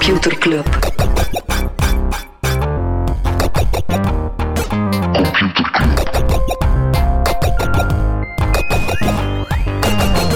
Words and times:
Computer 0.00 0.38
Club. 0.38 0.66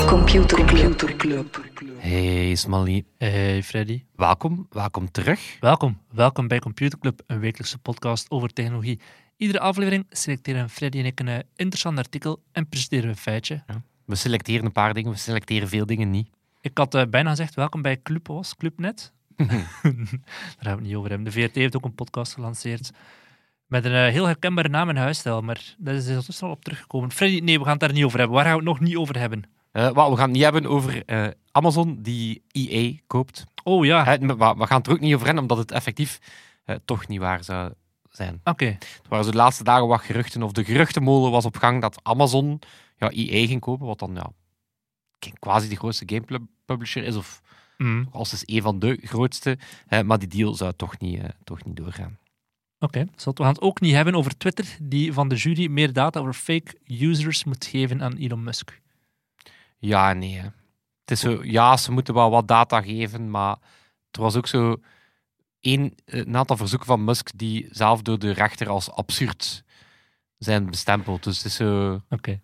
Computer 0.07 1.17
Club. 1.17 1.57
Hey 1.99 2.55
Smally, 2.55 3.05
Hey 3.19 3.63
Freddy, 3.63 4.05
welkom, 4.17 4.67
welkom 4.71 5.11
terug. 5.11 5.57
welkom. 5.61 6.01
Welkom 6.11 6.49
bij 6.49 6.59
Computer 6.59 6.99
Club, 6.99 7.23
een 7.27 7.41
wekelijkse 7.41 7.79
podcast 7.79 8.31
over 8.31 8.53
technologie. 8.53 9.01
Iedere 9.37 9.61
aflevering 9.61 10.07
selecteren 10.11 10.71
Freddy 10.71 10.99
en 10.99 11.05
ik 11.05 11.21
een 11.21 11.29
eh, 11.29 11.39
interessant 11.57 11.99
artikel 11.99 12.43
en 12.53 12.69
presenteren 12.69 13.05
we 13.05 13.11
een 13.11 13.17
feitje. 13.17 13.65
We 14.05 14.15
selecteren 14.15 14.65
een 14.65 14.73
paar 14.73 14.95
dingen, 14.95 15.11
we 15.13 15.19
selecteren 15.19 15.69
veel 15.69 15.87
dingen 15.87 16.11
niet. 16.11 16.29
Ik 16.61 16.79
had 16.79 16.95
eh, 16.95 17.03
bijna 17.11 17.31
gezegd 17.31 17.55
welkom 17.55 17.83
bij 17.83 18.03
Club 18.03 18.27
was, 18.27 18.57
Clubnet. 18.57 19.13
Daar 19.37 19.67
gaan 19.83 20.07
we 20.59 20.69
het 20.69 20.81
niet 20.81 20.95
over 20.95 21.11
hebben. 21.11 21.33
De 21.33 21.41
VRT 21.41 21.55
heeft 21.55 21.77
ook 21.77 21.85
een 21.85 21.95
podcast 21.95 22.35
gelanceerd 22.35 22.91
met 23.67 23.85
een 23.85 23.93
eh, 23.93 24.13
heel 24.13 24.27
herkenbare 24.27 24.69
naam 24.69 24.89
en 24.89 24.97
huisstijl, 24.97 25.41
maar 25.41 25.75
daar 25.79 25.95
is 25.95 26.09
ondertussen 26.09 26.47
al 26.47 26.53
op 26.53 26.65
teruggekomen. 26.65 27.13
Freddy, 27.13 27.41
nee, 27.41 27.59
we 27.59 27.63
gaan 27.65 27.73
het 27.73 27.81
daar 27.81 27.93
niet 27.93 28.05
over 28.05 28.19
hebben. 28.19 28.37
Waar 28.37 28.45
gaan 28.45 28.59
we 28.59 28.61
het 28.61 28.69
nog 28.69 28.81
niet 28.81 28.97
over 28.97 29.19
hebben? 29.19 29.43
Wat, 29.73 29.95
we 29.95 30.17
gaan 30.17 30.19
het 30.19 30.33
niet 30.33 30.43
hebben 30.43 30.67
over 30.67 31.05
eh, 31.05 31.27
Amazon 31.51 31.99
die 32.03 32.43
EA 32.51 32.93
koopt. 33.07 33.45
Oh 33.65 33.85
ja, 33.85 34.19
we 34.19 34.37
gaan 34.39 34.79
het 34.79 34.87
er 34.87 34.93
ook 34.93 35.01
niet 35.01 35.15
over 35.15 35.27
hebben, 35.27 35.43
omdat 35.43 35.59
het 35.59 35.71
effectief 35.71 36.19
toch 36.85 37.09
niet 37.09 37.21
waar 37.21 37.45
zou 37.45 37.73
zijn. 38.11 38.41
oké. 38.45 38.67
Er 38.67 39.09
waren 39.09 39.25
zo 39.25 39.31
de 39.31 39.37
laatste 39.37 39.65
dagen 39.65 39.87
wat 39.87 40.01
geruchten, 40.01 40.43
of 40.43 40.53
de 40.53 40.65
geruchtenmolen 40.65 41.31
was 41.31 41.45
op 41.45 41.57
gang 41.57 41.81
dat 41.81 42.01
Amazon 42.03 42.61
ja, 42.97 43.11
EA 43.11 43.47
ging 43.47 43.61
kopen, 43.61 43.87
wat 43.87 43.99
dan 43.99 44.15
ja, 44.15 44.31
quasi 45.39 45.69
de 45.69 45.77
grootste 45.77 46.05
game 46.07 46.47
publisher 46.65 47.05
is, 47.05 47.17
of 47.17 47.41
Mm, 47.85 48.09
als 48.11 48.33
is 48.33 48.43
een 48.45 48.63
van 48.63 48.79
de 48.79 48.99
grootste. 49.03 49.59
Eh, 49.87 50.01
maar 50.01 50.19
die 50.19 50.29
deal 50.29 50.55
zou 50.55 50.73
toch 50.77 50.99
niet, 50.99 51.21
eh, 51.21 51.29
toch 51.45 51.65
niet 51.65 51.77
doorgaan. 51.77 52.19
Oké, 52.79 53.07
Zal 53.17 53.33
we 53.33 53.43
gaan 53.43 53.53
het 53.53 53.61
ook 53.61 53.81
niet 53.81 53.95
hebben 53.95 54.15
over 54.15 54.37
Twitter, 54.37 54.77
die 54.83 55.13
van 55.13 55.29
de 55.29 55.35
jury 55.35 55.71
meer 55.71 55.93
data 55.93 56.21
over 56.21 56.33
fake 56.35 56.79
users 56.87 57.45
moet 57.45 57.65
geven 57.65 58.03
aan 58.03 58.17
Elon 58.17 58.43
Musk. 58.43 58.81
Ja, 59.79 60.13
nee. 60.13 60.35
hè. 60.35 60.43
Het 61.01 61.11
is 61.11 61.21
zo, 61.21 61.45
ja, 61.45 61.77
ze 61.77 61.93
moeten 61.93 62.15
wel 62.15 62.31
wat 62.31 62.49
data 62.49 62.83
geven, 62.83 63.31
maar 63.31 63.57
er 64.11 64.21
was 64.21 64.37
ook 64.37 64.47
zo 64.47 64.77
één, 65.61 65.95
een 66.05 66.37
aantal 66.37 66.57
verzoeken 66.57 66.87
van 66.87 67.05
Musk 67.05 67.31
die 67.37 67.69
zelf 67.71 68.03
door 68.03 68.19
de 68.19 68.31
rechter 68.31 68.69
als 68.69 68.91
absurd 68.91 69.65
zijn 70.39 70.67
bestempeld. 70.67 71.23
Dus 71.23 71.37
het 71.37 71.47
is 71.47 71.55
zo... 71.55 72.01
Oké. 72.11 72.41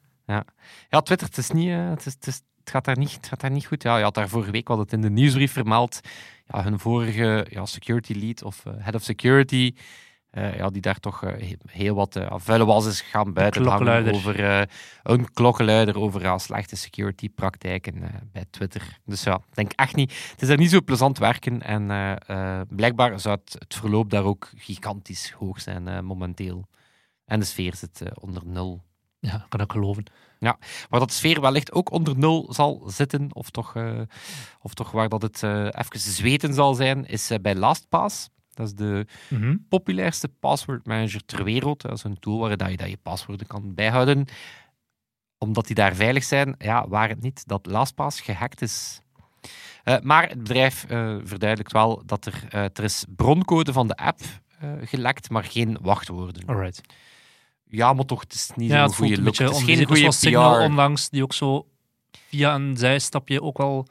Ja, 0.90 1.00
Twitter, 1.00 1.26
het 1.26 1.36
is 1.38 1.50
niet... 1.50 1.68
eh, 1.68 1.88
Het, 1.90 2.06
is, 2.06 2.12
het, 2.12 2.26
is- 2.26 2.42
het 2.60 2.70
gaat 2.70 2.84
daar 2.84 2.98
niet, 2.98 3.12
het 3.12 3.26
gaat 3.26 3.40
daar 3.40 3.50
niet 3.50 3.66
goed. 3.66 3.82
Ja, 3.82 3.96
je 3.96 4.02
had 4.02 4.14
daar 4.14 4.28
vorige 4.28 4.50
week, 4.50 4.68
we 4.68 4.74
hadden 4.74 4.84
het 4.84 5.04
in 5.04 5.14
de 5.14 5.20
nieuwsbrief 5.20 5.52
vermeld, 5.52 6.00
ja, 6.46 6.62
hun 6.62 6.78
vorige 6.78 7.46
ja, 7.50 7.66
security 7.66 8.12
lead 8.12 8.42
of 8.42 8.66
eh, 8.66 8.72
head 8.78 8.94
of 8.94 9.02
security, 9.02 9.74
eh, 10.30 10.56
ja, 10.56 10.68
die 10.70 10.80
daar 10.82 10.98
toch 11.00 11.22
eh, 11.24 11.48
he- 11.48 11.56
heel 11.72 11.94
wat 11.94 12.20
vuile 12.34 12.64
was 12.64 12.86
is 12.86 13.00
gaan 13.00 13.32
buiten 13.32 13.66
hangen 13.66 14.14
over 14.14 14.68
een 15.02 15.32
klokkenluider 15.32 15.98
over 15.98 16.40
slechte 16.40 16.76
security 16.76 17.28
praktijken 17.28 18.28
bij 18.32 18.44
Twitter. 18.50 18.98
Dus 19.04 19.22
ja, 19.22 19.34
ik 19.34 19.54
denk 19.54 19.72
echt 19.72 19.94
niet. 19.94 20.28
Het 20.30 20.42
is 20.42 20.48
daar 20.48 20.56
niet 20.56 20.70
zo 20.70 20.80
plezant 20.82 21.18
werken 21.18 21.62
en 21.62 21.86
blijkbaar 22.68 23.20
zou 23.20 23.38
het, 23.44 23.56
het 23.58 23.74
verloop 23.74 24.10
daar 24.10 24.24
ook 24.24 24.50
gigantisch 24.56 25.30
hoog 25.30 25.60
zijn 25.60 26.04
momenteel. 26.04 26.64
En 27.24 27.38
de 27.40 27.46
sfeer 27.46 27.74
zit 27.74 28.02
onder 28.20 28.42
nul. 28.46 28.82
Ja, 29.20 29.46
kan 29.48 29.60
ik 29.60 29.72
geloven. 29.72 30.04
Waar 30.88 31.00
dat 31.00 31.08
de 31.08 31.14
sfeer 31.14 31.40
wellicht 31.40 31.72
ook 31.72 31.90
onder 31.90 32.18
nul 32.18 32.52
zal 32.52 32.82
zitten, 32.86 33.34
of 33.34 33.50
toch, 33.50 33.76
eh, 33.76 34.00
of 34.60 34.74
toch 34.74 34.90
waar 34.90 35.08
dat 35.08 35.22
het 35.22 35.42
eh, 35.42 35.64
even 35.64 36.00
zweten 36.00 36.54
zal 36.54 36.74
zijn, 36.74 37.06
is 37.06 37.30
eh, 37.30 37.38
bij 37.42 37.54
LastPass. 37.54 38.28
Dat 38.54 38.66
is 38.66 38.74
de 38.74 39.06
Mhm. 39.28 39.56
populairste 39.68 40.28
password 40.28 40.86
manager 40.86 41.24
ter 41.24 41.44
wereld. 41.44 41.80
Dat 41.80 41.92
is 41.92 42.04
een 42.04 42.18
tool 42.18 42.38
waar 42.38 42.56
dat 42.56 42.70
je, 42.70 42.76
dat 42.76 42.88
je 42.90 42.96
paswoorden 43.02 43.46
kan 43.46 43.74
bijhouden. 43.74 44.24
Omdat 45.38 45.66
die 45.66 45.74
daar 45.74 45.94
veilig 45.94 46.24
zijn, 46.24 46.54
ja, 46.58 46.88
waar 46.88 47.08
het 47.08 47.20
niet 47.22 47.46
dat 47.46 47.66
LastPass 47.66 48.20
gehackt 48.20 48.62
is. 48.62 49.00
Maar 50.02 50.28
het 50.28 50.38
bedrijf 50.38 50.84
verduidelijkt 51.24 51.72
wel 51.72 52.02
dat 52.06 52.26
er, 52.26 52.44
er 52.52 52.84
is 52.84 53.04
broncode 53.16 53.72
van 53.72 53.86
de 53.86 53.96
app 53.96 54.20
gelekt, 54.80 55.30
maar 55.30 55.44
geen 55.44 55.78
wachtwoorden. 55.80 56.46
Alright. 56.46 56.80
Ja, 57.70 57.92
maar 57.92 58.04
toch, 58.04 58.20
het 58.20 58.32
is 58.34 58.50
niet 58.54 58.70
Ja, 58.70 58.86
zo'n 58.88 58.96
goede 58.96 59.14
look. 59.16 59.24
beetje 59.24 59.44
Het 59.44 59.52
is 59.56 59.62
geen 59.62 59.84
goede 59.84 60.00
zoals 60.00 60.18
Signal 60.20 60.56
PR. 60.58 60.62
onlangs, 60.62 61.08
die 61.08 61.22
ook 61.22 61.32
zo 61.32 61.66
via 62.28 62.54
een 62.54 62.76
zijstapje 62.76 63.42
ook 63.42 63.58
wel... 63.58 63.86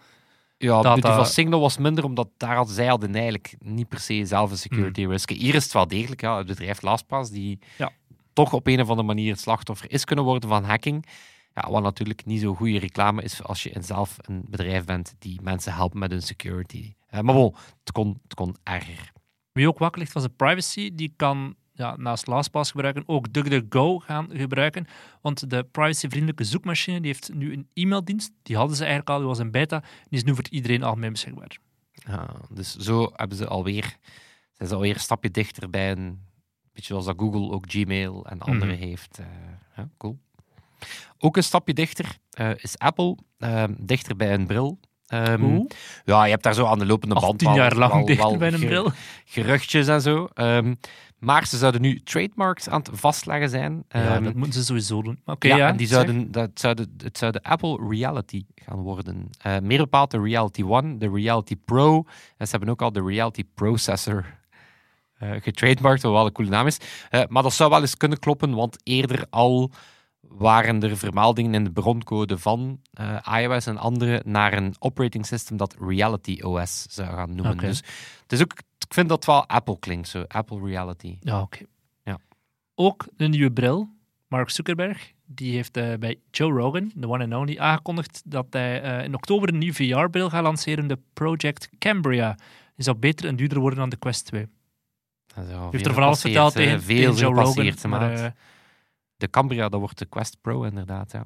Ja, 0.57 0.81
data- 0.81 0.93
die 0.93 1.03
van 1.13 1.25
Signal 1.25 1.59
was 1.59 1.77
minder, 1.77 2.03
omdat 2.03 2.29
daar 2.37 2.55
hadden 2.55 2.75
zij 2.75 2.87
hadden 2.87 3.13
eigenlijk 3.15 3.55
niet 3.59 3.87
per 3.89 3.99
se 3.99 4.25
zelf 4.25 4.51
een 4.51 4.57
security 4.57 5.05
risk. 5.05 5.29
Hier 5.29 5.55
is 5.55 5.63
het 5.63 5.73
wel 5.73 5.87
degelijk, 5.87 6.21
ja, 6.21 6.37
het 6.37 6.47
bedrijf 6.47 6.81
LastPass, 6.81 7.31
die 7.31 7.59
Ja. 7.77 7.91
toch 8.33 8.53
op 8.53 8.67
een 8.67 8.81
of 8.81 8.89
andere 8.89 9.07
manier 9.07 9.31
het 9.31 9.39
slachtoffer 9.41 9.91
is 9.91 10.03
kunnen 10.05 10.25
worden 10.25 10.49
van 10.49 10.63
hacking. 10.63 11.05
Ja, 11.53 11.69
wat 11.69 11.83
natuurlijk 11.83 12.25
niet 12.25 12.41
zo 12.41 12.55
goede 12.55 12.79
reclame 12.79 13.21
is 13.23 13.43
als 13.43 13.63
je 13.63 13.75
zelf 13.79 14.15
een 14.21 14.43
bedrijf 14.49 14.85
bent 14.85 15.13
die 15.19 15.39
mensen 15.43 15.73
helpt 15.73 15.93
met 15.93 16.11
hun 16.11 16.21
security. 16.21 16.93
Eh, 17.07 17.19
maar 17.21 17.35
bon, 17.35 17.55
het 17.79 17.91
kon, 17.91 18.19
het 18.23 18.33
kon 18.33 18.55
erger. 18.63 19.11
Wie 19.51 19.67
ook 19.67 19.77
wakker 19.79 19.99
ligt 19.99 20.11
van 20.11 20.21
zijn 20.21 20.35
privacy, 20.35 20.91
die 20.95 21.13
kan 21.15 21.55
ja, 21.79 21.95
naast 21.97 22.27
LastPass 22.27 22.71
gebruiken 22.71 23.03
ook 23.05 23.33
DuckDuckGo 23.33 23.99
gaan 23.99 24.29
gebruiken. 24.33 24.87
Want 25.21 25.49
de 25.49 25.63
privacyvriendelijke 25.63 26.43
zoekmachine 26.43 26.97
die 27.01 27.07
heeft 27.11 27.33
nu 27.33 27.53
een 27.53 27.67
e-maildienst. 27.73 28.31
Die 28.43 28.55
hadden 28.55 28.75
ze 28.75 28.81
eigenlijk 28.81 29.11
al, 29.11 29.17
die 29.17 29.27
was 29.27 29.39
in 29.39 29.51
beta. 29.51 29.79
Die 29.79 30.19
is 30.19 30.23
nu 30.23 30.35
voor 30.35 30.45
iedereen 30.49 30.83
algemeen 30.83 31.11
beschikbaar. 31.11 31.57
Ja, 31.91 32.29
dus 32.49 32.75
zo 32.75 33.09
hebben 33.13 33.37
ze 33.37 33.47
alweer, 33.47 33.97
zijn 34.53 34.69
ze 34.69 34.75
alweer 34.75 34.93
een 34.93 34.99
stapje 34.99 35.31
dichter 35.31 35.69
bij 35.69 35.91
een 35.91 36.19
beetje 36.73 36.87
zoals 36.93 37.05
dat 37.05 37.15
Google 37.19 37.51
ook 37.51 37.65
Gmail 37.67 38.25
en 38.25 38.39
andere 38.39 38.71
Mhm. 38.71 38.81
heeft. 38.81 39.17
eh, 39.19 39.25
ja, 39.75 39.89
cool. 39.97 40.19
Ook 41.17 41.37
een 41.37 41.43
stapje 41.43 41.73
dichter 41.73 42.17
eh, 42.29 42.51
is 42.55 42.77
Apple, 42.77 43.17
ehm, 43.37 43.73
dichter 43.77 44.15
bij 44.15 44.33
een 44.33 44.47
bril. 44.47 44.79
Ehm, 45.09 45.59
ja, 46.05 46.23
je 46.23 46.31
hebt 46.31 46.43
daar 46.43 46.53
zo 46.53 46.65
aan 46.65 46.79
de 46.79 46.85
lopende 46.85 47.15
Al 47.15 47.21
band 47.21 47.39
tien 47.39 47.47
wel- 47.47 47.57
jaar 47.57 47.75
lang 47.75 47.93
wel- 47.93 48.05
dichter 48.05 48.27
wel 48.29 48.37
bij 48.37 48.53
een 48.53 48.59
bril. 48.59 48.91
geruchtjes 49.25 49.87
en 49.87 50.01
zo. 50.01 50.27
Ehm, 50.33 50.75
maar 51.19 51.47
ze 51.47 51.57
zouden 51.57 51.81
nu 51.81 51.99
trademarks 52.03 52.69
aan 52.69 52.79
het 52.79 52.89
vastleggen 52.93 53.49
zijn. 53.49 53.83
Ja, 53.89 54.15
Ehm, 54.15 54.23
dat 54.23 54.33
moeten 54.33 54.53
ze 54.59 54.65
sowieso 54.65 55.01
doen. 55.01 55.19
Oké, 55.25 55.47
ja, 55.47 55.55
ja, 55.57 55.67
en 55.67 55.77
die 55.77 55.87
zouden, 55.87 56.31
dat 56.31 56.49
zouden, 56.53 56.93
het 57.03 57.17
zou 57.17 57.31
de 57.31 57.43
Apple 57.43 57.87
Reality 57.89 58.43
gaan 58.55 58.79
worden. 58.79 59.29
Eh, 59.41 59.57
meer 59.61 59.77
bepaald 59.77 60.11
de 60.11 60.21
Reality 60.21 60.63
One, 60.63 60.97
de 60.97 61.09
Reality 61.13 61.55
Pro. 61.65 62.03
En 62.37 62.45
ze 62.45 62.51
hebben 62.51 62.69
ook 62.69 62.81
al 62.81 62.91
de 62.91 63.03
Reality 63.03 63.43
Processor 63.55 64.37
eh 65.17 65.31
getrademarkt, 65.41 66.01
wat 66.01 66.11
wel 66.11 66.25
een 66.25 66.31
coole 66.31 66.49
naam 66.49 66.67
is. 66.67 66.77
Eh, 67.09 67.21
maar 67.27 67.43
dat 67.43 67.53
zou 67.53 67.69
wel 67.69 67.81
eens 67.81 67.97
kunnen 67.97 68.19
kloppen, 68.19 68.53
want 68.55 68.77
eerder 68.83 69.25
al 69.29 69.71
waren 70.29 70.83
er 70.83 70.97
vermeldingen 70.97 71.53
in 71.53 71.63
de 71.63 71.71
broncode 71.71 72.37
van 72.37 72.79
eh, 72.93 73.41
iOS 73.41 73.65
en 73.65 73.77
andere 73.77 74.21
naar 74.25 74.53
een 74.53 74.75
operating 74.79 75.25
system 75.25 75.57
dat 75.57 75.75
Reality 75.79 76.41
OS 76.41 76.85
zou 76.89 77.07
gaan 77.07 77.35
noemen. 77.35 77.57
Dus 77.57 77.77
het 78.21 78.31
is 78.31 78.41
ook, 78.41 78.53
ik 78.77 78.93
vind 78.93 79.09
dat 79.09 79.25
wel 79.25 79.47
Apple 79.47 79.79
klinkt, 79.79 80.07
zo 80.07 80.23
Apple 80.27 80.59
Reality. 80.65 81.17
Ja, 81.19 81.41
oké. 81.41 81.65
Ja. 82.03 82.17
Ook 82.75 83.07
een 83.17 83.31
nieuwe 83.31 83.51
bril. 83.51 83.89
Mark 84.27 84.49
Zuckerberg, 84.49 85.13
die 85.25 85.53
heeft 85.53 85.77
eh, 85.77 85.93
bij 85.99 86.19
Joe 86.31 86.51
Rogan, 86.51 86.91
de 86.95 87.07
one 87.07 87.23
and 87.23 87.33
only, 87.33 87.57
aangekondigd 87.57 88.21
dat 88.25 88.45
hij 88.49 88.81
eh, 88.81 89.03
in 89.03 89.15
oktober 89.15 89.49
een 89.49 89.57
nieuwe 89.57 89.73
VR-bril 89.73 90.29
gaat 90.29 90.43
lanceren, 90.43 90.87
de 90.87 90.99
Project 91.13 91.69
Cambria. 91.77 92.35
Die 92.75 92.85
zou 92.85 92.97
beter 92.97 93.27
en 93.27 93.35
duurder 93.35 93.59
worden 93.59 93.79
dan 93.79 93.89
de 93.89 93.97
Quest 93.97 94.25
2. 94.25 94.47
Dat 95.35 95.45
is 95.45 95.53
al 95.53 95.59
Hij 95.59 95.67
heeft 95.71 95.85
er 95.85 95.93
van 95.93 96.03
alles 96.03 96.21
verteld 96.21 96.53
tegen, 96.53 96.81
veel 96.81 97.13
tegen 97.13 97.33
Joe 97.33 97.43
Rogan. 97.43 97.89
Maar, 97.89 98.33
De 99.19 99.29
Cambria, 99.29 99.69
dat 99.69 99.79
wordt 99.79 99.97
de 99.97 100.05
Quest 100.05 100.37
Pro 100.41 100.63
inderdaad, 100.63 101.11
ja. 101.11 101.25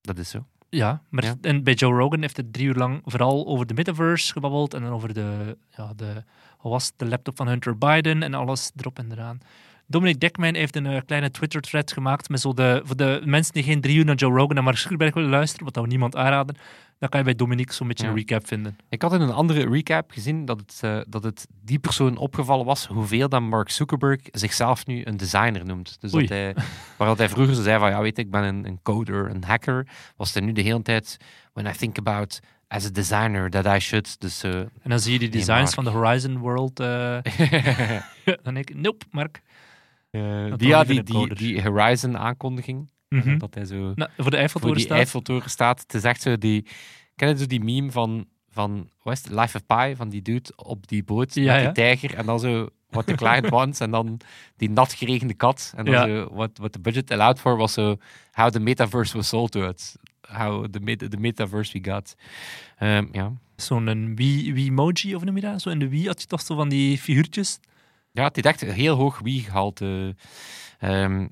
Dat 0.00 0.18
is 0.18 0.30
zo. 0.30 0.46
ja, 0.68 1.02
maar 1.08 1.24
Ja. 1.24 1.36
En 1.40 1.64
bij 1.64 1.74
Joe 1.74 1.98
Rogan 1.98 2.20
heeft 2.20 2.36
hij 2.36 2.46
drie 2.50 2.66
uur 2.66 2.74
lang 2.74 3.00
vooral 3.04 3.46
over 3.46 3.66
de 3.66 3.74
metaverse 3.74 4.32
gebabbeld 4.32 4.74
en 4.74 4.82
dan 4.82 4.92
over 4.92 5.14
de, 5.14 5.58
ja, 5.70 5.92
de, 5.96 6.24
was 6.62 6.86
het, 6.86 6.94
de 6.96 7.06
laptop 7.06 7.36
van 7.36 7.48
Hunter 7.48 7.78
Biden 7.78 8.22
en 8.22 8.34
alles 8.34 8.70
erop 8.76 8.98
en 8.98 9.12
eraan. 9.12 9.40
Dominic 9.86 10.20
Dekman 10.20 10.54
heeft 10.54 10.76
een 10.76 10.86
eh, 10.86 11.00
kleine 11.06 11.30
Twitter-thread 11.30 11.92
gemaakt 11.92 12.28
met 12.28 12.40
zo 12.40 12.52
de, 12.52 12.80
voor 12.84 12.96
de 12.96 13.22
mensen 13.24 13.52
die 13.52 13.62
geen 13.62 13.80
drie 13.80 13.96
uur 13.96 14.04
naar 14.04 14.14
Joe 14.14 14.36
Rogan 14.36 14.56
en 14.56 14.64
Mark 14.64 14.76
Zuckerberg 14.76 15.14
willen 15.14 15.30
luisteren, 15.30 15.64
wat 15.64 15.74
dat 15.74 15.82
we 15.82 15.88
niemand 15.88 16.16
aanraden, 16.16 16.56
dan 17.00 17.08
kan 17.08 17.18
je 17.18 17.24
bij 17.24 17.34
Dominic 17.34 17.72
zo'n 17.72 17.88
beetje 17.88 18.04
Ja. 18.04 18.10
een 18.10 18.16
recap 18.16 18.46
vinden. 18.46 18.76
Ik 18.88 19.02
had 19.02 19.12
in 19.12 19.20
een 19.20 19.32
andere 19.32 19.68
recap 19.68 20.10
gezien 20.10 20.44
dat 20.44 20.60
het, 20.60 20.78
eh, 20.80 21.00
dat 21.08 21.22
het 21.22 21.46
die 21.62 21.78
persoon 21.78 22.16
opgevallen 22.16 22.66
was 22.66 22.86
hoeveel 22.86 23.28
dat 23.28 23.40
Mark 23.42 23.70
Zuckerberg 23.70 24.20
zichzelf 24.32 24.86
nu 24.86 25.04
een 25.04 25.16
designer 25.16 25.64
noemt. 25.66 26.00
Dus 26.00 26.14
Oei. 26.14 26.26
dat 26.26 26.36
hij, 26.36 26.54
waar 26.96 27.08
dat 27.08 27.18
hij 27.18 27.28
vroeger 27.28 27.54
zei 27.54 27.78
van, 27.78 27.90
ja 27.90 28.00
weet 28.00 28.18
ik, 28.18 28.24
ik 28.24 28.30
ben 28.30 28.42
een, 28.42 28.66
een 28.66 28.78
coder, 28.82 29.30
een 29.30 29.44
hacker, 29.44 29.86
was 30.16 30.34
hij 30.34 30.42
nu 30.42 30.52
de 30.52 30.62
hele 30.62 30.82
tijd, 30.82 31.16
when 31.52 31.66
I 31.66 31.76
think 31.76 31.98
about 31.98 32.40
as 32.68 32.86
a 32.86 32.90
designer 32.90 33.50
that 33.50 33.66
I 33.76 33.78
should. 33.78 34.20
Dus 34.20 34.42
eh, 34.42 34.58
En 34.58 34.70
dan 34.90 35.00
zie 35.00 35.12
je 35.12 35.18
die 35.18 35.28
designs 35.28 35.74
van 35.74 35.84
de 35.84 35.90
Horizon 35.90 36.38
World. 36.38 36.80
eh, 36.80 37.18
dan 38.42 38.54
denk 38.54 38.70
ik, 38.70 38.76
nope, 38.76 39.04
Mark. 39.10 39.42
die, 40.10 40.68
ja, 40.68 40.84
die, 40.84 40.98
een 40.98 41.04
die, 41.04 41.14
coder. 41.14 41.36
die 41.36 41.60
Mhm. 43.14 43.38
dat 43.38 43.54
hij 43.54 43.64
zo... 43.64 43.74
Nou, 43.94 44.10
voor 44.16 44.16
de 44.16 44.22
voor 44.22 44.32
Eiffeltoren 44.32 44.76
die 44.76 44.84
staat. 44.84 44.96
Eiffeltoren 44.98 45.50
staat. 45.50 45.80
Het 45.80 45.94
is 45.94 46.02
echt 46.02 46.22
zo 46.22 46.38
die... 46.38 46.66
Ken 47.16 47.28
je 47.28 47.38
zo 47.38 47.46
die 47.46 47.64
meme 47.64 47.90
van 47.90 48.26
van 48.50 48.90
het? 49.02 49.28
Life 49.30 49.56
of 49.56 49.66
Pi, 49.66 49.96
van 49.96 50.08
die 50.08 50.22
dude 50.22 50.52
op 50.56 50.88
die 50.88 51.04
boot 51.04 51.34
Ja, 51.34 51.54
met 51.54 51.64
die 51.64 51.72
tijger. 51.72 52.14
En 52.14 52.26
dan 52.26 52.40
zo 52.40 52.68
what 52.88 53.06
the 53.06 53.14
client 53.14 53.48
wants. 53.58 53.80
En 53.80 53.90
dan 53.90 54.20
die 54.56 54.70
nat 54.70 54.92
geregende 54.92 55.34
kat. 55.34 55.72
En 55.76 55.84
dan 55.84 55.94
Ja. 55.94 56.06
zo 56.06 56.28
what, 56.34 56.50
what 56.58 56.72
the 56.72 56.80
budget 56.80 57.10
allowed 57.10 57.40
for 57.40 57.56
was 57.56 57.72
zo 57.72 57.96
how 58.32 58.50
the 58.50 58.60
metaverse 58.60 59.16
was 59.16 59.28
sold 59.28 59.50
to 59.50 59.62
us. 59.68 59.96
How 60.20 60.66
the, 60.70 60.80
meta, 60.80 61.08
the 61.08 61.16
metaverse 61.16 61.78
we 61.80 61.90
got. 61.90 62.14
Ehm, 62.78 63.06
ja. 63.12 63.32
Zo'n 63.56 63.86
een 63.86 64.16
Wii, 64.16 64.52
Wiimoji, 64.54 65.14
of 65.14 65.24
noem 65.24 65.34
je 65.36 65.40
dat? 65.42 65.62
Zo 65.62 65.70
in 65.70 65.78
de 65.78 65.88
Wii 65.88 66.06
had 66.06 66.20
je 66.20 66.26
toch 66.26 66.40
zo 66.40 66.54
van 66.54 66.68
die 66.68 66.98
figuurtjes. 66.98 67.60
ja, 68.12 68.24
het 68.24 68.36
is 68.36 68.42
echt 68.42 68.60
heel 68.60 68.96
hoog 68.96 69.18
Wii-gehalte. 69.18 70.16
Ehm, 70.78 71.20
ja. 71.20 71.28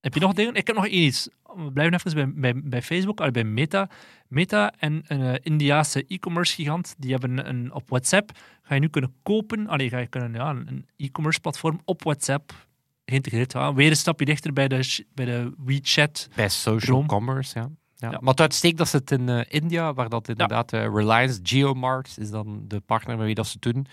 Heb 0.00 0.14
je 0.14 0.20
nog 0.20 0.32
dingen? 0.32 0.54
Ik 0.54 0.66
heb 0.66 0.76
nog 0.76 0.86
iets. 0.86 1.28
We 1.42 1.72
blijven 1.72 1.94
even 1.94 2.14
bij, 2.14 2.52
bij, 2.52 2.62
bij 2.64 2.82
Facebook, 2.82 3.32
bij 3.32 3.44
Meta. 3.44 3.88
Meta 4.28 4.72
en 4.78 5.02
een 5.06 5.22
eh, 5.22 5.34
Indiaanse 5.42 6.04
e-commerce 6.06 6.54
gigant, 6.54 6.94
die 6.98 7.10
hebben 7.10 7.48
een, 7.48 7.72
op 7.72 7.88
WhatsApp, 7.88 8.30
ga 8.62 8.74
je 8.74 8.80
nu 8.80 8.88
kunnen 8.88 9.14
kopen, 9.22 9.66
allee, 9.66 9.88
ga 9.88 9.98
je 9.98 10.06
kunnen, 10.06 10.32
ja, 10.32 10.50
een 10.50 10.86
e-commerce 10.96 11.40
platform 11.40 11.80
op 11.84 12.02
WhatsApp 12.02 12.68
geïntegreerd. 13.04 13.52
Ja, 13.52 13.74
weer 13.74 13.90
een 13.90 13.96
stapje 13.96 14.24
dichter 14.24 14.52
bij 14.52 14.68
de, 14.68 15.04
bij 15.14 15.24
de 15.24 15.52
WeChat. 15.64 16.28
Bij 16.34 16.48
social 16.48 17.06
commerce, 17.06 17.58
ja. 17.58 17.70
ja. 17.96 18.10
Ja. 18.10 18.18
Maar 18.20 18.30
het 18.30 18.40
uitsteekt 18.40 18.78
dat 18.78 18.88
ze 18.88 18.96
het 18.96 19.10
in 19.10 19.28
eh, 19.28 19.40
India, 19.48 19.94
waar 19.94 20.08
dat 20.08 20.28
inderdaad 20.28 20.72
eh, 20.72 20.80
Reliance 20.80 21.40
Geomart 21.42 22.18
is 22.18 22.30
dan 22.30 22.64
de 22.68 22.80
partner 22.80 23.16
met 23.16 23.26
wie 23.26 23.34
dat 23.34 23.46
ze 23.46 23.58
doen. 23.58 23.86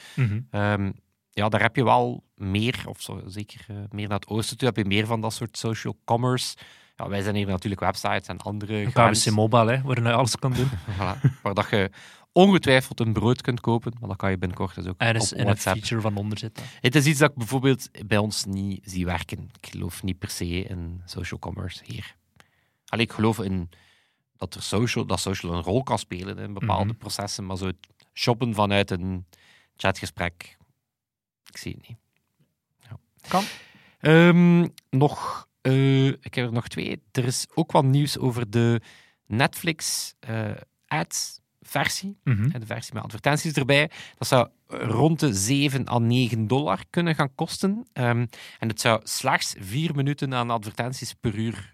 Ehm, 0.51 0.91
ja, 1.37 1.49
daar 1.49 1.61
heb 1.61 1.75
je 1.75 1.83
wel 1.83 2.23
meer, 2.35 2.83
of 2.85 3.01
zo, 3.01 3.21
zeker 3.25 3.65
eh, 3.67 3.75
meer 3.89 4.07
naar 4.07 4.19
het 4.19 4.27
oosten 4.27 4.57
toe, 4.57 4.67
heb 4.67 4.77
je 4.77 4.85
meer 4.85 5.05
van 5.05 5.21
dat 5.21 5.33
soort 5.33 5.57
social 5.57 5.97
commerce. 6.05 6.55
Ja, 6.95 7.09
wij 7.09 7.21
zijn 7.21 7.35
hier 7.35 7.47
natuurlijk 7.47 7.81
websites 7.81 8.27
en 8.27 8.37
andere 8.37 8.91
gewend, 8.91 9.23
KBC 9.23 9.31
Mobile, 9.31 9.71
hè, 9.71 9.81
waarin 9.81 10.03
je 10.03 10.11
alles 10.13 10.35
kan 10.35 10.53
doen. 10.53 10.69
voilà, 10.97 11.41
waar 11.41 11.53
dat 11.53 11.69
je 11.69 11.91
ongetwijfeld 12.31 12.99
een 12.99 13.13
brood 13.13 13.41
kunt 13.41 13.59
kopen, 13.59 13.93
maar 13.99 14.09
dat 14.09 14.17
kan 14.17 14.29
je 14.29 14.37
binnenkort 14.37 14.75
dus 14.75 14.85
ook 14.85 14.95
Er 14.97 15.15
is 15.15 15.33
op 15.33 15.39
en 15.39 15.47
een 15.47 15.57
feature 15.57 16.01
van 16.01 16.17
onder 16.17 16.37
zitten. 16.37 16.63
Het 16.81 16.95
is 16.95 17.05
iets 17.05 17.19
dat 17.19 17.29
ik 17.29 17.35
bijvoorbeeld 17.35 17.89
bij 18.07 18.17
ons 18.17 18.45
niet 18.45 18.79
zie 18.83 19.05
werken. 19.05 19.49
Ik 19.61 19.69
geloof 19.69 20.03
niet 20.03 20.19
per 20.19 20.29
se 20.29 20.45
in 20.63 21.01
social 21.05 21.39
commerce 21.39 21.83
hier. 21.85 22.15
Allee, 22.85 23.05
ik 23.05 23.11
geloof 23.11 23.39
in 23.39 23.69
dat, 24.37 24.55
er 24.55 24.61
social, 24.61 25.05
dat 25.05 25.19
social 25.19 25.53
een 25.53 25.63
rol 25.63 25.83
kan 25.83 25.99
spelen 25.99 26.37
in 26.37 26.53
bepaalde 26.53 26.85
Mhm. 26.91 26.97
processen, 26.97 27.45
maar 27.45 27.57
zo 27.57 27.65
het 27.65 27.87
shoppen 28.13 28.53
vanuit 28.53 28.91
een 28.91 29.25
chatgesprek, 29.75 30.57
ik 31.49 31.57
zie 31.57 31.75
het 31.77 31.87
niet. 31.87 31.97
Ja. 32.89 32.97
Kan. 33.27 33.43
Ehm, 33.99 34.67
nog, 34.89 35.47
eh, 35.61 36.07
ik 36.07 36.33
heb 36.35 36.45
er 36.45 36.51
nog 36.51 36.67
twee. 36.67 37.01
Er 37.11 37.25
is 37.25 37.45
ook 37.53 37.71
wat 37.71 37.83
nieuws 37.83 38.17
over 38.17 38.49
de 38.49 38.81
Netflix 39.25 40.13
eh, 40.19 40.51
ads 40.87 41.39
versie. 41.61 42.17
Mhm. 42.23 42.59
De 42.59 42.65
versie 42.65 42.93
met 42.93 43.03
advertenties 43.03 43.53
erbij. 43.53 43.91
Dat 44.17 44.27
zou 44.27 44.47
rond 44.67 45.19
de 45.19 45.33
7 45.33 45.87
à 45.89 45.97
9 45.99 46.47
dollar 46.47 46.83
kunnen 46.89 47.15
gaan 47.15 47.35
kosten. 47.35 47.87
Ehm, 47.93 48.25
en 48.59 48.67
het 48.67 48.81
zou 48.81 48.99
slechts 49.03 49.55
4 49.59 49.95
minuten 49.95 50.33
aan 50.33 50.49
advertenties 50.49 51.13
per 51.13 51.35
uur 51.35 51.73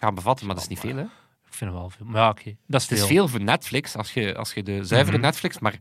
gaan 0.00 0.14
bevatten. 0.14 0.46
Maar 0.46 0.54
dat 0.54 0.64
is 0.64 0.70
niet 0.70 0.80
veel, 0.80 0.96
hè? 0.96 1.02
Ik 1.46 1.60
vind 1.60 1.70
het 1.70 1.80
wel 1.80 1.90
veel. 1.90 2.06
Maar 2.06 2.20
ja, 2.20 2.28
oké. 2.28 2.56
Dat 2.66 2.80
is 2.80 2.88
Het 2.88 2.98
is 2.98 3.04
veel. 3.04 3.14
veel 3.16 3.28
voor 3.28 3.40
Netflix, 3.42 3.96
als 3.96 4.12
je, 4.12 4.36
als 4.36 4.54
je 4.54 4.62
de 4.62 4.84
zuivere 4.84 5.16
Mhm. 5.16 5.26
Netflix... 5.26 5.58
Maar 5.58 5.78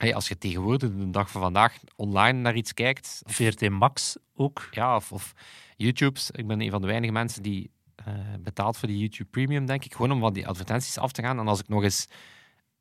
hey, 0.00 0.14
als 0.14 0.28
je 0.28 0.38
tegenwoordig, 0.38 0.90
de 0.90 1.10
dag 1.10 1.30
van 1.30 1.40
vandaag, 1.40 1.78
online 1.96 2.38
naar 2.38 2.56
iets 2.56 2.74
kijkt... 2.74 3.22
VRT 3.24 3.68
Max 3.68 4.16
ook. 4.34 4.68
ja, 4.70 4.96
of, 4.96 5.12
of 5.12 5.34
YouTube's. 5.76 6.30
Ik 6.30 6.46
ben 6.46 6.60
een 6.60 6.70
van 6.70 6.80
de 6.80 6.86
weinige 6.86 7.12
mensen 7.12 7.42
die 7.42 7.70
eh, 7.94 8.14
betaalt 8.40 8.76
voor 8.76 8.88
die 8.88 8.98
YouTube 8.98 9.30
Premium, 9.30 9.66
denk 9.66 9.84
ik. 9.84 9.94
Gewoon 9.94 10.12
om 10.12 10.20
van 10.20 10.32
die 10.32 10.48
advertenties 10.48 10.98
af 10.98 11.12
te 11.12 11.22
gaan. 11.22 11.38
En 11.38 11.48
als 11.48 11.60
ik 11.60 11.68
nog 11.68 11.82
eens 11.82 12.06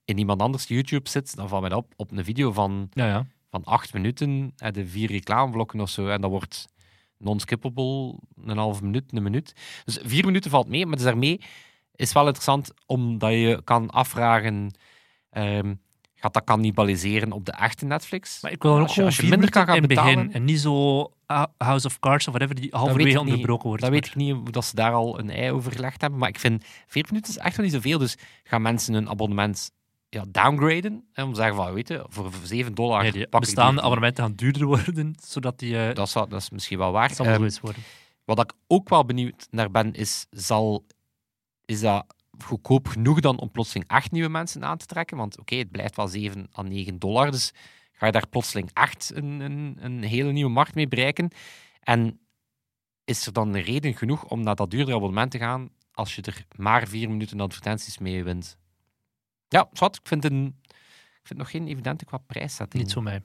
in 0.06 0.18
iemand 0.18 0.42
anders 0.42 0.68
YouTube 0.68 1.10
zit, 1.10 1.36
dan 1.36 1.50
valt 1.50 1.62
mij 1.62 1.74
op 1.74 1.94
op 1.96 2.12
een 2.12 2.24
video 2.24 2.52
van, 2.52 2.90
Ja, 2.94 3.08
ja. 3.08 3.26
van 3.50 3.64
acht 3.64 3.94
minuten 3.94 4.54
en 4.58 4.74
de 4.74 4.88
vier 4.88 5.12
reclameblokken 5.12 5.80
of 5.80 5.90
zo. 5.90 6.08
En 6.08 6.22
dat 6.22 6.30
wordt 6.30 6.68
non-skippable, 7.18 8.20
een 8.44 8.58
half 8.58 8.82
minuut, 8.82 9.14
een 9.14 9.24
minuut. 9.24 9.54
Dus 9.86 10.00
vier 10.04 10.26
minuten 10.26 10.52
valt 10.52 10.68
mee, 10.68 10.86
maar 10.86 10.96
dus 10.96 11.06
daarmee 11.06 11.42
is 11.96 12.14
wel 12.14 12.26
interessant 12.26 12.72
omdat 12.86 13.32
je 13.32 13.62
kan 13.64 13.90
afvragen... 13.90 14.72
ehm, 15.30 15.74
gaat 16.20 16.34
dat 16.34 16.44
cannibaliseren 16.44 17.32
op 17.32 17.46
de 17.46 17.52
echte 17.52 17.86
Netflix? 17.86 18.42
Maar 18.42 18.52
ik 18.52 18.62
wil 18.62 18.72
dan 18.72 18.80
ook 18.82 18.86
Als 18.88 18.96
je- 18.96 19.02
gewoon 19.02 19.10
als 19.10 19.16
je 19.16 19.22
vier 19.22 19.32
minder 19.32 19.50
kan 19.52 19.66
gaan 19.66 19.76
in 19.76 19.82
het 19.84 19.94
begin. 19.94 20.06
betalen- 20.16 20.34
En 20.34 20.44
niet 20.44 20.60
zo 20.60 21.12
ah, 21.26 21.44
House 21.58 21.88
of 21.88 22.00
Cards 22.00 22.28
of 22.28 22.34
whatever, 22.34 22.62
die 22.62 22.70
halverwege 22.76 23.20
onderbroken 23.20 23.68
wordt. 23.68 23.82
Dat 23.82 23.92
weet 23.92 24.06
ik 24.06 24.16
niet 24.16 24.34
hoe 24.36 24.52
dat 24.52 24.66
ze 24.66 24.76
daar 24.76 24.94
al 24.94 25.20
een 25.20 25.30
ei 25.30 25.52
over 25.52 25.72
gelegd 25.72 26.02
hebben. 26.02 26.20
Maar 26.20 26.30
ik 26.30 26.40
vind 26.40 26.64
40 26.88 27.12
minuten 27.12 27.34
is 27.34 27.38
echt 27.42 27.56
wel 27.56 27.66
niet 27.66 27.74
zoveel. 27.76 27.98
Dus 27.98 28.16
gaan 28.44 28.62
mensen 28.62 28.94
hun 28.94 29.10
abonnement 29.10 29.72
ja, 30.10 30.24
downgraden? 30.30 31.08
En 31.14 31.24
om 31.24 31.30
te 31.34 31.40
zeggen 31.40 31.56
van, 31.56 31.74
weet 31.74 31.88
je, 31.88 32.06
voor 32.10 32.32
7 32.44 32.74
dollar 32.76 33.04
Nee, 33.14 33.28
bestaande 33.30 33.82
abonnementen 33.82 34.24
gaan 34.24 34.34
duurder 34.36 34.66
worden, 34.66 35.16
zodat 35.28 35.60
die... 35.60 35.78
eh 35.88 35.96
Dat, 35.96 36.10
zou, 36.10 36.30
dat 36.30 36.42
is 36.42 36.50
misschien 36.50 36.78
wel 36.78 36.92
waar. 36.92 37.08
dat 37.08 37.18
zal 37.18 37.26
wel 37.26 37.36
Ehm, 37.44 37.50
worden. 37.62 37.84
wat 38.26 38.40
ik 38.40 38.54
ook 38.68 38.90
wel 38.90 39.06
benieuwd 39.06 39.48
naar 39.52 39.72
ben, 39.72 39.94
is, 39.94 40.26
zal, 40.30 40.86
is 41.66 41.80
dat 41.80 42.06
goedkoop 42.44 42.88
genoeg 42.88 43.20
dan 43.20 43.40
om 43.40 43.52
plotseling 43.52 43.90
echt 43.90 44.12
nieuwe 44.12 44.30
mensen 44.30 44.66
aan 44.66 44.78
te 44.78 44.86
trekken? 44.86 45.18
Want 45.18 45.40
oké, 45.40 45.56
het 45.56 45.72
blijft 45.72 45.96
wel 45.96 46.08
7 46.08 46.50
à 46.58 46.62
9 46.62 47.00
dollar. 47.00 47.32
Dus 47.32 47.54
ga 47.92 48.06
je 48.06 48.12
daar 48.12 48.28
plotseling 48.28 48.70
echt 48.74 49.12
een, 49.16 49.40
een, 49.40 49.78
een 49.80 50.04
hele 50.04 50.32
nieuwe 50.32 50.52
markt 50.52 50.76
mee 50.76 50.88
bereiken? 50.88 51.32
En 51.80 52.20
is 53.06 53.26
er 53.26 53.34
dan 53.34 53.54
een 53.54 53.62
reden 53.62 53.96
genoeg 53.96 54.24
om 54.24 54.42
naar 54.42 54.56
dat 54.56 54.72
duurdere 54.72 54.98
abonnement 54.98 55.32
te 55.32 55.38
gaan 55.38 55.70
als 55.92 56.16
je 56.16 56.22
er 56.22 56.46
maar 56.56 56.88
vier 56.88 57.10
minuten 57.10 57.40
advertenties 57.40 57.98
mee 57.98 58.24
wint? 58.24 58.58
Ja, 59.48 59.70
zwart. 59.74 59.96
Ik 59.96 60.08
vind, 60.08 60.26
een, 60.26 60.56
ik 61.22 61.28
vind 61.28 61.40
nog 61.40 61.52
geen 61.52 61.68
evidente 61.68 62.06
qua 62.06 62.18
prijszetting. 62.18 62.84
Niet 62.84 62.92
zo 62.92 63.02
mij. 63.02 63.22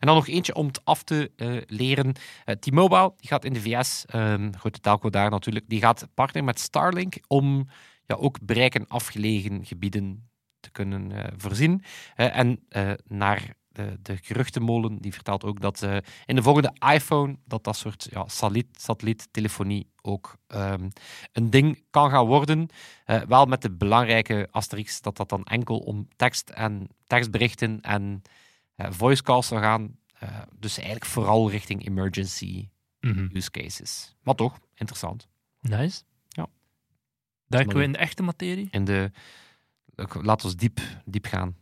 En 0.00 0.06
dan 0.06 0.14
nog 0.14 0.28
eentje 0.28 0.54
om 0.54 0.66
het 0.66 0.84
af 0.84 1.02
te 1.02 1.30
eh, 1.36 1.56
leren. 1.66 2.12
Eh, 2.44 2.54
T-Mobile 2.54 3.12
die 3.16 3.28
gaat 3.28 3.44
in 3.44 3.52
de 3.52 3.60
VS, 3.60 4.04
ehm 4.06 4.52
grote 4.52 4.80
telco 4.80 5.10
daar 5.10 5.30
natuurlijk, 5.30 5.68
die 5.68 5.80
gaat 5.80 6.08
partneren 6.14 6.44
met 6.44 6.60
Starlink 6.60 7.14
om 7.26 7.68
ja, 8.08 8.14
ook 8.14 8.40
bereik 8.42 8.74
in 8.74 8.88
afgelegen 8.88 9.64
gebieden 9.64 10.30
te 10.60 10.70
kunnen 10.70 11.12
eh, 11.12 11.32
voorzien. 11.36 11.82
Eh, 12.14 12.36
en 12.36 12.64
eh, 12.68 12.92
naar 13.06 13.54
de, 13.68 13.98
de 14.02 14.16
geruchtenmolen, 14.16 14.98
die 14.98 15.12
vertelt 15.12 15.44
ook 15.44 15.60
dat 15.60 15.82
in 16.24 16.34
de 16.36 16.42
volgende 16.42 16.72
iPhone 16.92 17.38
dat 17.44 17.64
dat 17.64 17.76
soort 17.76 18.08
ja, 18.10 18.28
satelliet, 18.28 18.80
satelliettelefonie 18.80 19.90
ook 20.02 20.36
ehm, 20.46 20.90
een 21.32 21.50
ding 21.50 21.84
kan 21.90 22.10
gaan 22.10 22.26
worden. 22.26 22.68
Wel 23.28 23.46
met 23.46 23.62
de 23.62 23.70
belangrijke 23.70 24.48
asterisk 24.50 25.02
dat 25.02 25.16
dat 25.16 25.28
dan 25.28 25.44
enkel 25.44 25.78
om 25.78 26.08
tekst 26.16 26.48
en 26.50 26.88
tekstberichten 27.06 27.80
en 27.80 28.22
eh, 28.74 28.86
voice 28.90 29.22
calls 29.22 29.46
zou 29.46 29.60
gaan. 29.60 29.98
Dus 30.56 30.76
eigenlijk 30.76 31.06
vooral 31.06 31.50
richting 31.50 31.86
emergency 31.86 32.68
Mhm. 33.00 33.36
use 33.36 33.50
cases. 33.50 34.16
Maar 34.22 34.34
toch, 34.34 34.58
interessant. 34.74 35.28
Nice. 35.60 36.02
Duiken 37.48 37.76
we 37.76 37.82
in 37.82 37.92
de 37.92 37.98
echte 37.98 38.22
materie? 38.22 38.68
In 38.70 38.84
de, 38.84 39.10
laat 40.20 40.44
ons 40.44 40.56
diep, 40.56 40.80
diep 41.04 41.26
gaan. 41.26 41.56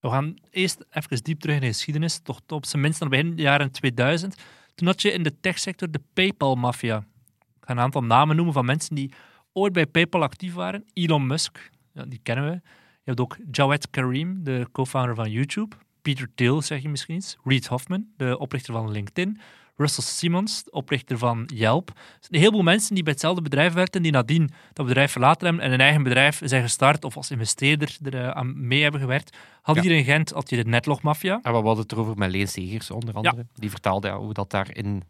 We 0.00 0.08
gaan 0.08 0.36
eerst 0.50 0.84
even 0.90 1.24
diep 1.24 1.40
terug 1.40 1.54
in 1.54 1.60
de 1.60 1.66
geschiedenis, 1.66 2.18
toch 2.18 2.40
op 2.48 2.66
zijn 2.66 2.82
minst 2.82 3.00
naar 3.00 3.08
begin 3.08 3.36
jaren 3.36 3.70
2000. 3.70 4.36
Toen 4.74 4.86
had 4.86 5.02
je 5.02 5.12
in 5.12 5.22
de 5.22 5.40
techsector 5.40 5.90
de 5.90 6.00
PayPal-maffia. 6.12 6.96
Ik 7.36 7.64
ga 7.66 7.72
een 7.72 7.80
aantal 7.80 8.04
namen 8.04 8.36
noemen 8.36 8.54
van 8.54 8.64
mensen 8.64 8.94
die 8.94 9.12
ooit 9.52 9.72
bij 9.72 9.86
PayPal 9.86 10.22
actief 10.22 10.54
waren. 10.54 10.84
Elon 10.92 11.26
Musk, 11.26 11.70
ja, 11.92 12.04
die 12.04 12.20
kennen 12.22 12.44
we. 12.44 12.52
Je 12.52 13.12
hebt 13.12 13.20
ook 13.20 13.36
Jawed 13.50 13.90
Karim, 13.90 14.44
de 14.44 14.66
co-founder 14.72 15.14
van 15.14 15.30
YouTube. 15.30 15.76
Peter 16.02 16.28
Thiel, 16.34 16.62
zeg 16.62 16.82
je 16.82 16.88
misschien 16.88 17.16
iets. 17.16 17.36
Reid 17.44 17.66
Hoffman, 17.66 18.06
de 18.16 18.38
oprichter 18.38 18.72
van 18.72 18.90
LinkedIn. 18.90 19.40
Russell 19.76 20.04
Simmons, 20.04 20.64
de 20.64 20.70
oprichter 20.70 21.18
van 21.18 21.50
Yelp. 21.54 21.90
Een 22.30 22.38
heleboel 22.38 22.62
mensen 22.62 22.94
die 22.94 23.02
bij 23.02 23.12
hetzelfde 23.12 23.42
bedrijf 23.42 23.72
werkten, 23.72 24.02
die 24.02 24.12
nadien 24.12 24.50
dat 24.72 24.86
bedrijf 24.86 25.12
verlaten 25.12 25.46
hebben 25.46 25.64
en 25.64 25.72
een 25.72 25.80
eigen 25.80 26.02
bedrijf 26.02 26.40
zijn 26.44 26.62
gestart 26.62 27.04
of 27.04 27.16
als 27.16 27.30
investeerder 27.30 27.96
er 28.02 28.14
eh, 28.14 28.30
aan 28.30 28.66
mee 28.66 28.82
hebben 28.82 29.00
gewerkt. 29.00 29.36
Had 29.62 29.76
Ja. 29.76 29.82
hier 29.82 29.90
in 29.96 30.04
Gent 30.04 30.30
had 30.30 30.50
je 30.50 30.56
de 30.56 30.68
Netlog-maffia. 30.70 31.34
En 31.42 31.50
we 31.52 31.56
hadden 31.58 31.76
het 31.82 31.92
erover 31.92 32.16
met 32.16 32.30
Leen 32.30 32.48
Segers, 32.48 32.90
onder 32.90 33.14
andere. 33.14 33.46
Die 33.54 33.70
vertelde 33.70 34.08
ja, 34.08 34.16
hoe 34.18 34.32
dat 34.32 34.50
daar 34.50 34.68
in 34.76 35.02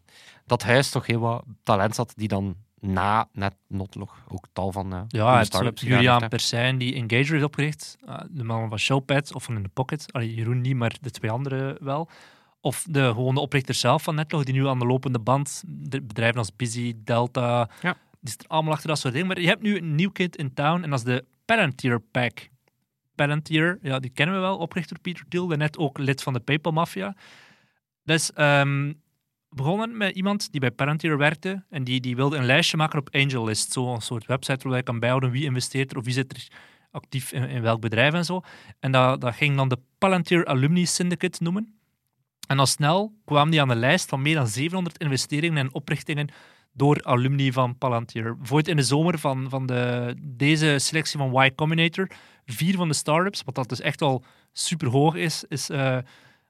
dat 0.45 0.63
huis 0.63 0.89
toch 0.89 1.05
heel 1.05 1.19
wat 1.19 1.43
talent 1.63 1.95
zat, 1.95 2.13
die 2.15 2.27
dan 2.27 2.55
na 2.79 3.27
net 3.31 3.53
Notlog 3.67 4.15
ook 4.27 4.45
tal 4.53 4.71
van 4.71 4.93
eh 4.93 5.01
Ja, 5.07 5.43
start-ups 5.43 5.81
Julian 5.81 6.27
Persijn 6.29 6.77
die 6.77 6.93
Engager 6.95 7.31
heeft 7.31 7.43
opgericht. 7.43 7.97
Ah, 8.05 8.21
de 8.29 8.43
man 8.43 8.69
van 8.69 8.79
Showpad 8.79 9.33
of 9.33 9.43
van 9.43 9.55
In 9.55 9.63
The 9.63 9.69
Pocket. 9.69 10.05
Allee, 10.13 10.33
Jeroen 10.33 10.61
niet, 10.61 10.75
maar 10.75 10.95
de 11.01 11.11
twee 11.11 11.31
anderen 11.31 11.77
wel. 11.79 12.09
Of 12.67 12.85
de 12.89 13.03
gewone 13.03 13.39
oprichter 13.39 13.73
zelf 13.75 14.03
van 14.03 14.15
Netlog, 14.15 14.43
die 14.43 14.53
nu 14.53 14.67
aan 14.67 14.79
de 14.79 14.85
lopende 14.85 15.19
band, 15.19 15.63
de 15.67 16.01
bedrijven 16.01 16.37
als 16.37 16.55
Busy, 16.55 16.93
Delta, 17.03 17.69
Ja. 17.81 17.93
die 18.19 18.29
zitten 18.29 18.47
allemaal 18.47 18.73
achter 18.73 18.87
dat 18.87 18.99
soort 18.99 19.13
dingen. 19.13 19.27
Maar 19.27 19.39
je 19.39 19.47
hebt 19.47 19.61
nu 19.61 19.77
een 19.77 19.95
nieuw 19.95 20.11
kind 20.11 20.35
in 20.35 20.53
town 20.53 20.83
en 20.83 20.89
dat 20.89 20.99
is 20.99 21.05
de 21.05 21.25
Palantir 21.45 21.99
Pack. 21.99 22.47
Palantir, 23.15 23.79
ja, 23.81 23.99
die 23.99 24.09
kennen 24.09 24.35
we 24.35 24.41
wel, 24.41 24.57
oprichter 24.57 24.99
Peter 24.99 25.25
Thiel, 25.29 25.47
net 25.47 25.77
ook 25.77 25.97
lid 25.97 26.23
van 26.23 26.33
de 26.33 26.39
PayPal-maffia. 26.39 27.15
Dus 28.03 28.33
ehm, 28.33 28.93
begonnen 29.49 29.97
met 29.97 30.15
iemand 30.15 30.51
die 30.51 30.59
bij 30.59 30.71
Palantir 30.71 31.17
werkte 31.17 31.63
en 31.69 31.83
die, 31.83 31.99
die 31.99 32.15
wilde 32.15 32.37
een 32.37 32.45
lijstje 32.45 32.77
maken 32.77 32.99
op 32.99 33.09
AngelList. 33.15 33.71
Zo'n 33.71 34.01
soort 34.01 34.25
website 34.25 34.67
waar 34.67 34.77
je 34.77 34.83
kan 34.83 34.99
bijhouden 34.99 35.31
wie 35.31 35.43
investeert 35.43 35.91
er 35.91 35.97
of 35.97 36.03
wie 36.03 36.13
zit 36.13 36.33
er 36.33 36.47
actief 36.91 37.31
in, 37.31 37.49
in 37.49 37.61
welk 37.61 37.81
bedrijf 37.81 38.13
en 38.13 38.25
zo. 38.25 38.41
En 38.79 38.91
dat, 38.91 39.21
dat 39.21 39.35
ging 39.35 39.55
dan 39.55 39.69
de 39.69 39.79
Palantir 39.97 40.45
Alumni 40.45 40.85
Syndicate 40.85 41.43
noemen. 41.43 41.76
En 42.47 42.59
al 42.59 42.65
snel 42.65 43.13
kwamen 43.25 43.51
die 43.51 43.61
aan 43.61 43.67
de 43.67 43.75
lijst 43.75 44.09
van 44.09 44.21
meer 44.21 44.35
dan 44.35 44.47
700 44.47 44.97
investeringen 44.97 45.57
en 45.57 45.73
oprichtingen 45.73 46.29
door 46.73 47.03
alumni 47.03 47.51
van 47.51 47.77
Palantir. 47.77 48.37
Bijvoorbeeld 48.37 48.67
in 48.67 48.75
de 48.75 48.83
zomer 48.83 49.19
van, 49.19 49.49
van 49.49 49.65
de, 49.65 50.13
deze 50.19 50.79
selectie 50.79 51.19
van 51.19 51.43
Y 51.43 51.55
Combinator, 51.55 52.09
vier 52.45 52.75
van 52.75 52.87
de 52.87 52.93
startups, 52.93 53.43
wat 53.45 53.55
dat 53.55 53.69
dus 53.69 53.81
echt 53.81 54.01
al 54.01 54.23
super 54.53 54.87
hoog 54.87 55.15
is, 55.15 55.43
is 55.47 55.69
eh, 55.69 55.97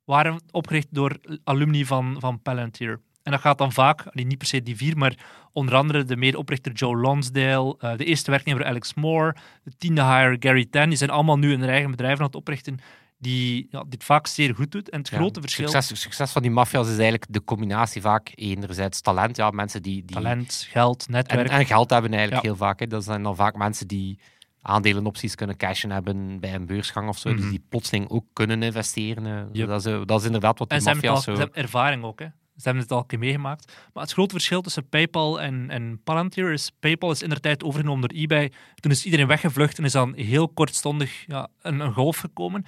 waren 0.05 0.41
opgericht 0.51 0.87
door 0.89 1.17
alumni 1.43 1.85
van, 1.85 2.15
van 2.19 2.41
Palantir. 2.41 2.99
En 3.23 3.31
dat 3.31 3.41
gaat 3.41 3.57
dan 3.57 3.71
vaak, 3.71 4.13
niet 4.13 4.37
per 4.37 4.47
se 4.47 4.63
die 4.63 4.75
vier, 4.75 4.97
maar 4.97 5.17
onder 5.51 5.75
andere 5.75 6.03
de 6.03 6.17
medeoprichter 6.17 6.71
Joe 6.71 6.97
Lonsdale, 6.97 7.75
eh, 7.79 7.97
de 7.97 8.05
eerste 8.05 8.31
werknemer 8.31 8.65
Alex 8.65 8.93
Moore, 8.93 9.35
de 9.63 9.71
tiende 9.77 10.03
hire 10.03 10.35
Gary 10.39 10.65
Tan, 10.65 10.89
die 10.89 10.97
zijn 10.97 11.09
allemaal 11.09 11.37
nu 11.37 11.49
hun 11.49 11.63
eigen 11.63 11.91
bedrijven 11.91 12.19
aan 12.19 12.25
het 12.25 12.35
oprichten 12.35 12.79
die 13.17 13.67
ja, 13.71 13.83
dit 13.88 14.03
vaak 14.03 14.27
zeer 14.27 14.55
goed 14.55 14.71
doet. 14.71 14.89
En 14.89 15.00
het 15.00 15.09
Ja, 15.09 15.17
grote 15.17 15.41
verschil... 15.41 15.67
Succes, 15.69 16.01
succes 16.01 16.31
van 16.31 16.41
die 16.41 16.51
maffia's 16.51 16.86
is 16.88 16.93
eigenlijk 16.93 17.25
de 17.29 17.43
combinatie 17.43 18.01
vaak 18.01 18.31
enerzijds 18.36 19.01
talent, 19.01 19.36
ja, 19.36 19.50
mensen 19.51 19.81
die, 19.81 20.05
die 20.05 20.15
Talent, 20.15 20.67
geld, 20.69 21.05
en, 21.05 21.12
netwerk. 21.13 21.50
en 21.50 21.65
geld 21.65 21.89
hebben 21.89 22.12
eigenlijk 22.13 22.43
Ja. 22.43 22.50
heel 22.50 22.57
vaak. 22.57 22.79
Hè. 22.79 22.88
Dat 22.88 23.03
zijn 23.03 23.24
dan 23.24 23.36
vaak 23.36 23.55
mensen 23.55 23.88
die 23.88 24.19
aandelenopties 24.62 25.36
kunnen 25.36 25.57
cashen 25.57 25.91
hebben 25.91 26.39
bij 26.39 26.53
een 26.53 26.65
beursgang 26.65 27.09
of 27.09 27.17
zo, 27.17 27.29
Mhm. 27.29 27.38
dus 27.41 27.50
die 27.50 27.63
plotseling 27.69 28.09
ook 28.09 28.25
kunnen 28.33 28.63
investeren. 28.63 29.50
Yep. 29.51 29.67
Dat, 29.67 29.86
is, 29.86 29.91
eh, 29.93 30.01
dat 30.05 30.19
is 30.19 30.25
inderdaad 30.25 30.59
wat 30.59 30.69
En 30.71 30.77
die 30.79 30.88
maffia's 30.88 31.24
zo... 31.24 31.33
ze 31.33 31.39
hebben 31.41 31.62
ervaring 31.63 32.03
ook. 32.03 32.19
Hè. 32.19 32.25
Ze 32.55 32.63
hebben 32.63 32.81
het 32.83 32.91
al 32.91 33.00
een 33.00 33.05
keer 33.05 33.19
meegemaakt. 33.19 33.74
Maar 33.93 34.03
het 34.03 34.12
grote 34.12 34.33
verschil 34.33 34.62
tussen 34.62 34.89
PayPal 34.89 35.41
en, 35.41 35.69
en 35.69 36.01
Palantir 36.03 36.51
is... 36.51 36.71
PayPal 36.79 37.12
is 37.12 37.21
inderdaad 37.21 37.63
overgenomen 37.63 38.09
door 38.09 38.19
eBay. 38.19 38.51
Toen 38.75 38.91
is 38.91 39.05
iedereen 39.05 39.27
weggevlucht 39.27 39.77
en 39.77 39.83
is 39.83 39.91
dan 39.91 40.13
heel 40.15 40.47
kortstondig 40.50 41.24
ja, 41.27 41.47
een, 41.62 41.79
een 41.79 41.93
golf 41.93 42.17
gekomen. 42.17 42.65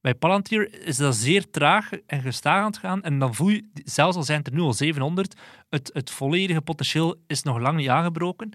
Bij 0.00 0.14
Palantir 0.14 0.86
is 0.86 0.96
dat 0.96 1.16
zeer 1.16 1.50
traag 1.50 1.90
en 2.06 2.22
gestaag 2.22 2.58
aan 2.58 2.66
het 2.66 2.78
gaan. 2.78 3.02
En 3.02 3.18
dan 3.18 3.34
voel 3.34 3.48
je, 3.48 3.68
zelfs 3.84 4.16
al 4.16 4.22
zijn 4.22 4.38
het 4.38 4.46
er 4.46 4.54
nu 4.54 4.60
al 4.60 4.72
700, 4.72 5.40
het, 5.68 5.90
het 5.92 6.10
volledige 6.10 6.60
potentieel 6.60 7.16
is 7.26 7.42
nog 7.42 7.58
lang 7.58 7.76
niet 7.76 7.88
aangebroken. 7.88 8.50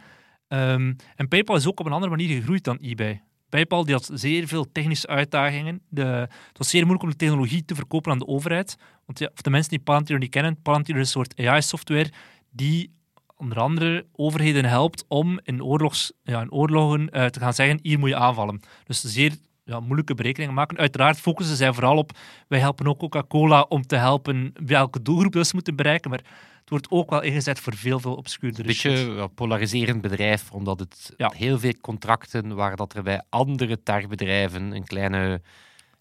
Ehm, 0.47 0.93
en 1.15 1.27
PayPal 1.27 1.55
is 1.55 1.67
ook 1.67 1.79
op 1.79 1.85
een 1.85 1.91
andere 1.91 2.11
manier 2.11 2.35
gegroeid 2.35 2.63
dan 2.63 2.77
eBay. 2.77 3.21
PayPal 3.49 3.85
die 3.85 3.93
had 3.93 4.09
zeer 4.13 4.47
veel 4.47 4.71
technische 4.71 5.07
uitdagingen. 5.07 5.81
De, 5.89 6.03
het 6.03 6.57
was 6.57 6.69
zeer 6.69 6.81
moeilijk 6.81 7.03
om 7.03 7.09
de 7.09 7.15
technologie 7.15 7.65
te 7.65 7.75
verkopen 7.75 8.11
aan 8.11 8.19
de 8.19 8.27
overheid. 8.27 8.75
Want 9.05 9.19
ja, 9.19 9.29
voor 9.33 9.43
de 9.43 9.49
mensen 9.49 9.69
die 9.69 9.79
Palantir 9.79 10.17
niet 10.17 10.29
kennen, 10.29 10.61
Palantir 10.61 10.95
is 10.95 11.01
een 11.01 11.05
soort 11.05 11.39
AI-software 11.39 12.11
die 12.49 12.91
onder 13.35 13.59
andere 13.59 14.05
overheden 14.11 14.65
helpt 14.65 15.05
om 15.07 15.39
in, 15.43 15.63
oorlogs, 15.63 16.11
ja, 16.23 16.41
in 16.41 16.51
oorlogen 16.51 17.09
eh, 17.09 17.25
te 17.25 17.39
gaan 17.39 17.53
zeggen, 17.53 17.79
hier 17.81 17.99
moet 17.99 18.09
je 18.09 18.15
aanvallen. 18.15 18.59
Dus 18.83 19.01
zeer 19.01 19.35
ja, 19.63 19.79
moeilijke 19.79 20.13
berekeningen 20.13 20.53
maken. 20.55 20.77
Uiteraard 20.77 21.19
focussen 21.19 21.55
zij 21.55 21.73
vooral 21.73 21.97
op, 21.97 22.11
wij 22.47 22.59
helpen 22.59 22.87
ook 22.87 22.99
Coca-Cola 22.99 23.65
om 23.69 23.85
te 23.85 23.95
helpen 23.95 24.53
welke 24.65 25.01
doelgroep 25.01 25.31
dat 25.31 25.47
ze 25.47 25.55
moeten 25.55 25.75
bereiken, 25.75 26.09
maar 26.09 26.19
het 26.59 26.69
wordt 26.69 26.89
ook 26.89 27.09
wel 27.09 27.21
ingezet 27.21 27.59
voor 27.59 27.75
veel, 27.75 27.99
veel 27.99 28.15
obscuurdere 28.15 28.61
Een 28.61 28.67
beetje 28.67 29.13
ja, 29.13 29.27
polariserend 29.27 30.01
bedrijf, 30.01 30.51
omdat 30.51 30.79
het 30.79 31.13
Ja. 31.17 31.31
heel 31.35 31.59
veel 31.59 31.73
contracten 31.81 32.55
waar 32.55 32.75
dat 32.75 32.93
er 32.93 33.03
bij 33.03 33.21
andere 33.29 33.83
techbedrijven 33.83 34.75
een 34.75 34.83
kleine 34.85 35.41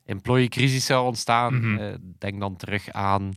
employee-crisis 0.05 0.87
zou 0.87 1.07
ontstaan. 1.07 1.55
Mhm. 1.55 1.79
Eh, 1.79 1.95
denk 2.19 2.41
dan 2.41 2.57
terug 2.57 2.91
aan 2.91 3.33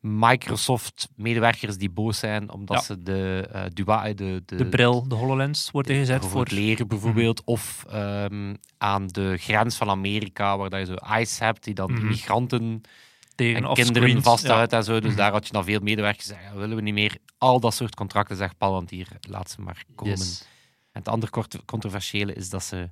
Microsoft-medewerkers 0.00 1.76
die 1.76 1.90
boos 1.90 2.18
zijn 2.18 2.50
omdat 2.52 2.76
Ja. 2.76 2.82
ze 2.84 3.02
de, 3.02 3.48
dua, 3.72 4.12
de, 4.12 4.42
de, 4.46 4.56
De 4.56 4.66
bril, 4.68 5.08
de 5.08 5.14
HoloLens, 5.14 5.70
wordt 5.70 5.88
ingezet 5.90 6.24
voor 6.26 6.40
het 6.40 6.50
leren 6.50 6.88
bijvoorbeeld, 6.88 7.44
of 7.44 7.84
ehm, 7.88 8.54
aan 8.78 9.06
de 9.06 9.36
grens 9.36 9.76
van 9.76 9.88
Amerika, 9.88 10.56
waar 10.56 10.70
dat 10.70 10.80
je 10.80 10.86
zo 10.86 11.16
ICE 11.20 11.44
hebt, 11.44 11.64
die 11.64 11.74
dan 11.74 11.92
Mhm. 11.92 12.00
immigranten 12.00 12.80
tegen 13.34 13.64
en 13.64 13.74
kinderen 13.74 14.22
vasthoudt 14.22 14.70
Ja. 14.70 14.76
en 14.78 14.84
zo. 14.84 15.00
Dus 15.00 15.08
Mhm. 15.08 15.16
daar 15.18 15.32
had 15.32 15.46
je 15.46 15.52
dan 15.52 15.64
veel 15.64 15.80
medewerkers 15.80 16.26
zeggen, 16.26 16.58
willen 16.58 16.76
we 16.76 16.82
niet 16.82 16.94
meer 16.94 17.18
al 17.38 17.60
dat 17.60 17.74
soort 17.74 17.94
contracten, 17.94 18.36
zegt 18.36 18.58
Palantir, 18.58 19.08
laat 19.20 19.50
ze 19.50 19.60
maar 19.60 19.84
komen. 19.94 20.16
Yes. 20.16 20.40
En 20.92 21.00
het 21.00 21.08
andere 21.08 21.32
controversiële 21.66 22.32
is 22.34 22.50
dat 22.50 22.64
ze 22.64 22.90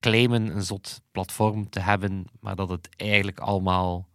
claimen 0.00 0.56
een 0.56 0.62
zot 0.62 1.00
platform 1.12 1.68
te 1.70 1.80
hebben, 1.80 2.24
maar 2.40 2.56
dat 2.56 2.68
het 2.68 2.88
eigenlijk 2.96 3.38
allemaal 3.40 4.08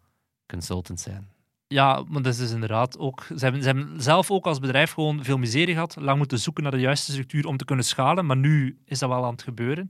consultants 0.48 1.04
zijn. 1.04 1.30
Ja, 1.74 2.04
maar 2.08 2.22
dat 2.22 2.34
is 2.34 2.40
dus 2.40 2.52
inderdaad 2.52 2.98
ook... 2.98 3.24
Ze 3.36 3.44
hebben, 3.44 3.64
ze 3.64 3.94
zelf 3.98 4.32
ook 4.32 4.46
als 4.46 4.60
bedrijf 4.60 4.92
gewoon 4.92 5.24
veel 5.24 5.38
miserie 5.38 5.74
gehad, 5.74 5.96
lang 6.00 6.18
moeten 6.18 6.40
zoeken 6.40 6.64
naar 6.64 6.72
de 6.72 6.80
juiste 6.80 7.12
structuur 7.12 7.48
om 7.48 7.58
te 7.58 7.66
kunnen 7.66 7.86
schalen, 7.86 8.26
maar 8.26 8.38
nu 8.38 8.80
is 8.86 9.00
dat 9.00 9.10
wel 9.10 9.26
aan 9.26 9.32
het 9.32 9.44
gebeuren. 9.44 9.88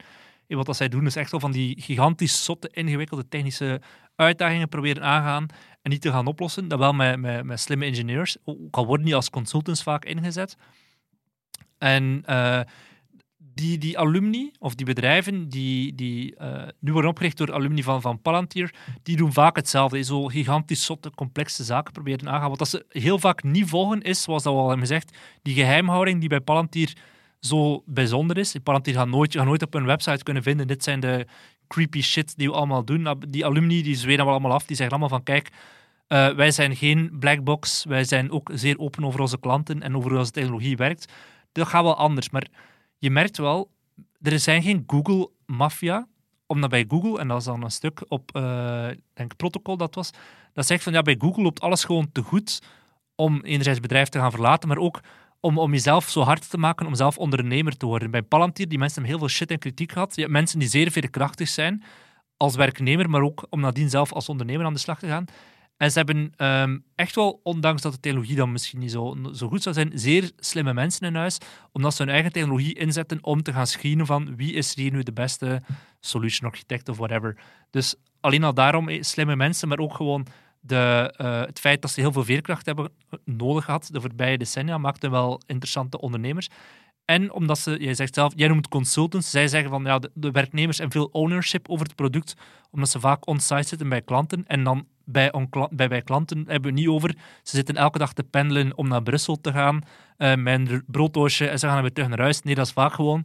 En 0.47 0.57
wat 0.57 0.75
zij 0.75 0.89
doen 0.89 1.05
is 1.05 1.15
echt 1.15 1.31
wel 1.31 1.39
van 1.39 1.51
die 1.51 1.81
gigantisch 1.81 2.43
zotte, 2.43 2.69
ingewikkelde 2.71 3.27
technische 3.27 3.81
uitdagingen 4.15 4.69
proberen 4.69 5.03
aangaan 5.03 5.45
en 5.81 5.91
niet 5.91 6.01
te 6.01 6.11
gaan 6.11 6.27
oplossen. 6.27 6.67
Dat 6.67 6.79
wel 6.79 6.93
met, 6.93 7.19
met, 7.19 7.43
met 7.43 7.59
slimme 7.59 7.85
engineers, 7.85 8.37
ook 8.45 8.77
al 8.77 8.85
worden 8.85 9.05
die 9.05 9.15
als 9.15 9.29
consultants 9.29 9.83
vaak 9.83 10.05
ingezet. 10.05 10.57
En 11.77 12.23
eh, 12.25 12.61
die, 13.59 13.77
die 13.77 13.99
alumni, 13.99 14.51
of 14.59 14.75
die 14.75 14.85
bedrijven 14.85 15.49
die, 15.49 15.95
die 15.95 16.35
eh, 16.35 16.67
nu 16.79 16.91
worden 16.91 17.09
opgericht 17.09 17.37
door 17.37 17.53
alumni 17.53 17.83
van, 17.83 18.01
van 18.01 18.21
Palantir, 18.21 18.73
die 19.03 19.17
doen 19.17 19.33
vaak 19.33 19.55
hetzelfde. 19.55 20.03
Zo 20.03 20.25
gigantisch 20.25 20.85
zotte, 20.85 21.11
complexe 21.15 21.63
zaken 21.63 21.93
proberen 21.93 22.29
aangaan. 22.29 22.49
Wat 22.49 22.57
dat 22.59 22.69
ze 22.69 22.85
heel 22.89 23.19
vaak 23.19 23.43
niet 23.43 23.69
volgen 23.69 24.01
is, 24.01 24.21
zoals 24.21 24.43
dat 24.43 24.53
we 24.53 24.59
al 24.59 24.67
hebben 24.69 24.87
gezegd, 24.87 25.17
die 25.41 25.53
geheimhouding 25.53 26.19
die 26.19 26.29
bij 26.29 26.39
Palantir 26.39 26.95
zo 27.39 27.83
bijzonder 27.85 28.37
is. 28.37 28.55
Palantir 28.63 28.93
gaat 28.93 29.07
nooit, 29.07 29.33
gaat 29.35 29.45
nooit 29.45 29.63
op 29.63 29.73
hun 29.73 29.85
website 29.85 30.23
kunnen 30.23 30.43
vinden, 30.43 30.67
dit 30.67 30.83
zijn 30.83 30.99
de 30.99 31.27
creepy 31.67 32.01
shit 32.01 32.37
die 32.37 32.49
we 32.49 32.55
allemaal 32.55 32.85
doen. 32.85 33.07
Die 33.27 33.45
alumni 33.45 33.81
die 33.81 33.95
zweren 33.95 34.25
dat 34.25 34.27
allemaal 34.27 34.53
af, 34.53 34.65
die 34.65 34.75
zeggen 34.75 34.97
allemaal 34.97 35.17
van 35.17 35.23
kijk, 35.23 35.49
eh, 36.07 36.29
wij 36.29 36.51
zijn 36.51 36.75
geen 36.75 37.17
black 37.19 37.43
box, 37.43 37.85
wij 37.85 38.03
zijn 38.03 38.31
ook 38.31 38.51
zeer 38.53 38.79
open 38.79 39.05
over 39.05 39.19
onze 39.19 39.39
klanten 39.39 39.81
en 39.81 39.95
over 39.95 40.09
hoe 40.09 40.19
onze 40.19 40.31
technologie 40.31 40.77
werkt. 40.77 41.13
Dat 41.51 41.67
gaat 41.67 41.83
wel 41.83 41.95
anders, 41.95 42.29
maar 42.29 42.47
je 42.99 43.09
merkt 43.09 43.37
wel, 43.37 43.71
er 44.21 44.39
zijn 44.39 44.61
geen 44.61 44.83
Google-maffia, 44.87 46.07
omdat 46.45 46.69
bij 46.69 46.85
Google, 46.87 47.19
en 47.19 47.27
dat 47.27 47.37
is 47.39 47.45
dan 47.45 47.63
een 47.63 47.71
stuk 47.71 48.05
op, 48.07 48.35
eh, 48.35 48.87
denk 49.13 49.35
protocol 49.35 49.77
dat 49.77 49.95
was, 49.95 50.11
dat 50.53 50.65
zegt 50.65 50.83
van 50.83 50.93
ja, 50.93 51.01
bij 51.01 51.15
Google 51.19 51.43
loopt 51.43 51.61
alles 51.61 51.83
gewoon 51.83 52.11
te 52.11 52.21
goed 52.21 52.61
om 53.15 53.41
enerzijds 53.41 53.79
bedrijf 53.79 54.09
te 54.09 54.19
gaan 54.19 54.31
verlaten, 54.31 54.67
maar 54.67 54.77
ook 54.77 55.01
om, 55.39 55.57
om 55.57 55.71
jezelf 55.71 56.09
zo 56.09 56.21
hard 56.21 56.49
te 56.49 56.57
maken 56.57 56.85
om 56.85 56.95
zelf 56.95 57.17
ondernemer 57.17 57.77
te 57.77 57.85
worden. 57.85 58.11
Bij 58.11 58.21
Palantir, 58.21 58.67
die 58.67 58.77
mensen 58.77 59.01
hebben 59.01 59.17
heel 59.17 59.27
veel 59.27 59.37
shit 59.37 59.51
en 59.51 59.59
kritiek 59.59 59.91
gehad. 59.91 60.15
Je 60.15 60.21
hebt 60.21 60.33
mensen 60.33 60.59
die 60.59 60.67
zeer 60.67 60.91
veerkrachtig 60.91 61.47
zijn 61.47 61.83
als 62.37 62.55
werknemer, 62.55 63.09
maar 63.09 63.21
ook 63.21 63.47
om 63.49 63.59
nadien 63.59 63.89
zelf 63.89 64.13
als 64.13 64.29
ondernemer 64.29 64.65
aan 64.65 64.73
de 64.73 64.79
slag 64.79 64.99
te 64.99 65.07
gaan. 65.07 65.25
En 65.79 65.91
ze 65.91 65.97
hebben 65.97 66.33
ehm, 66.35 66.77
echt 66.95 67.15
wel, 67.15 67.39
ondanks 67.43 67.81
dat 67.81 67.93
de 67.93 67.99
technologie 67.99 68.35
dan 68.35 68.51
misschien 68.51 68.79
niet 68.79 68.91
zo, 68.91 69.17
zo 69.33 69.47
goed 69.47 69.63
zou 69.63 69.75
zijn, 69.75 69.91
zeer 69.93 70.31
slimme 70.37 70.73
mensen 70.73 71.07
in 71.07 71.15
huis, 71.15 71.37
omdat 71.71 71.95
ze 71.95 72.03
hun 72.03 72.11
eigen 72.11 72.31
technologie 72.31 72.73
inzetten 72.73 73.17
om 73.21 73.43
te 73.43 73.53
gaan 73.53 73.67
screenen 73.67 74.05
van 74.05 74.35
wie 74.35 74.53
is 74.53 74.75
hier 74.75 74.91
nu 74.91 75.03
de 75.03 75.13
beste 75.13 75.61
solution 75.99 76.49
architect 76.49 76.89
of 76.89 76.97
whatever. 76.97 77.37
Dus 77.69 77.95
alleen 78.19 78.43
al 78.43 78.53
daarom 78.53 78.89
eh, 78.89 79.01
slimme 79.01 79.35
mensen, 79.35 79.67
maar 79.67 79.79
ook 79.79 79.95
gewoon 79.95 80.27
de, 80.59 81.13
eh, 81.17 81.41
het 81.41 81.59
feit 81.59 81.81
dat 81.81 81.91
ze 81.91 81.99
heel 81.99 82.11
veel 82.11 82.23
veerkracht 82.23 82.65
hebben 82.65 82.91
nodig 83.25 83.65
gehad 83.65 83.89
de 83.91 84.01
voorbije 84.01 84.37
decennia, 84.37 84.77
maakt 84.77 85.07
wel 85.07 85.41
interessante 85.45 85.99
ondernemers. 85.99 86.49
En 87.09 87.31
omdat 87.31 87.59
ze, 87.59 87.77
jij 87.79 87.93
zegt 87.93 88.13
zelf, 88.13 88.33
jij 88.35 88.47
noemt 88.47 88.67
consultants, 88.67 89.29
zij 89.29 89.47
zeggen 89.47 89.69
van 89.69 89.83
ja, 89.83 89.99
de, 90.13 90.31
werknemers 90.31 90.77
hebben 90.77 91.01
veel 91.01 91.09
ownership 91.11 91.69
over 91.69 91.85
het 91.85 91.95
product, 91.95 92.35
omdat 92.71 92.89
ze 92.89 92.99
vaak 92.99 93.27
on-site 93.27 93.67
zitten 93.67 93.89
bij 93.89 94.01
klanten. 94.01 94.43
En 94.47 94.63
dan 94.63 94.87
bij, 95.05 95.33
bij, 95.69 95.87
bij 95.87 96.01
klanten 96.01 96.37
hebben 96.37 96.61
we 96.61 96.67
het 96.67 96.75
niet 96.75 96.87
over. 96.87 97.09
Ze 97.43 97.55
zitten 97.55 97.75
elke 97.75 97.97
dag 97.97 98.13
te 98.13 98.23
pendelen 98.23 98.77
om 98.77 98.87
naar 98.87 99.03
Brussel 99.03 99.41
te 99.41 99.51
gaan 99.51 99.81
eh, 100.17 100.35
met 100.35 100.81
brooddoosje 100.85 101.47
en 101.47 101.59
ze 101.59 101.67
gaan 101.67 101.81
weer 101.81 101.93
terug 101.93 102.09
naar 102.09 102.19
huis. 102.19 102.41
Nee, 102.41 102.55
dat 102.55 102.65
is 102.65 102.71
vaak 102.71 102.93
gewoon. 102.93 103.23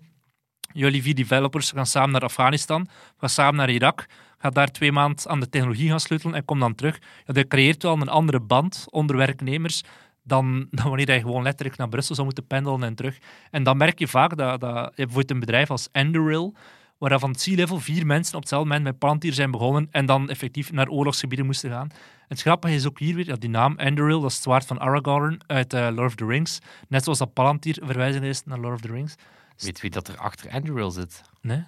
Jullie 0.73 1.03
vier 1.03 1.15
developers 1.15 1.71
gaan 1.71 1.87
samen 1.87 2.11
naar 2.11 2.21
Afghanistan, 2.21 2.89
gaan 3.19 3.29
samen 3.29 3.57
naar 3.57 3.71
Irak, 3.71 4.07
gaan 4.39 4.53
daar 4.53 4.71
twee 4.71 4.93
maanden 4.93 5.29
aan 5.29 5.41
de 5.41 5.49
technologie 5.49 5.89
gaan 5.89 6.01
sleutelen 6.01 6.35
en 6.35 6.45
kom 6.45 6.61
dan 6.61 6.75
terug. 6.75 6.99
Ja, 7.27 7.33
dat 7.33 7.47
creëert 7.47 7.83
wel 7.83 7.93
een 7.93 8.09
andere 8.09 8.41
band 8.41 8.85
onder 8.91 9.17
werknemers 9.17 9.83
dan, 10.25 10.67
dan 10.71 10.89
wanneer 10.89 11.13
je 11.13 11.21
gewoon 11.21 11.43
letterlijk 11.43 11.79
naar 11.79 11.89
Brussel 11.89 12.15
zou 12.15 12.27
moeten 12.27 12.47
pendelen 12.47 12.83
en 12.83 12.95
terug. 12.95 13.19
En 13.51 13.63
dan 13.63 13.77
merk 13.77 13.99
je 13.99 14.09
vaak 14.09 14.37
dat, 14.37 14.61
dat 14.61 14.95
bijvoorbeeld 14.95 15.31
een 15.31 15.41
bedrijf 15.41 15.71
als 15.71 15.89
Enderil, 15.93 16.55
waar 16.99 17.11
dan 17.11 17.21
van 17.21 17.31
het 17.31 17.43
C-level 17.43 17.81
vier 17.81 18.07
mensen 18.07 18.35
op 18.35 18.41
hetzelfde 18.41 18.69
moment 18.69 18.87
met 18.87 18.99
Palantir 18.99 19.33
zijn 19.33 19.51
begonnen 19.51 19.89
en 19.91 20.07
dan 20.07 20.31
effectief 20.31 20.73
naar 20.73 20.89
oorlogsgebieden 20.89 21.47
moesten 21.47 21.71
gaan. 21.71 21.89
Het 22.29 22.41
grappige 22.41 22.75
is 22.75 22.87
ook 22.87 22.99
hier 22.99 23.15
weer, 23.15 23.27
ja, 23.27 23.37
die 23.37 23.51
naam 23.51 23.77
Enderil, 23.77 24.21
dat 24.21 24.31
is 24.31 24.35
het 24.35 24.45
zwaard 24.45 24.67
van 24.67 24.79
Aragorn 24.79 25.41
uit 25.47 25.73
eh, 25.73 25.81
Lord 25.81 26.09
of 26.09 26.15
the 26.15 26.27
Rings. 26.27 26.59
Net 26.89 27.03
zoals 27.03 27.19
dat 27.19 27.33
Palantir 27.33 27.79
verwijzing 27.83 28.25
is 28.25 28.45
naar 28.45 28.59
Lord 28.59 28.75
of 28.75 28.81
the 28.81 28.93
Rings. 28.93 29.15
Weet 29.57 29.81
wie 29.81 29.91
dat 29.91 30.09
er 30.09 30.17
achter 30.17 30.51
Andrew 30.51 30.91
zit? 30.91 31.23
Nee? 31.41 31.65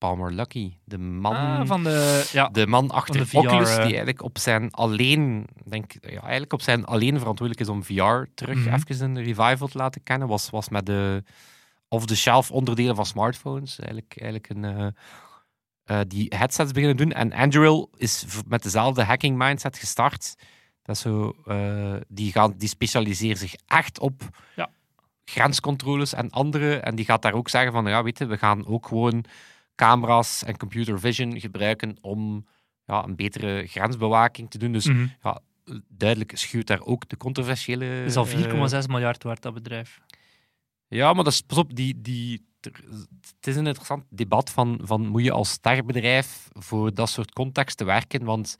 Palmer 0.00 0.32
Lucky, 0.32 0.72
de 0.84 0.98
man, 0.98 1.34
Ah, 1.36 1.66
van 1.66 1.82
de... 1.84 2.28
Ja, 2.32 2.48
de 2.48 2.66
man 2.66 2.90
achter 2.90 3.16
de 3.18 3.26
VR, 3.26 3.36
Oculus, 3.36 3.68
die 3.74 3.82
eigenlijk 3.82 4.22
op 4.22 4.38
zijn 4.38 4.70
alleen, 4.70 5.46
denk, 5.64 5.92
ja, 6.00 6.20
eigenlijk 6.20 6.52
op 6.52 6.62
zijn 6.62 6.84
alleen 6.84 7.18
verantwoordelijk 7.18 7.60
is 7.68 7.74
om 7.74 7.84
VR 7.84 8.28
terug 8.34 8.56
Mhm. 8.64 8.74
even 8.74 9.04
een 9.16 9.22
revival 9.24 9.68
te 9.68 9.78
laten 9.78 10.02
kennen, 10.02 10.28
was, 10.28 10.50
was 10.50 10.68
met 10.68 10.86
de 10.86 11.22
off-the-shelf 11.88 12.50
onderdelen 12.50 12.96
van 12.96 13.06
smartphones. 13.06 13.78
Eigenlijk, 13.78 14.14
eigenlijk 14.20 14.48
een, 14.48 14.64
eh, 14.64 14.86
eh, 16.00 16.06
die 16.08 16.32
headsets 16.36 16.72
beginnen 16.72 16.96
doen. 16.96 17.12
En 17.12 17.32
Anduril 17.32 17.90
is 17.96 18.24
met 18.48 18.62
dezelfde 18.62 19.02
hacking 19.04 19.38
mindset 19.38 19.78
gestart. 19.78 20.34
Dat 20.82 20.96
is 20.96 21.02
zo, 21.02 21.34
eh, 21.46 21.94
die, 22.08 22.32
gaan, 22.32 22.54
die 22.56 22.68
specialiseren 22.68 23.36
zich 23.36 23.54
echt 23.66 23.98
op 23.98 24.22
Ja. 24.56 24.70
grenscontroles 25.24 26.12
en 26.14 26.30
andere. 26.30 26.76
En 26.76 26.94
die 26.94 27.04
gaat 27.04 27.22
daar 27.22 27.32
ook 27.34 27.48
zeggen 27.48 27.72
van, 27.72 27.86
ja, 27.86 28.02
weet 28.02 28.18
je, 28.18 28.26
we 28.26 28.38
gaan 28.38 28.66
ook 28.66 28.86
gewoon 28.86 29.24
camera's 29.74 30.42
en 30.44 30.56
computer 30.56 31.00
vision 31.00 31.40
gebruiken 31.40 31.96
om 32.00 32.46
ja, 32.84 33.04
een 33.04 33.16
betere 33.16 33.66
grensbewaking 33.66 34.50
te 34.50 34.58
doen. 34.58 34.72
Dus 34.72 34.86
Mhm. 34.86 35.06
ja, 35.22 35.40
duidelijk 35.88 36.36
schuwt 36.36 36.66
daar 36.66 36.82
ook 36.82 37.08
de 37.08 37.16
controversiële... 37.16 37.84
Het 37.84 38.08
is 38.08 38.16
al 38.16 38.26
eh, 38.26 38.82
4,6 38.82 38.86
miljard 38.88 39.22
waard, 39.22 39.42
dat 39.42 39.54
bedrijf. 39.54 40.00
ja, 40.88 41.12
maar 41.12 41.24
dat 41.24 41.32
is, 41.32 41.40
pas 41.40 41.58
op, 41.58 41.74
die, 41.76 42.00
die, 42.00 42.46
het 42.60 43.46
is 43.46 43.56
een 43.56 43.66
interessant 43.66 44.04
debat 44.08 44.50
van, 44.50 44.80
van 44.82 45.06
moet 45.06 45.24
je 45.24 45.32
als 45.32 45.50
sterbedrijf 45.50 46.48
voor 46.52 46.94
dat 46.94 47.08
soort 47.10 47.32
contexten 47.32 47.86
werken? 47.86 48.24
Want 48.24 48.56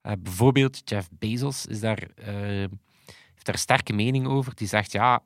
eh, 0.00 0.12
bijvoorbeeld 0.18 0.80
Jeff 0.84 1.08
Bezos 1.12 1.66
is 1.66 1.80
daar, 1.80 1.98
eh, 2.14 2.34
heeft 3.34 3.44
daar 3.44 3.54
een 3.54 3.58
sterke 3.60 3.92
mening 3.92 4.26
over. 4.26 4.54
Die 4.54 4.68
zegt, 4.68 4.92
ja, 4.92 5.22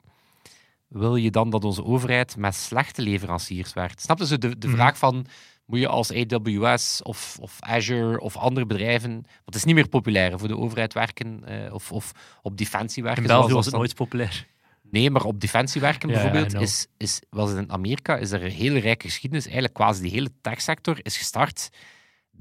wil 0.92 1.16
je 1.16 1.30
dan 1.30 1.50
dat 1.50 1.64
onze 1.64 1.84
overheid 1.84 2.36
met 2.36 2.54
slechte 2.54 3.02
leveranciers 3.02 3.72
werkt? 3.72 4.00
Snap 4.00 4.18
je 4.18 4.26
zo 4.26 4.38
de, 4.38 4.58
de 4.58 4.66
Mhm. 4.66 4.76
vraag 4.76 4.98
van, 4.98 5.26
moet 5.66 5.78
je 5.78 5.88
als 5.88 6.12
AWS 6.12 7.02
of, 7.02 7.36
of 7.40 7.56
Azure 7.60 8.20
of 8.20 8.36
andere 8.36 8.66
bedrijven, 8.66 9.10
want 9.12 9.26
het 9.44 9.54
is 9.54 9.64
niet 9.64 9.74
meer 9.74 9.88
populair 9.88 10.38
voor 10.38 10.48
de 10.48 10.56
overheid 10.58 10.92
werken 10.94 11.44
eh, 11.44 11.74
of, 11.74 11.92
of 11.92 12.12
op 12.42 12.56
defensie 12.56 13.02
werken. 13.02 13.22
In 13.22 13.28
België 13.28 13.52
was 13.52 13.66
het 13.66 13.74
nooit 13.74 13.94
populair. 13.94 14.46
Nee, 14.90 15.10
maar 15.10 15.24
op 15.24 15.40
defensie 15.40 15.80
werken 15.80 16.08
Ja, 16.08 16.14
bijvoorbeeld 16.14 16.54
is, 16.62 16.86
is, 16.96 17.20
was 17.30 17.52
in 17.52 17.72
Amerika 17.72 18.16
is 18.16 18.30
er 18.30 18.44
een 18.44 18.50
hele 18.50 18.78
rijke 18.78 19.06
geschiedenis. 19.06 19.44
Eigenlijk 19.44 19.74
quasi 19.74 20.02
die 20.02 20.10
hele 20.10 20.30
techsector 20.40 20.98
is 21.02 21.16
gestart 21.16 21.70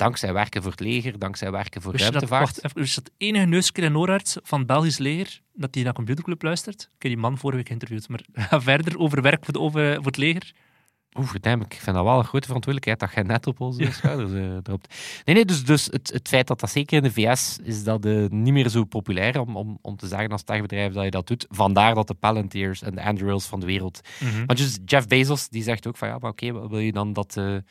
dankzij 0.02 0.34
werken 0.34 0.62
voor 0.62 0.72
het 0.72 0.80
leger, 0.80 1.20
dankzij 1.20 1.52
werken 1.52 1.82
voor 1.82 1.92
dat, 1.92 2.02
ruimtevaart. 2.02 2.44
wacht, 2.44 2.66
even, 2.66 2.80
wist 2.80 2.96
je 2.96 3.02
dat 3.02 3.12
het 3.14 3.22
enige 3.28 3.46
neuskeer 3.46 3.84
en 3.84 3.98
oorarts 3.98 4.38
van 4.44 4.58
het 4.58 4.68
Belgisch 4.68 4.98
leger 4.98 5.42
dat 5.54 5.74
die 5.74 5.84
naar 5.84 5.94
Computerclub 5.94 6.42
luistert? 6.42 6.82
Ik 6.82 7.02
heb 7.02 7.12
die 7.12 7.22
man 7.22 7.38
vorige 7.38 7.58
week 7.58 7.68
geïnterviewd, 7.68 8.10
maar 8.10 8.26
ga 8.50 8.62
verder 8.62 8.98
over 8.98 9.22
werk 9.22 9.46
voor, 9.46 9.54
de, 9.54 9.60
over, 9.60 9.96
voor 9.96 10.06
het 10.06 10.18
leger. 10.18 10.54
Oeh, 11.18 11.28
verdamn, 11.28 11.64
ik 11.64 11.74
vind 11.74 11.96
dat 11.96 12.06
wel 12.06 12.18
een 12.18 12.24
grote 12.24 12.46
verantwoordelijkheid 12.46 13.00
dat 13.00 13.14
jij 13.14 13.24
net 13.24 13.48
op 13.48 13.60
onze 13.60 13.92
schouders 13.92 14.34
eh, 14.34 14.58
dropt. 14.58 14.96
Nee, 15.26 15.36
nee, 15.36 15.46
dus, 15.46 15.66
dus 15.66 15.86
het, 15.86 16.12
het 16.14 16.28
feit 16.28 16.48
dat 16.48 16.60
dat 16.60 16.70
zeker 16.70 16.98
in 16.98 17.04
de 17.04 17.12
VS 17.12 17.60
is 17.64 17.84
dat 17.84 18.06
eh, 18.06 18.26
niet 18.30 18.54
meer 18.54 18.70
zo 18.70 18.84
populair 18.84 19.40
om, 19.40 19.56
om, 19.56 19.78
om 19.82 19.96
te 19.96 20.08
zeggen 20.08 20.30
als 20.30 20.44
techbedrijf 20.44 20.94
dat 20.94 21.04
je 21.04 21.12
dat 21.12 21.28
doet. 21.28 21.46
Vandaar 21.50 21.96
dat 21.96 22.08
de 22.08 22.14
Palantirs 22.14 22.82
en 22.82 22.96
de 22.96 23.04
Andurils 23.04 23.46
van 23.46 23.60
de 23.60 23.66
wereld 23.66 24.02
Maar 24.46 24.56
dus 24.56 24.80
Jeff 24.86 25.08
Bezos 25.08 25.50
die 25.50 25.64
zegt 25.64 25.88
ook 25.88 25.98
van 25.98 26.08
ja, 26.08 26.18
maar 26.18 26.32
oké, 26.32 26.68
wil 26.70 26.80
je 26.80 26.92
dan 26.92 27.14
dat 27.14 27.32
de 27.32 27.64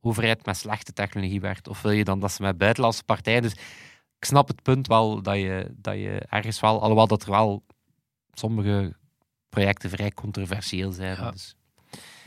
overheid 0.00 0.46
met 0.46 0.56
slechte 0.56 0.92
technologie 0.92 1.40
werkt? 1.40 1.68
Of 1.68 1.82
wil 1.82 1.92
je 1.92 2.04
dan 2.04 2.20
dat 2.20 2.32
ze 2.32 2.42
met 2.42 2.58
buitenlandse 2.58 3.04
partijen... 3.04 3.42
Dus 3.42 3.52
ik 4.18 4.24
snap 4.26 4.48
het 4.48 4.62
punt 4.62 4.86
wel 4.86 5.22
dat 5.22 5.36
je, 5.36 5.74
dat 5.76 5.94
je 5.94 6.22
ergens 6.28 6.60
wel... 6.60 6.80
Alhoewel 6.80 7.06
dat 7.06 7.22
er 7.22 7.30
wel 7.30 7.64
sommige 8.32 8.94
projecten 9.48 9.90
vrij 9.90 10.10
controversieel 10.10 10.92
zijn. 10.92 11.16
Ja. 11.16 11.30
Dus, 11.30 11.54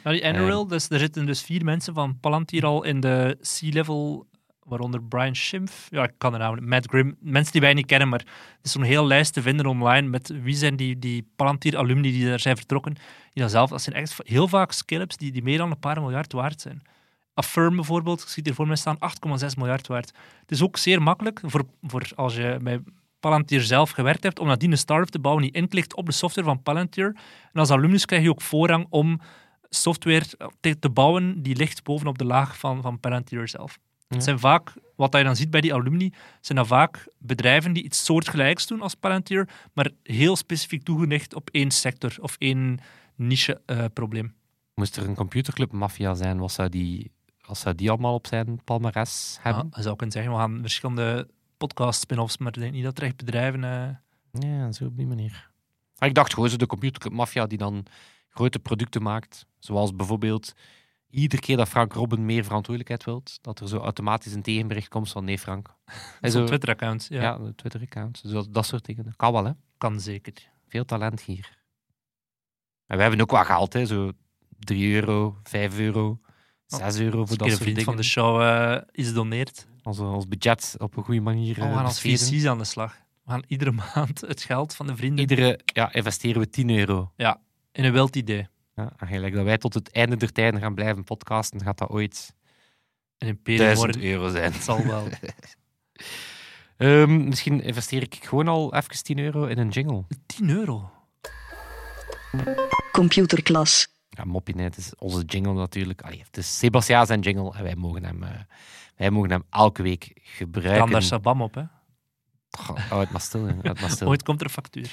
Nou, 0.04 0.16
die 0.16 0.26
Anduril, 0.26 0.68
dus, 0.68 0.90
er 0.90 1.00
zitten 1.00 1.26
dus 1.26 1.42
vier 1.42 1.64
mensen 1.64 1.94
van 1.94 2.20
Palantir 2.20 2.66
al 2.66 2.84
in 2.84 3.00
de 3.00 3.38
C-level, 3.42 4.28
waaronder 4.64 5.04
Brian 5.04 5.36
Schimpf. 5.36 5.88
Ja, 5.90 6.04
ik 6.04 6.14
kan 6.18 6.32
de 6.32 6.38
naam. 6.38 6.68
Matt 6.68 6.88
Grimm. 6.90 7.16
Mensen 7.20 7.52
die 7.52 7.62
wij 7.62 7.74
niet 7.74 7.86
kennen, 7.86 8.10
maar 8.10 8.20
er 8.20 8.60
is 8.62 8.72
zo'n 8.72 8.84
heel 8.84 9.08
lijst 9.08 9.34
te 9.34 9.42
vinden 9.42 9.66
online 9.66 10.08
met 10.08 10.28
wie 10.42 10.56
zijn 10.56 10.76
die, 10.76 11.00
die 11.00 11.32
Palantir-alumni 11.36 12.12
die 12.12 12.26
daar 12.26 12.40
zijn 12.40 12.58
vertrokken. 12.58 12.94
Die 12.94 13.42
dan 13.42 13.50
zelf, 13.50 13.70
dat 13.70 13.82
zijn 13.82 13.96
echt 13.96 14.20
heel 14.24 14.48
vaak 14.48 14.72
scale-ups 14.72 15.18
die, 15.18 15.32
die 15.32 15.44
meer 15.44 15.58
dan 15.58 15.72
een 15.72 15.80
paar 15.80 16.02
miljard 16.02 16.34
waard 16.34 16.62
zijn. 16.62 16.82
Affirm 17.34 17.76
bijvoorbeeld, 17.76 18.22
ik 18.22 18.28
zie 18.28 18.44
hier 18.46 18.54
voor 18.54 18.68
mij 18.68 18.76
staan, 18.76 18.98
8,6 19.40 19.46
miljard 19.58 19.88
waard. 19.88 20.12
Het 20.40 20.52
is 20.52 20.62
ook 20.64 20.78
zeer 20.78 21.02
makkelijk 21.02 21.42
voor, 21.46 21.64
voor 21.82 22.12
als 22.16 22.36
je 22.36 22.60
bij 22.62 22.82
Palantir 23.20 23.62
zelf 23.62 23.90
gewerkt 23.90 24.24
hebt, 24.24 24.40
om 24.40 24.48
nadien 24.48 24.72
een 24.72 24.78
start-up 24.78 25.10
te 25.10 25.20
bouwen 25.20 25.44
die 25.44 25.52
inklikt 25.52 25.96
op 25.96 26.06
de 26.06 26.12
software 26.12 26.48
van 26.48 26.62
Palantir. 26.62 27.16
En 27.54 27.60
als 27.60 27.70
alumnus 27.70 28.06
krijg 28.06 28.24
je 28.24 28.30
ook 28.30 28.42
voorrang 28.42 28.86
om 28.90 29.20
software 29.70 30.26
te, 30.60 30.80
te 30.80 30.90
bouwen 30.90 31.42
die 31.42 31.56
ligt 31.56 31.84
bovenop 31.84 32.18
de 32.18 32.26
laag 32.26 32.58
van, 32.58 32.82
van 32.82 33.00
Palantir 33.00 33.48
zelf. 33.48 33.78
Ja. 34.08 34.16
Het 34.16 34.24
zijn 34.24 34.40
vaak, 34.40 34.74
wat 34.96 35.18
je 35.18 35.24
dan 35.24 35.36
ziet 35.36 35.50
bij 35.50 35.62
die 35.62 35.74
alumni, 35.74 36.14
zijn 36.42 36.58
dat 36.58 36.68
vaak 36.68 37.08
bedrijven 37.18 37.74
die 37.74 37.84
iets 37.84 38.06
soortgelijks 38.06 38.68
doen 38.68 38.82
als 38.82 38.96
Palantir, 38.96 39.50
maar 39.74 39.90
heel 40.04 40.36
specifiek 40.36 40.84
toegericht 40.84 41.36
op 41.36 41.50
één 41.50 41.72
sector 41.72 42.16
of 42.20 42.36
één 42.40 42.80
niche-probleem. 43.16 44.34
moest 44.76 44.98
er 44.98 45.08
een 45.08 45.16
computerclub 45.16 45.72
maffia 45.72 46.14
zijn, 46.14 46.38
wat 46.38 46.52
zou 46.52 46.70
die, 46.70 47.12
wat 47.48 47.58
zou 47.58 47.76
die 47.76 47.90
allemaal 47.90 48.14
op 48.14 48.28
zijn 48.28 48.64
palmares 48.64 49.38
hebben? 49.42 49.68
Ja, 49.72 49.78
je 49.78 49.82
zou 49.82 49.96
kunnen 49.96 50.16
zeggen, 50.16 50.32
we 50.34 50.38
gaan 50.40 50.60
verschillende 50.62 51.28
podcast-spin-offs, 51.58 52.38
maar 52.38 52.48
ik 52.56 52.60
denk 52.62 52.74
niet 52.74 52.84
dat 52.84 52.98
er 52.98 53.04
echt 53.04 53.18
bedrijven... 53.18 53.64
eh, 53.64 54.42
Ja, 54.50 54.72
zo 54.72 54.86
op 54.86 54.98
die 54.98 55.08
manier. 55.08 55.52
Maar 55.98 56.10
ik 56.10 56.16
dacht 56.16 56.34
gewoon 56.34 56.50
zo 56.50 56.56
de 56.58 56.66
computerclub 56.66 57.14
maffia 57.14 57.46
die 57.48 57.58
dan 57.58 57.86
grote 58.30 58.60
producten 58.60 59.02
maakt. 59.02 59.46
Zoals 59.60 59.96
bijvoorbeeld 59.96 60.54
iedere 61.10 61.42
keer 61.42 61.58
dat 61.58 61.70
Frank 61.70 61.94
Robben 61.94 62.26
meer 62.26 62.44
verantwoordelijkheid 62.44 63.04
wilt, 63.04 63.38
dat 63.42 63.60
er 63.60 63.68
zo 63.68 63.78
automatisch 63.78 64.34
een 64.34 64.42
tegenbericht 64.42 64.88
komt 64.88 65.10
van 65.12 65.24
nee 65.24 65.40
Frank. 65.40 65.68
Zo'n 66.22 66.32
zo, 66.32 66.46
Twitter-account, 66.46 67.06
ja. 67.10 67.22
ja, 67.22 67.38
de 67.38 67.56
Twitter-account. 67.56 68.22
Zo, 68.26 68.44
dat 68.50 68.66
soort 68.66 68.86
dingen. 68.86 69.04
Dat 69.04 69.16
kan 69.16 69.32
wel, 69.34 69.46
hè. 69.46 69.52
Kan 69.78 70.00
zeker. 70.00 70.34
Veel 70.68 70.86
talent 70.86 71.22
hier. 71.22 71.58
En 72.86 72.98
wij 72.98 73.06
hebben 73.08 73.22
ook 73.22 73.32
wel 73.32 73.46
gehaald, 73.46 73.74
hè. 73.74 73.86
Zo 73.86 74.12
3 74.60 74.94
euro, 74.94 75.38
5 75.44 75.80
euro, 75.80 76.20
6 76.78 77.00
euro 77.00 77.26
voor 77.26 77.28
Als 77.28 77.38
dat 77.38 77.42
een 77.42 77.50
soort 77.50 77.62
vriend 77.62 77.76
dingen. 77.78 77.84
van 77.84 77.96
de 77.96 78.04
show 78.04 78.42
eh 78.42 78.82
iets 78.92 79.14
doneert, 79.14 79.68
Ons, 79.84 80.00
ons 80.00 80.28
budget 80.28 80.76
op 80.78 80.98
een 80.98 81.04
goede 81.04 81.22
manier 81.22 81.50
oh, 81.58 81.64
we 81.64 81.70
eh, 81.70 81.76
gaan 81.76 81.86
als. 81.86 82.00
VC's 82.02 82.46
aan 82.46 82.58
de 82.58 82.64
slag. 82.64 82.96
We 83.24 83.32
gaan 83.32 83.44
iedere 83.48 83.72
maand 83.96 84.22
het 84.22 84.44
geld 84.44 84.76
van 84.76 84.88
de 84.88 84.96
vrienden 84.96 85.20
Iedere 85.20 85.60
ja, 85.66 85.94
investeren 85.94 86.42
we 86.42 86.50
10 86.50 86.70
euro. 86.70 87.12
in 87.72 87.84
een 87.84 87.92
wild 87.92 88.16
idee. 88.16 88.48
Ja, 88.76 88.94
en 88.98 89.08
gelijk 89.08 89.34
dat 89.34 89.44
wij 89.44 89.58
tot 89.58 89.74
het 89.74 89.92
einde 89.92 90.16
der 90.18 90.32
tijden 90.32 90.60
gaan 90.60 90.74
blijven 90.76 91.04
podcasten, 91.04 91.62
gaat 91.62 91.78
dat 91.78 91.90
ooit 91.90 92.34
En 93.18 93.28
in 93.28 93.42
Peren 93.42 93.66
1000 93.66 93.94
worden. 93.94 94.12
euro 94.12 94.30
zijn. 94.30 94.52
Het 94.54 94.64
zal 94.64 94.86
wel. 94.86 95.08
Ehm, 96.78 97.24
misschien 97.24 97.62
investeer 97.62 98.02
ik 98.02 98.16
gewoon 98.22 98.48
al 98.48 98.74
even 98.76 99.04
10 99.04 99.20
euro 99.20 99.46
in 99.46 99.58
een 99.58 99.70
jingle. 99.70 100.04
10 100.26 100.50
euro. 100.50 100.92
Computerklas. 102.92 103.88
Ja, 104.16 104.24
moppie, 104.24 104.62
het 104.62 104.78
is 104.78 104.96
onze 104.96 105.24
jingle 105.26 105.54
natuurlijk. 105.54 106.02
Allee, 106.02 106.24
het 106.26 106.38
is 106.38 106.58
Sebastiaan 106.58 107.06
zijn 107.06 107.20
jingle 107.20 107.54
en 107.54 107.64
wij 107.64 107.76
mogen 107.76 108.06
hem, 108.06 108.24
eh, 108.24 108.30
wij 108.96 109.12
mogen 109.12 109.30
hem 109.32 109.44
elke 109.50 109.82
week 109.82 110.12
gebruiken. 110.16 110.82
Kan 110.82 110.92
daar 110.92 111.02
Sabam 111.02 111.42
op, 111.42 111.54
hè. 111.54 111.64
Goh, 112.50 112.78
Hou 112.78 113.02
het 113.02 113.12
maar 113.12 113.22
stil, 113.22 113.46
het 113.46 113.82
maar 113.82 113.90
stil. 113.90 114.08
Ooit 114.10 114.24
komt 114.24 114.40
er 114.40 114.46
een 114.46 114.52
factuur. 114.52 114.92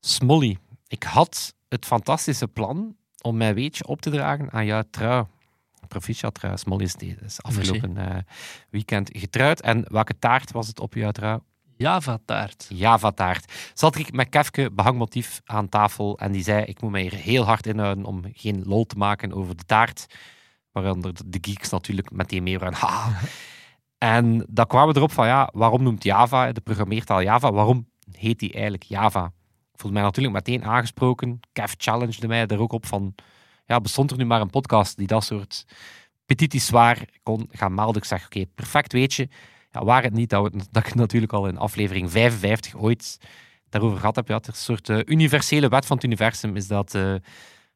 Smolly, 0.00 0.58
ik 0.88 1.02
had 1.02 1.54
het 1.68 1.84
fantastische 1.84 2.48
plan 2.48 2.96
om 3.22 3.36
mijn 3.36 3.54
weetje 3.54 3.86
op 3.86 4.00
te 4.00 4.10
dragen 4.10 4.52
aan 4.52 4.66
jouw 4.66 4.82
trouw. 4.90 5.28
Proficiat 5.88 6.34
trouw. 6.34 6.56
Smolly 6.56 6.84
is 7.24 7.42
afgelopen 7.42 7.96
eh, 7.96 8.16
weekend 8.70 9.10
getrouwd. 9.12 9.60
En 9.60 9.84
welke 9.88 10.18
taart 10.18 10.52
was 10.52 10.66
het 10.66 10.80
op 10.80 10.94
jouw 10.94 11.10
trouw? 11.10 11.42
Java-taart. 11.76 12.66
Java-taart. 12.68 13.70
Zat 13.74 13.96
ik 13.96 14.12
met 14.12 14.28
Kefke 14.28 14.70
behangmotief 14.72 15.40
aan 15.44 15.68
tafel 15.68 16.18
en 16.18 16.32
die 16.32 16.42
zei, 16.42 16.64
ik 16.64 16.80
moet 16.80 16.90
mij 16.90 17.00
hier 17.00 17.14
heel 17.14 17.44
hard 17.44 17.66
inhouden 17.66 18.04
om 18.04 18.22
geen 18.32 18.62
lol 18.64 18.84
te 18.84 18.96
maken 18.96 19.32
over 19.32 19.56
de 19.56 19.64
taart. 19.64 20.06
Waaronder 20.72 21.12
de 21.26 21.38
geeks 21.40 21.70
natuurlijk 21.70 22.10
meteen 22.10 22.42
mee 22.42 22.58
waren. 22.58 22.74
Ha. 22.74 23.08
En 23.98 24.46
dan 24.48 24.66
kwamen 24.66 24.92
we 24.92 24.98
erop 24.98 25.12
van, 25.12 25.26
ja, 25.26 25.50
waarom 25.52 25.82
noemt 25.82 26.02
Java, 26.04 26.52
de 26.52 26.60
programmeertaal 26.60 27.22
Java, 27.22 27.52
waarom 27.52 27.88
heet 28.12 28.38
die 28.38 28.52
eigenlijk 28.52 28.82
Java? 28.82 29.24
Ik 29.72 29.80
voelde 29.80 29.96
mij 29.96 30.04
natuurlijk 30.04 30.34
meteen 30.34 30.64
aangesproken. 30.64 31.40
Kev 31.52 31.74
challengede 31.76 32.26
mij 32.26 32.46
er 32.46 32.60
ook 32.60 32.72
op 32.72 32.86
van, 32.86 33.14
ja, 33.66 33.80
bestond 33.80 34.10
er 34.10 34.16
nu 34.16 34.24
maar 34.24 34.40
een 34.40 34.50
podcast 34.50 34.96
die 34.96 35.06
dat 35.06 35.24
soort 35.24 35.66
petities 36.26 36.66
zwaar 36.66 37.08
kon 37.22 37.48
gaan 37.50 37.74
melden? 37.74 38.02
Ik 38.02 38.08
zeg, 38.08 38.24
oké, 38.24 38.46
perfect 38.54 38.92
weet 38.92 39.14
je. 39.14 39.28
Ja, 39.70 39.84
waar 39.84 40.02
het 40.02 40.12
niet 40.12 40.30
dat, 40.30 40.42
we, 40.42 40.50
dat 40.70 40.82
ik 40.82 40.88
het 40.88 40.94
natuurlijk 40.94 41.32
al 41.32 41.46
in 41.46 41.58
aflevering 41.58 42.10
55 42.10 42.74
ooit 42.76 43.18
daarover 43.68 43.98
gehad 43.98 44.16
heb. 44.16 44.28
Ja, 44.28 44.36
het 44.36 44.48
is 44.48 44.54
een 44.54 44.76
soort 44.76 44.88
eh, 44.88 44.98
universele 45.04 45.68
wet 45.68 45.86
van 45.86 45.96
het 45.96 46.04
universum 46.04 46.56
is 46.56 46.66
dat 46.66 46.94
eh, 46.94 47.14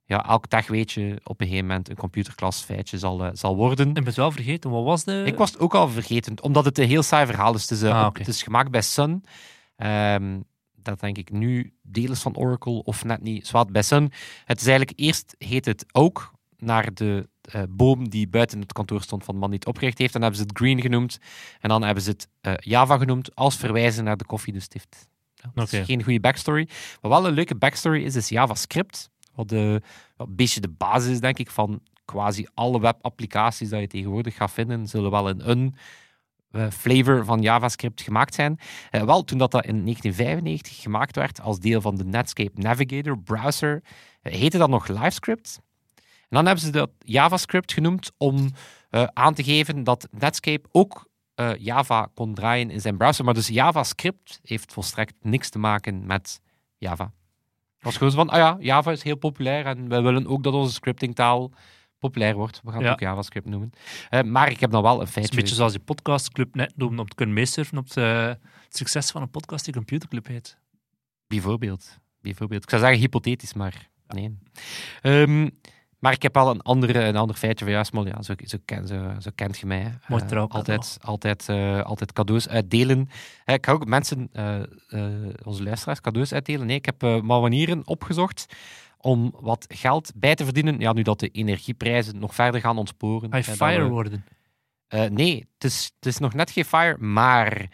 ja, 0.05 0.27
elk 0.27 0.51
dag 0.51 0.67
weet 0.67 0.93
je 0.93 1.21
op 1.25 1.41
een 1.41 1.47
gegeven 1.47 1.67
moment 1.67 1.89
een 1.91 1.97
computerklas 1.97 2.63
feitje 2.63 2.99
zal, 2.99 3.25
eh, 3.25 3.31
zal 3.33 3.57
worden. 3.57 3.89
Ik 3.89 3.95
ben 3.95 4.05
het 4.05 4.15
wel 4.15 4.33
vergeten. 4.33 4.71
Wat 4.71 4.85
was 4.85 5.05
de... 5.05 5.23
Ik 5.27 5.37
was 5.37 5.51
het 5.51 5.61
ook 5.61 5.75
al 5.75 5.89
vergeten, 5.89 6.43
omdat 6.43 6.65
het 6.65 6.79
een 6.79 6.89
heel 6.89 7.03
saai 7.03 7.27
verhaal 7.27 7.55
is. 7.55 7.63
Het 7.63 7.71
is, 7.71 7.83
Ah, 7.83 8.11
het 8.13 8.29
is 8.29 8.43
gemaakt 8.43 8.71
bij 8.71 8.83
Sun. 8.83 9.25
Ehm, 9.77 10.41
dat 10.75 11.01
denk 11.01 11.19
ik 11.19 11.31
nu 11.31 11.73
deel 11.83 12.11
is 12.11 12.21
van 12.21 12.37
Oracle 12.37 12.83
of 12.83 13.05
net 13.05 13.23
niet. 13.23 13.47
Zwaar 13.47 13.67
bij 13.67 13.83
Sun. 13.83 14.13
Het 14.45 14.61
is 14.61 14.67
eigenlijk 14.67 14.99
eerst 14.99 15.35
heet 15.39 15.65
het 15.65 15.85
ook 15.93 16.33
naar 16.57 16.95
de 16.95 17.29
eh, 17.53 17.63
boom 17.69 18.09
die 18.09 18.29
buiten 18.29 18.61
het 18.61 18.73
kantoor 18.73 19.03
stond 19.03 19.25
van 19.25 19.35
de 19.35 19.41
man 19.41 19.51
die 19.51 19.59
het 19.59 19.69
opgericht 19.69 19.99
heeft. 19.99 20.13
Dan 20.13 20.23
hebben 20.23 20.41
ze 20.41 20.47
het 20.47 20.57
Green 20.57 20.81
genoemd. 20.81 21.19
En 21.61 21.69
dan 21.69 21.83
hebben 21.83 22.03
ze 22.03 22.11
het 22.11 22.29
eh, 22.41 22.55
Java 22.57 22.99
genoemd 22.99 23.35
als 23.35 23.57
verwijzen 23.57 24.05
naar 24.05 24.17
de 24.17 24.25
koffie 24.25 24.53
de 24.53 24.61
stift. 24.61 25.09
Ja, 25.35 25.51
dat 25.55 25.73
is 25.73 25.85
geen 25.85 26.03
goede 26.03 26.21
backstory. 26.21 26.69
Wat 27.01 27.11
wel 27.11 27.27
een 27.27 27.35
leuke 27.35 27.55
backstory 27.55 28.05
is, 28.05 28.17
is 28.17 28.29
JavaScript. 28.29 29.11
Wat 29.35 29.49
de, 29.49 29.83
wat 30.17 30.29
een 30.29 30.37
beetje 30.37 30.61
de 30.61 30.69
basis, 30.69 31.21
denk 31.21 31.39
ik, 31.39 31.51
van 31.51 31.81
quasi 32.05 32.47
alle 32.55 32.81
webapplicaties 32.81 33.69
dat 33.69 33.81
je 33.81 33.87
tegenwoordig 33.87 34.35
gaat 34.35 34.53
vinden, 34.53 34.87
zullen 34.87 35.11
wel 35.11 35.29
in 35.29 35.41
een 35.41 35.75
eh, 36.51 36.71
flavor 36.71 37.25
van 37.25 37.41
JavaScript 37.41 38.03
gemaakt 38.03 38.35
zijn. 38.35 38.59
Wel, 38.91 39.25
toen 39.25 39.39
dat, 39.39 39.51
dat 39.51 39.65
in 39.65 39.83
1995 39.83 40.83
gemaakt 40.83 41.17
werd 41.17 41.41
als 41.41 41.59
deel 41.59 41.81
van 41.81 41.97
de 41.97 42.05
Netscape 42.05 42.61
Navigator 42.61 43.19
browser, 43.19 43.83
heette 44.23 44.59
dat 44.59 44.69
nog 44.69 44.89
LiveScript. 44.89 45.61
En 46.31 46.37
dan 46.37 46.47
hebben 46.47 46.65
ze 46.65 46.71
dat 46.71 46.91
JavaScript 46.99 47.73
genoemd 47.73 48.11
om 48.17 48.51
eh, 48.91 49.05
aan 49.13 49.35
te 49.35 49.43
geven 49.45 49.85
dat 49.85 50.09
Netscape 50.11 50.69
ook 50.73 51.09
eh, 51.35 51.51
Java 51.59 52.09
kon 52.15 52.35
draaien 52.35 52.71
in 52.71 52.81
zijn 52.81 52.97
browser. 52.97 53.25
Maar 53.25 53.35
dus 53.35 53.49
JavaScript 53.49 54.41
heeft 54.43 54.73
volstrekt 54.73 55.15
niks 55.23 55.49
te 55.49 55.59
maken 55.59 56.07
met 56.07 56.41
Java. 56.79 57.05
Het 57.75 57.85
was 57.85 57.97
gewoon 57.97 58.13
van, 58.13 58.29
ah 58.29 58.37
ja, 58.39 58.57
Java 58.61 58.91
is 58.91 59.03
heel 59.03 59.17
populair 59.17 59.67
en 59.67 59.89
we 59.89 60.01
willen 60.01 60.27
ook 60.27 60.43
dat 60.43 60.53
onze 60.55 60.73
scriptingtaal 60.75 61.51
populair 61.99 62.35
wordt. 62.35 62.61
We 62.65 62.71
gaan 62.71 62.79
Ja. 62.81 62.85
het 62.85 62.95
ook 62.95 63.01
JavaScript 63.01 63.47
noemen. 63.49 63.71
Eh, 64.09 64.23
maar 64.23 64.51
ik 64.51 64.61
heb 64.61 64.71
dan 64.71 64.83
wel 64.83 64.93
een 64.93 64.99
Het 64.99 65.09
is 65.09 65.13
feitje. 65.15 65.33
een 65.35 65.41
beetje 65.41 65.55
zoals 65.55 65.73
je 65.73 65.79
podcastclub 65.79 66.55
net 66.55 66.73
noemde 66.77 67.01
om 67.03 67.09
te 67.09 67.15
kunnen 67.15 67.35
meesurfen 67.35 67.79
op 67.79 67.85
het, 67.85 67.97
eh, 67.97 68.27
het 68.27 68.77
succes 68.77 69.11
van 69.11 69.23
een 69.23 69.31
podcast 69.31 69.65
die 69.65 69.75
computerclub 69.75 70.27
heet. 70.27 70.59
Bijvoorbeeld. 71.27 71.99
Bijvoorbeeld. 72.21 72.63
Ik 72.63 72.69
zou 72.71 72.83
zeggen 72.83 73.01
hypothetisch, 73.01 73.55
maar 73.55 73.89
nee. 74.09 74.39
Ehm, 75.03 75.49
maar 76.01 76.13
ik 76.13 76.23
heb 76.23 76.35
wel 76.35 76.51
een, 76.51 76.61
andere, 76.61 76.99
een 77.05 77.17
ander 77.17 77.37
feitje 77.37 77.65
van 77.65 77.75
juist, 77.75 77.93
maar 77.93 78.07
ja, 78.07 78.23
zo, 78.23 78.35
zo, 78.45 78.59
ken, 78.65 78.87
zo, 78.87 79.13
zo 79.21 79.31
kent 79.35 79.59
je 79.59 79.67
mij. 79.67 79.99
Mooi 80.09 80.23
Eh, 80.23 80.29
trouwcadeau. 80.29 80.79
altijd, 80.79 80.99
altijd, 81.01 81.49
eh, 81.49 81.83
altijd 81.83 82.13
cadeaus 82.13 82.49
uitdelen. 82.49 83.09
Eh, 83.45 83.55
ik 83.55 83.67
ga 83.67 83.73
ook 83.73 83.87
mensen, 83.87 84.31
onze 85.45 85.63
luisteraars, 85.63 86.01
cadeaus 86.01 86.33
uitdelen. 86.33 86.67
Nee, 86.67 86.77
ik 86.77 86.85
heb 86.85 87.23
manieren 87.23 87.87
opgezocht 87.87 88.47
om 88.99 89.35
wat 89.41 89.65
geld 89.69 90.13
bij 90.15 90.35
te 90.35 90.45
verdienen. 90.45 90.79
Ja, 90.79 90.93
nu 90.93 91.03
dat 91.03 91.21
de 91.21 91.29
energieprijzen 91.29 92.19
nog 92.19 92.35
verder 92.35 92.61
gaan 92.61 92.79
ontsporen. 92.79 93.33
Ga 93.33 93.43
fire 93.43 93.83
we- 93.83 93.89
worden? 93.89 94.25
nee, 95.11 95.49
het 95.55 95.65
is, 95.65 95.91
het 95.97 96.07
is 96.07 96.19
nog 96.19 96.35
net 96.35 96.51
geen 96.51 96.65
fire, 96.65 96.99
maar 96.99 97.69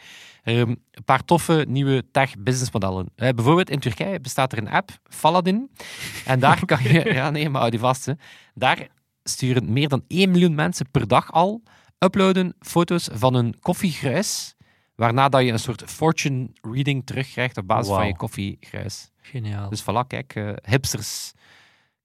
ehm, 0.47 0.75
een 0.91 1.05
paar 1.05 1.25
toffe 1.25 1.65
nieuwe 1.69 2.05
tech 2.11 2.39
businessmodellen. 2.39 3.09
Eh, 3.15 3.29
bijvoorbeeld 3.35 3.71
in 3.71 3.79
Turkije 3.79 4.21
bestaat 4.21 4.53
er 4.53 4.59
een 4.59 4.71
app, 4.71 4.91
Faladin. 5.09 5.71
En 6.25 6.41
daar 6.41 6.65
kan 6.65 6.83
je, 6.83 7.05
ja 7.15 7.31
nee, 7.31 7.49
maar 7.49 7.61
hou 7.61 7.71
die 7.71 7.81
vast. 7.81 8.07
Hè. 8.07 8.13
Daar 8.55 8.89
sturen 9.23 9.73
meer 9.73 9.89
dan 9.89 10.05
1 10.09 10.31
miljoen 10.31 10.55
mensen 10.55 10.91
per 10.91 11.09
dag 11.09 11.33
al, 11.33 11.63
uploaden 11.99 12.55
foto's 12.61 13.09
van 13.13 13.35
een 13.35 13.57
koffiegruis, 13.61 14.55
waarna 14.95 15.29
dat 15.29 15.43
je 15.43 15.53
een 15.53 15.59
soort 15.59 15.83
fortune 15.87 16.51
reading 16.61 17.07
terugkrijgt 17.07 17.57
op 17.57 17.67
basis 17.67 17.95
van 17.95 18.07
je 18.07 18.17
koffiegruis. 18.17 19.11
Geniaal. 19.21 19.69
Dus 19.69 19.83
voilà, 19.83 20.07
kijk, 20.07 20.35
eh, 20.35 20.53
hipsters 20.63 21.33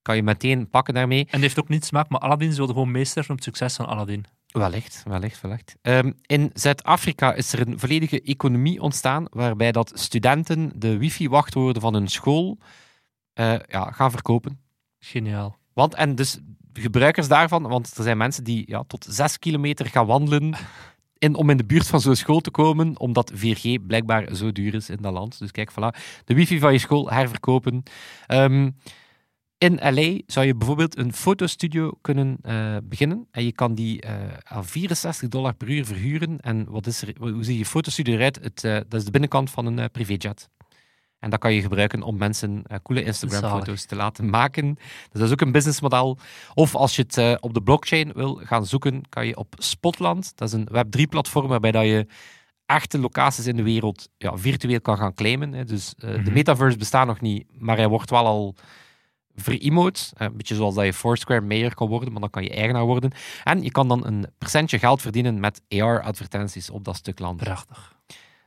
kan 0.02 0.16
je 0.16 0.24
meteen 0.24 0.70
pakken 0.70 0.94
daarmee. 0.94 1.20
En 1.20 1.28
het 1.32 1.42
heeft 1.42 1.60
ook 1.60 1.70
niet 1.70 1.86
smaak, 1.86 2.10
maar 2.10 2.20
Aladdin 2.20 2.54
wilde 2.54 2.74
gewoon 2.74 2.92
meesterven 2.92 3.32
op 3.32 3.36
het 3.36 3.46
succes 3.46 3.76
van 3.76 3.86
Aladdin. 3.86 4.26
Wellicht, 4.52 5.04
wellicht, 5.08 5.42
wellicht. 5.42 5.76
Ehm, 5.82 6.12
in 6.26 6.50
Zuid-Afrika 6.54 7.34
is 7.34 7.54
er 7.54 7.68
een 7.68 7.80
volledige 7.80 8.22
economie 8.22 8.82
ontstaan 8.82 9.26
waarbij 9.30 9.72
dat 9.72 9.92
studenten 9.94 10.72
de 10.76 10.98
wifi-wachtwoorden 10.98 11.82
van 11.82 11.94
hun 11.94 12.08
school 12.08 12.58
eh, 13.34 13.60
ja, 13.68 13.92
gaan 13.92 14.12
verkopen. 14.12 14.60
Geniaal. 15.00 15.58
Want, 15.74 15.96
en 15.96 16.16
dus 16.16 16.40
gebruikers 16.74 17.28
daarvan, 17.28 17.68
want 17.68 17.98
er 17.98 18.04
zijn 18.04 18.18
mensen 18.18 18.44
die 18.44 18.64
ja, 18.68 18.84
tot 18.88 19.06
zes 19.10 19.40
kilometer 19.40 19.86
gaan 19.86 20.06
wandelen 20.06 20.56
in, 21.18 21.36
om 21.36 21.50
in 21.50 21.58
de 21.58 21.66
buurt 21.66 21.88
van 21.88 22.02
zo'n 22.02 22.16
school 22.16 22.40
te 22.40 22.52
komen, 22.52 23.00
omdat 23.00 23.34
4G 23.36 23.86
blijkbaar 23.88 24.36
zo 24.36 24.52
duur 24.52 24.74
is 24.74 24.90
in 24.90 24.98
dat 25.02 25.14
land. 25.14 25.40
Dus 25.40 25.52
kijk, 25.52 25.72
voilà, 25.72 25.98
de 26.26 26.34
wifi 26.34 26.60
van 26.60 26.74
je 26.74 26.80
school 26.80 27.10
herverkopen. 27.10 27.84
Ehm, 28.28 28.70
in 29.62 29.80
LA 29.82 30.20
zou 30.26 30.46
je 30.46 30.56
bijvoorbeeld 30.56 30.98
een 30.98 31.14
fotostudio 31.14 31.92
kunnen 32.02 32.38
eh, 32.42 32.78
beginnen 32.84 33.28
en 33.32 33.44
je 33.46 33.52
kan 33.52 33.76
die 33.76 34.02
eh, 34.02 34.14
aan 34.44 34.66
64 34.66 35.30
dollar 35.30 35.54
per 35.54 35.70
uur 35.70 35.86
verhuren. 35.86 36.40
En 36.40 36.66
wat 36.70 36.88
is 36.88 37.02
er, 37.02 37.16
hoe 37.20 37.44
ziet 37.44 37.58
je 37.58 37.66
fotostudio 37.66 38.16
eruit? 38.16 38.40
Het, 38.42 38.64
eh, 38.64 38.74
dat 38.74 38.94
is 38.94 39.06
de 39.06 39.12
binnenkant 39.12 39.50
van 39.50 39.66
een 39.66 39.92
privéjet. 39.92 40.50
En 41.20 41.30
dat 41.30 41.40
kan 41.40 41.54
je 41.54 41.62
gebruiken 41.62 42.02
om 42.02 42.18
mensen 42.18 42.64
coole 42.84 43.04
Instagram-foto's 43.04 43.86
te 43.86 43.96
laten 43.96 44.30
maken. 44.30 44.74
Dus 44.76 45.10
dat 45.12 45.22
is 45.22 45.32
ook 45.32 45.42
een 45.42 45.52
businessmodel. 45.52 46.18
Of 46.54 46.76
als 46.76 46.96
je 46.96 47.06
het 47.08 47.42
op 47.42 47.54
de 47.54 47.62
blockchain 47.62 48.12
wil 48.14 48.36
gaan 48.44 48.66
zoeken, 48.66 49.10
kan 49.10 49.28
je 49.28 49.38
op 49.38 49.54
Spotland, 49.58 50.32
dat 50.36 50.48
is 50.48 50.54
een 50.54 50.68
Web3-platform 50.72 51.48
waarbij 51.48 51.72
dat 51.72 51.84
je 51.86 52.08
echte 52.66 53.00
locaties 53.00 53.48
in 53.48 53.56
de 53.56 53.64
wereld 53.64 54.10
ja, 54.18 54.38
virtueel 54.38 54.82
kan 54.82 54.98
gaan 54.98 55.14
claimen. 55.14 55.54
Hè. 55.54 55.64
Dus 55.64 55.94
de 55.98 56.08
Mhm. 56.08 56.34
metaverse 56.34 56.78
bestaat 56.78 57.08
nog 57.08 57.22
niet, 57.22 57.46
maar 57.58 57.78
hij 57.78 57.88
wordt 57.88 58.10
wel 58.10 58.26
al 58.26 58.56
ver-emote. 59.42 60.02
Eh, 60.14 60.28
Een 60.28 60.38
beetje 60.38 60.56
zoals 60.56 60.76
dat 60.76 60.86
je 60.86 60.94
Foursquare 60.94 61.42
mayor 61.42 61.74
kan 61.74 61.88
worden, 61.88 62.12
maar 62.12 62.22
dan 62.22 62.30
kan 62.30 62.44
je 62.44 62.50
eigenaar 62.50 62.86
worden. 62.86 63.12
En 63.44 63.64
je 63.64 63.72
kan 63.72 63.88
dan 63.88 64.06
een 64.06 64.26
percentje 64.38 64.80
geld 64.80 65.02
verdienen 65.02 65.40
met 65.40 65.62
AR-advertenties 65.70 66.70
op 66.70 66.84
dat 66.86 66.96
stuk 66.96 67.20
land. 67.20 67.38
Prachtig. 67.38 67.96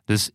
Dus 0.04 0.30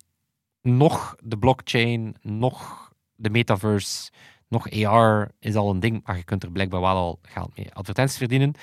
nog 0.62 1.16
de 1.24 1.38
blockchain, 1.38 2.16
nog 2.22 2.92
de 3.16 3.30
metaverse, 3.30 4.12
nog 4.48 4.72
AR 4.72 5.32
is 5.40 5.56
al 5.56 5.70
een 5.70 5.80
ding, 5.80 6.02
maar 6.06 6.18
je 6.18 6.24
kunt 6.24 6.44
er 6.44 6.52
blijkbaar 6.52 6.82
wel 6.82 6.96
al 6.96 7.20
geld 7.22 7.58
mee 7.58 7.74
advertenties 7.74 8.18
verdienen. 8.18 8.54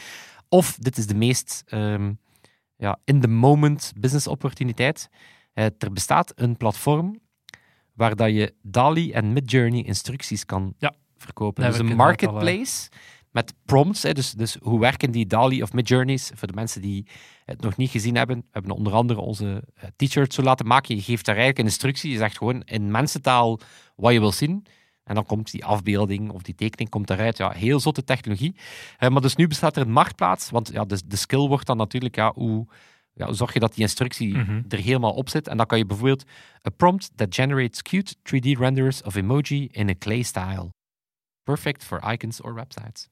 Of 0.48 0.76
dit 0.80 0.96
is 0.96 1.06
de 1.06 1.14
meest 1.14 1.62
ehm, 1.66 2.12
ja, 2.76 2.98
in-the-moment 3.04 3.92
business 3.96 4.26
opportuniteit. 4.26 5.09
Eh, 5.52 5.64
er 5.64 5.92
bestaat 5.92 6.32
een 6.35 6.56
platform 6.56 7.18
waar 7.92 8.16
dat 8.16 8.30
je 8.30 8.54
DALI 8.62 9.12
en 9.12 9.32
Midjourney 9.32 9.82
instructies 9.82 10.44
kan 10.44 10.74
Ja. 10.78 10.94
Verkopen. 11.16 11.62
Dat 11.62 11.70
Dus 11.72 11.81
een 11.81 11.87
al, 11.87 11.92
eh, 11.92 11.98
marketplace 11.98 12.88
met 13.31 13.55
prompts. 13.64 14.02
Hè, 14.02 14.12
dus, 14.12 14.31
dus 14.33 14.57
hoe 14.61 14.81
werken 14.81 15.11
die 15.11 15.26
DALI 15.26 15.62
of 15.62 15.72
Midjourneys? 15.72 16.31
Voor 16.35 16.48
de 16.48 16.55
mensen 16.55 16.81
die 16.81 17.07
het 17.44 17.61
nog 17.61 17.76
niet 17.76 17.90
gezien 17.90 18.16
hebben, 18.16 18.38
we 18.38 18.46
hebben 18.50 18.70
onder 18.70 18.92
andere 18.92 19.20
onze 19.20 19.62
eh, 19.74 19.88
t-shirts 19.96 20.35
zo 20.35 20.42
laten 20.42 20.66
maken. 20.66 20.96
Je 20.96 21.02
geeft 21.02 21.24
daar 21.24 21.35
eigenlijk 21.35 21.59
een 21.64 21.72
instructie. 21.72 22.11
Je 22.11 22.16
zegt 22.16 22.37
gewoon 22.37 22.62
in 22.62 22.90
mensentaal 22.90 23.61
wat 23.96 24.12
je 24.12 24.20
wil 24.20 24.33
zien. 24.33 24.66
En 25.05 25.14
dan 25.14 25.26
komt 25.26 25.50
die 25.50 25.64
afbeelding 25.64 26.31
of 26.31 26.42
die 26.42 26.55
tekening 26.55 26.90
komt 26.90 27.11
eruit. 27.11 27.37
Ja, 27.37 27.50
heel 27.50 27.81
zotte 27.81 28.05
technologie. 28.05 28.57
Eh, 28.98 29.09
maar 29.09 29.20
dus 29.22 29.37
nu 29.37 29.46
bestaat 29.46 29.76
er 29.76 29.83
een 29.83 29.92
marktplaats. 29.92 30.50
Want 30.50 30.70
ja, 30.72 30.85
de, 30.85 31.02
de 31.07 31.16
skill 31.16 31.46
wordt 31.48 31.66
dan 31.66 31.76
natuurlijk, 31.76 32.16
ja, 32.16 32.33
hoe, 32.35 32.66
ja, 33.12 33.26
hoe 33.26 33.35
zorg 33.35 33.52
je 33.52 33.61
dat 33.61 33.74
die 33.74 33.83
instructie 33.83 34.37
Mhm. 34.37 34.62
er 34.68 34.79
helemaal 34.79 35.12
op 35.12 35.29
zit? 35.29 35.48
En 35.48 35.57
dan 35.57 35.66
kan 35.66 35.79
je 35.79 35.87
bijvoorbeeld 35.87 36.24
a 36.66 36.70
prompt 36.70 37.11
that 37.14 37.35
generates 37.35 37.83
cute 37.83 38.14
3D 38.22 38.59
renders 38.59 39.02
of 39.02 39.14
emoji 39.14 39.68
in 39.70 39.88
a 39.88 39.94
clay 39.98 40.22
style. 40.22 40.68
Perfect 41.46 41.85
for 41.85 42.00
icons 42.12 42.40
or 42.40 42.54
websites. 42.54 43.09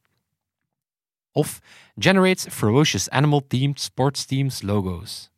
Of 1.32 1.60
generates 1.98 2.46
ferocious 2.50 3.08
animal-themed 3.10 3.80
sports 3.80 4.24
teams 4.24 4.62
logos. 4.62 5.30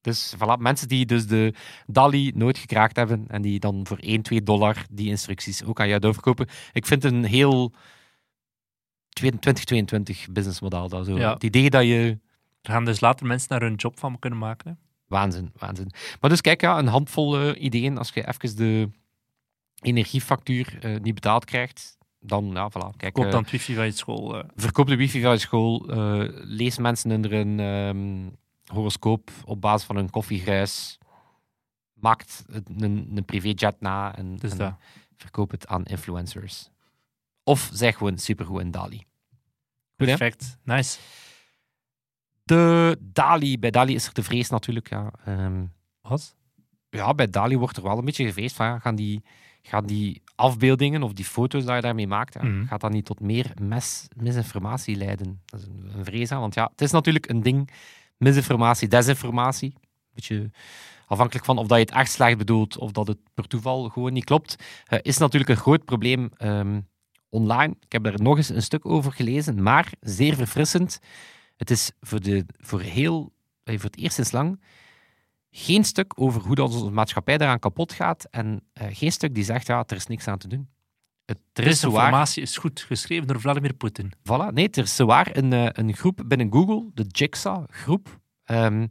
Dus 0.00 0.34
voilà, 0.36 0.58
mensen 0.58 0.88
die 0.88 1.06
dus 1.06 1.26
de 1.26 1.54
DALI 1.86 2.32
nooit 2.34 2.58
gekraakt 2.58 2.96
hebben 2.96 3.24
en 3.28 3.42
die 3.42 3.60
dan 3.60 3.86
voor 3.86 3.98
1, 3.98 4.22
2 4.22 4.42
dollar 4.42 4.86
die 4.90 5.08
instructies 5.08 5.64
ook 5.64 5.80
aan 5.80 5.88
jou 5.88 6.00
doorverkopen. 6.00 6.48
Ik 6.72 6.86
vind 6.86 7.04
een 7.04 7.24
heel 7.24 7.72
2022 9.08 10.26
businessmodel. 10.30 10.88
Dat 10.88 11.06
zo. 11.06 11.18
Ja. 11.18 11.32
Het 11.32 11.44
idee 11.44 11.70
dat 11.70 11.84
je 11.84 12.18
Er 12.62 12.72
gaan 12.72 12.84
dus 12.84 13.00
later 13.00 13.26
mensen 13.26 13.48
daar 13.48 13.60
hun 13.60 13.74
job 13.74 13.98
van 13.98 14.18
kunnen 14.18 14.38
maken. 14.38 14.70
Hè? 14.70 14.74
Waanzin, 15.06 15.52
waanzin. 15.56 15.92
Maar 16.20 16.30
dus 16.30 16.40
kijk, 16.40 16.60
ja, 16.60 16.78
een 16.78 16.86
handvol 16.86 17.40
eh, 17.40 17.62
ideeën. 17.62 17.98
Als 17.98 18.10
je 18.14 18.28
even 18.28 18.56
de 18.56 18.90
energiefactuur 19.80 20.78
eh, 20.80 21.00
niet 21.00 21.14
betaald 21.14 21.44
krijgt, 21.44 21.98
dan, 22.26 22.50
ja, 22.52 22.70
voilà. 22.70 22.96
Kijk, 22.96 23.14
Koop 23.14 23.24
eh, 23.24 23.30
dan 23.30 23.42
het 23.42 23.50
wifi 23.50 23.74
van 23.74 23.84
je 23.84 23.90
school. 23.90 24.38
eh. 24.38 24.48
verkoop 24.54 24.86
de 24.86 24.96
wifi 24.96 25.20
van 25.22 25.32
je 25.32 25.38
school, 25.38 25.88
eh, 25.88 26.28
lees 26.32 26.78
mensen 26.78 27.10
in 27.10 27.24
een 27.32 27.60
ehm, 27.60 28.28
horoscoop 28.76 29.30
op 29.44 29.60
basis 29.60 29.86
van 29.86 29.96
hun 29.96 30.10
koffiegruis, 30.10 30.98
maakt 31.94 32.44
het 32.52 32.68
een, 32.68 33.10
een 33.14 33.24
privéjet 33.24 33.80
na 33.80 34.16
en, 34.16 34.36
dus 34.36 34.56
en 34.56 34.78
verkoop 35.16 35.50
het 35.50 35.66
aan 35.66 35.84
influencers. 35.84 36.70
Of 37.44 37.70
zeg 37.72 37.96
gewoon 37.96 38.18
supergoed 38.18 38.60
in 38.60 38.70
Dali. 38.70 38.96
Goed, 38.96 39.06
hè? 39.96 40.16
Perfect. 40.16 40.58
Nice. 40.64 40.98
De 42.42 42.96
Dali, 43.00 43.58
bij 43.58 43.70
Dali 43.70 43.94
is 43.94 44.06
er 44.06 44.14
de 44.14 44.22
vrees 44.22 44.48
natuurlijk, 44.48 44.88
ja. 44.88 45.10
ehm, 45.24 45.64
Wat? 46.00 46.36
ja, 46.90 47.14
bij 47.14 47.30
Dali 47.30 47.56
wordt 47.58 47.76
er 47.76 47.82
wel 47.82 47.98
een 47.98 48.04
beetje 48.04 48.24
gevreesd 48.26 48.56
van, 48.56 48.80
gaan, 48.80 48.94
die, 48.94 49.22
gaan 49.68 49.86
die 49.86 50.22
afbeeldingen 50.34 51.02
of 51.02 51.12
die 51.12 51.24
foto's 51.24 51.64
die 51.64 51.74
je 51.74 51.80
daarmee 51.80 52.06
maakt, 52.06 52.42
Mhm. 52.42 52.66
gaat 52.66 52.80
dat 52.80 52.90
niet 52.90 53.04
tot 53.04 53.20
meer 53.20 53.52
mes, 53.62 54.08
misinformatie 54.16 54.96
leiden? 54.96 55.40
Dat 55.44 55.60
is 55.60 55.66
een, 55.66 55.90
een 55.98 56.04
vrees 56.04 56.32
aan, 56.32 56.40
want 56.40 56.54
ja, 56.54 56.68
het 56.70 56.80
is 56.80 56.90
natuurlijk 56.90 57.28
een 57.28 57.42
ding, 57.42 57.70
misinformatie, 58.16 58.88
desinformatie. 58.88 59.74
Beetje 60.14 60.50
afhankelijk 61.06 61.44
van 61.44 61.58
of 61.58 61.66
dat 61.66 61.78
je 61.78 61.84
het 61.84 61.94
echt 61.94 62.10
slecht 62.10 62.38
bedoelt 62.38 62.78
of 62.78 62.92
dat 62.92 63.06
het 63.08 63.18
per 63.34 63.46
toeval 63.46 63.88
gewoon 63.88 64.12
niet 64.12 64.24
klopt, 64.24 64.56
eh, 64.84 64.98
is 65.02 65.18
natuurlijk 65.18 65.50
een 65.50 65.56
groot 65.56 65.84
probleem 65.84 66.30
ehm, 66.36 66.80
online. 67.28 67.74
Ik 67.80 67.92
heb 67.92 68.02
daar 68.04 68.22
nog 68.22 68.36
eens 68.36 68.48
een 68.48 68.62
stuk 68.62 68.86
over 68.86 69.12
gelezen, 69.12 69.62
maar 69.62 69.92
zeer 70.00 70.34
verfrissend. 70.34 70.98
Het 71.56 71.70
is 71.70 71.90
voor, 72.00 72.20
de, 72.20 72.44
voor, 72.58 72.80
heel, 72.80 73.32
eh, 73.64 73.74
voor 73.74 73.90
het 73.90 73.96
eerst 73.98 74.14
sinds 74.14 74.32
lang 74.32 74.60
geen 75.58 75.84
stuk 75.84 76.12
over 76.16 76.42
hoe 76.42 76.54
dat 76.54 76.74
onze 76.74 76.90
maatschappij 76.90 77.38
daaraan 77.38 77.58
kapot 77.58 77.92
gaat 77.92 78.26
en 78.30 78.62
eh, 78.72 78.86
geen 78.90 79.12
stuk 79.12 79.34
die 79.34 79.44
zegt, 79.44 79.66
ja, 79.66 79.84
er 79.86 79.96
is 79.96 80.06
niks 80.06 80.28
aan 80.28 80.38
te 80.38 80.48
doen. 80.48 80.68
het, 81.24 81.38
er 81.52 81.66
is 81.66 81.80
zowaar, 81.80 82.00
Desinformatie 82.00 82.42
is 82.42 82.56
goed, 82.56 82.80
geschreven 82.80 83.26
door 83.26 83.40
Vladimir 83.40 83.74
Poetin. 83.74 84.12
voilà, 84.18 84.52
nee, 84.52 84.68
er 84.70 84.82
is 84.82 84.96
zowaar 84.96 85.36
een, 85.36 85.52
eh, 85.52 85.68
een 85.72 85.94
groep 85.94 86.22
binnen 86.26 86.52
Google, 86.52 86.90
de 86.94 87.04
Jigsaw-groep. 87.08 88.20
Ehm, 88.44 88.80
het 88.80 88.90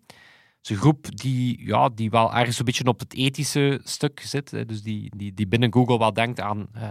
is 0.62 0.70
een 0.70 0.76
groep 0.76 1.18
die, 1.18 1.66
ja, 1.66 1.90
die 1.90 2.10
wel 2.10 2.34
ergens 2.34 2.60
een 2.60 2.66
beetje 2.66 2.86
op 2.86 3.00
het 3.00 3.14
ethische 3.14 3.80
stuk 3.84 4.20
zit. 4.20 4.52
Hè, 4.52 4.66
dus 4.66 4.82
die, 4.82 5.12
die, 5.18 5.34
die 5.34 5.48
binnen 5.48 5.74
Google 5.74 5.98
wel 5.98 6.14
denkt 6.14 6.40
aan 6.40 6.68
eh, 6.74 6.90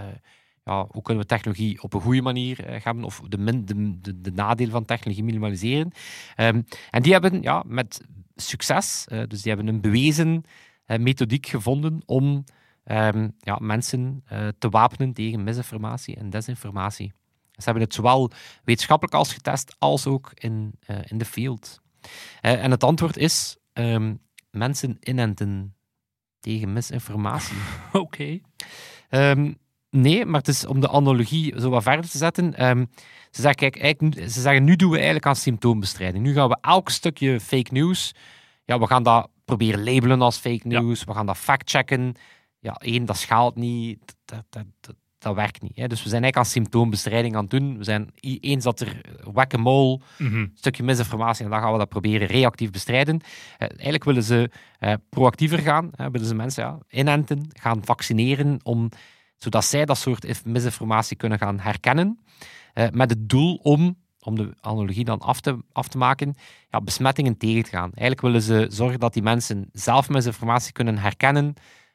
ja, 0.64 0.86
hoe 0.90 1.02
kunnen 1.02 1.22
we 1.22 1.28
technologie 1.28 1.82
op 1.82 1.94
een 1.94 2.00
goede 2.00 2.22
manier 2.22 2.80
gaan, 2.80 3.04
of 3.04 3.20
de, 3.28 3.38
min, 3.38 3.64
de, 3.64 4.00
de, 4.00 4.20
de 4.20 4.32
nadelen 4.32 4.72
van 4.72 4.84
technologie 4.84 5.24
minimaliseren. 5.24 5.92
Um, 6.36 6.64
en 6.90 7.02
die 7.02 7.12
hebben 7.12 7.42
ja, 7.42 7.62
met 7.66 8.00
succes, 8.34 9.06
uh, 9.08 9.22
dus 9.28 9.42
die 9.42 9.52
hebben 9.52 9.74
een 9.74 9.80
bewezen 9.80 10.42
methodiek 10.86 11.46
gevonden 11.46 12.02
om 12.06 12.44
um, 12.84 13.34
ja, 13.38 13.58
mensen 13.60 14.24
te 14.58 14.68
wapenen 14.68 15.12
tegen 15.12 15.44
misinformatie 15.44 16.16
en 16.16 16.30
desinformatie. 16.30 17.12
Ze 17.52 17.64
hebben 17.64 17.82
het 17.82 17.94
zowel 17.94 18.30
wetenschappelijk 18.64 19.16
als 19.16 19.32
getest, 19.32 19.76
als 19.78 20.06
ook 20.06 20.30
in, 20.34 20.78
in 21.04 21.18
de 21.18 21.24
field. 21.24 21.80
en 22.40 22.70
het 22.70 22.84
antwoord 22.84 23.16
is 23.16 23.56
um, 23.72 24.20
mensen 24.50 24.96
inenten 25.00 25.74
tegen 26.40 26.72
misinformatie. 26.72 27.56
Oké. 27.92 27.98
Okay. 27.98 29.30
Um, 29.30 29.58
nee, 29.94 30.26
maar 30.26 30.40
het 30.40 30.48
is 30.48 30.66
om 30.66 30.80
de 30.80 30.90
analogie 30.90 31.60
zo 31.60 31.70
wat 31.70 31.82
verder 31.82 32.10
te 32.10 32.18
zetten. 32.18 32.66
Um, 32.66 32.90
ze, 33.30 33.40
zeggen, 33.40 33.70
kijk, 33.70 34.00
ze 34.14 34.40
zeggen, 34.40 34.64
nu 34.64 34.76
doen 34.76 34.90
we 34.90 34.96
eigenlijk 34.96 35.26
aan 35.26 35.36
symptoombestrijding. 35.36 36.24
Nu 36.24 36.32
gaan 36.32 36.48
we 36.48 36.58
elk 36.60 36.88
stukje 36.90 37.40
fake 37.40 37.72
news, 37.72 38.14
ja, 38.64 38.78
we 38.78 38.86
gaan 38.86 39.02
dat 39.02 39.28
proberen 39.44 39.84
labelen 39.84 40.22
als 40.22 40.36
fake 40.36 40.68
news, 40.68 40.98
ja. 40.98 41.06
we 41.06 41.12
gaan 41.12 41.26
dat 41.26 41.38
factchecken. 41.38 42.14
Ja, 42.58 42.74
één, 42.74 43.04
dat 43.04 43.16
schaalt 43.16 43.56
niet, 43.56 43.98
dat, 44.24 44.44
dat, 44.50 44.64
dat, 44.80 44.94
dat 45.18 45.34
werkt 45.34 45.62
niet. 45.62 45.76
Hè. 45.76 45.86
Dus 45.86 46.02
we 46.02 46.08
zijn 46.08 46.22
eigenlijk 46.22 46.36
aan 46.36 46.62
symptoombestrijding 46.62 47.34
aan 47.34 47.40
het 47.40 47.50
doen. 47.50 47.78
We 47.78 47.84
zijn 47.84 48.10
eens 48.20 48.64
dat 48.64 48.80
er 48.80 49.00
whack-a-mole, 49.32 50.00
mm 50.18 50.26
-hmm. 50.28 50.40
een 50.40 50.52
stukje 50.54 50.82
misinformatie, 50.82 51.44
en 51.44 51.50
dan 51.50 51.60
gaan 51.60 51.72
we 51.72 51.78
dat 51.78 51.88
proberen 51.88 52.26
reactief 52.26 52.70
bestrijden. 52.70 53.14
Uh, 53.14 53.68
eigenlijk 53.68 54.04
willen 54.04 54.22
ze 54.22 54.50
uh, 54.80 54.92
proactiever 55.08 55.58
gaan, 55.58 55.90
uh, 55.96 56.06
willen 56.10 56.26
ze 56.26 56.34
mensen 56.34 56.64
ja, 56.64 56.78
inenten, 56.88 57.48
gaan 57.52 57.84
vaccineren, 57.84 58.60
om, 58.62 58.88
zodat 59.36 59.64
zij 59.64 59.84
dat 59.84 59.98
soort 59.98 60.44
misinformatie 60.44 61.16
kunnen 61.16 61.38
gaan 61.38 61.60
herkennen. 61.60 62.18
met 62.92 63.10
het 63.10 63.28
doel 63.28 63.54
om, 63.54 63.96
om 64.18 64.36
de 64.36 64.54
analogie 64.60 65.04
dan 65.04 65.18
af 65.18 65.40
te, 65.40 65.58
af 65.72 65.88
te 65.88 65.98
maken, 65.98 66.34
ja, 66.68 66.80
besmettingen 66.80 67.36
tegen 67.36 67.62
te 67.62 67.70
gaan. 67.70 67.92
Eigenlijk 67.94 68.20
willen 68.20 68.42
ze 68.42 68.66
zorgen 68.70 69.00
dat 69.00 69.12
die 69.12 69.22
mensen 69.22 69.68
zelf 69.72 70.08
misinformatie 70.08 70.72
kunnen 70.72 70.98
herkennen, 70.98 71.54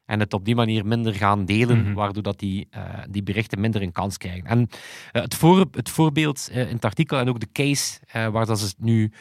en 0.10 0.19
het 0.19 0.34
op 0.34 0.45
die 0.45 0.56
manier 0.56 0.86
minder 0.86 1.13
gaan 1.13 1.45
delen, 1.45 1.78
mm 1.78 1.86
-hmm. 1.86 1.93
waardoor 1.93 2.23
dat 2.23 2.39
die, 2.39 2.67
uh, 2.75 2.84
die 3.10 3.23
berichten 3.23 3.60
minder 3.60 3.82
een 3.82 3.91
kans 3.91 4.17
krijgen. 4.17 4.45
En 4.45 4.60
uh, 4.60 5.21
het, 5.21 5.36
voor, 5.36 5.65
het 5.71 5.89
voorbeeld 5.89 6.49
uh, 6.52 6.58
in 6.67 6.75
het 6.75 6.86
artikel 6.86 7.17
en 7.17 7.30
ook 7.30 7.39
de 7.39 7.52
case 7.52 7.99
waar 8.12 8.45
dat 8.45 8.60
ze 8.60 8.73
nu 8.78 9.12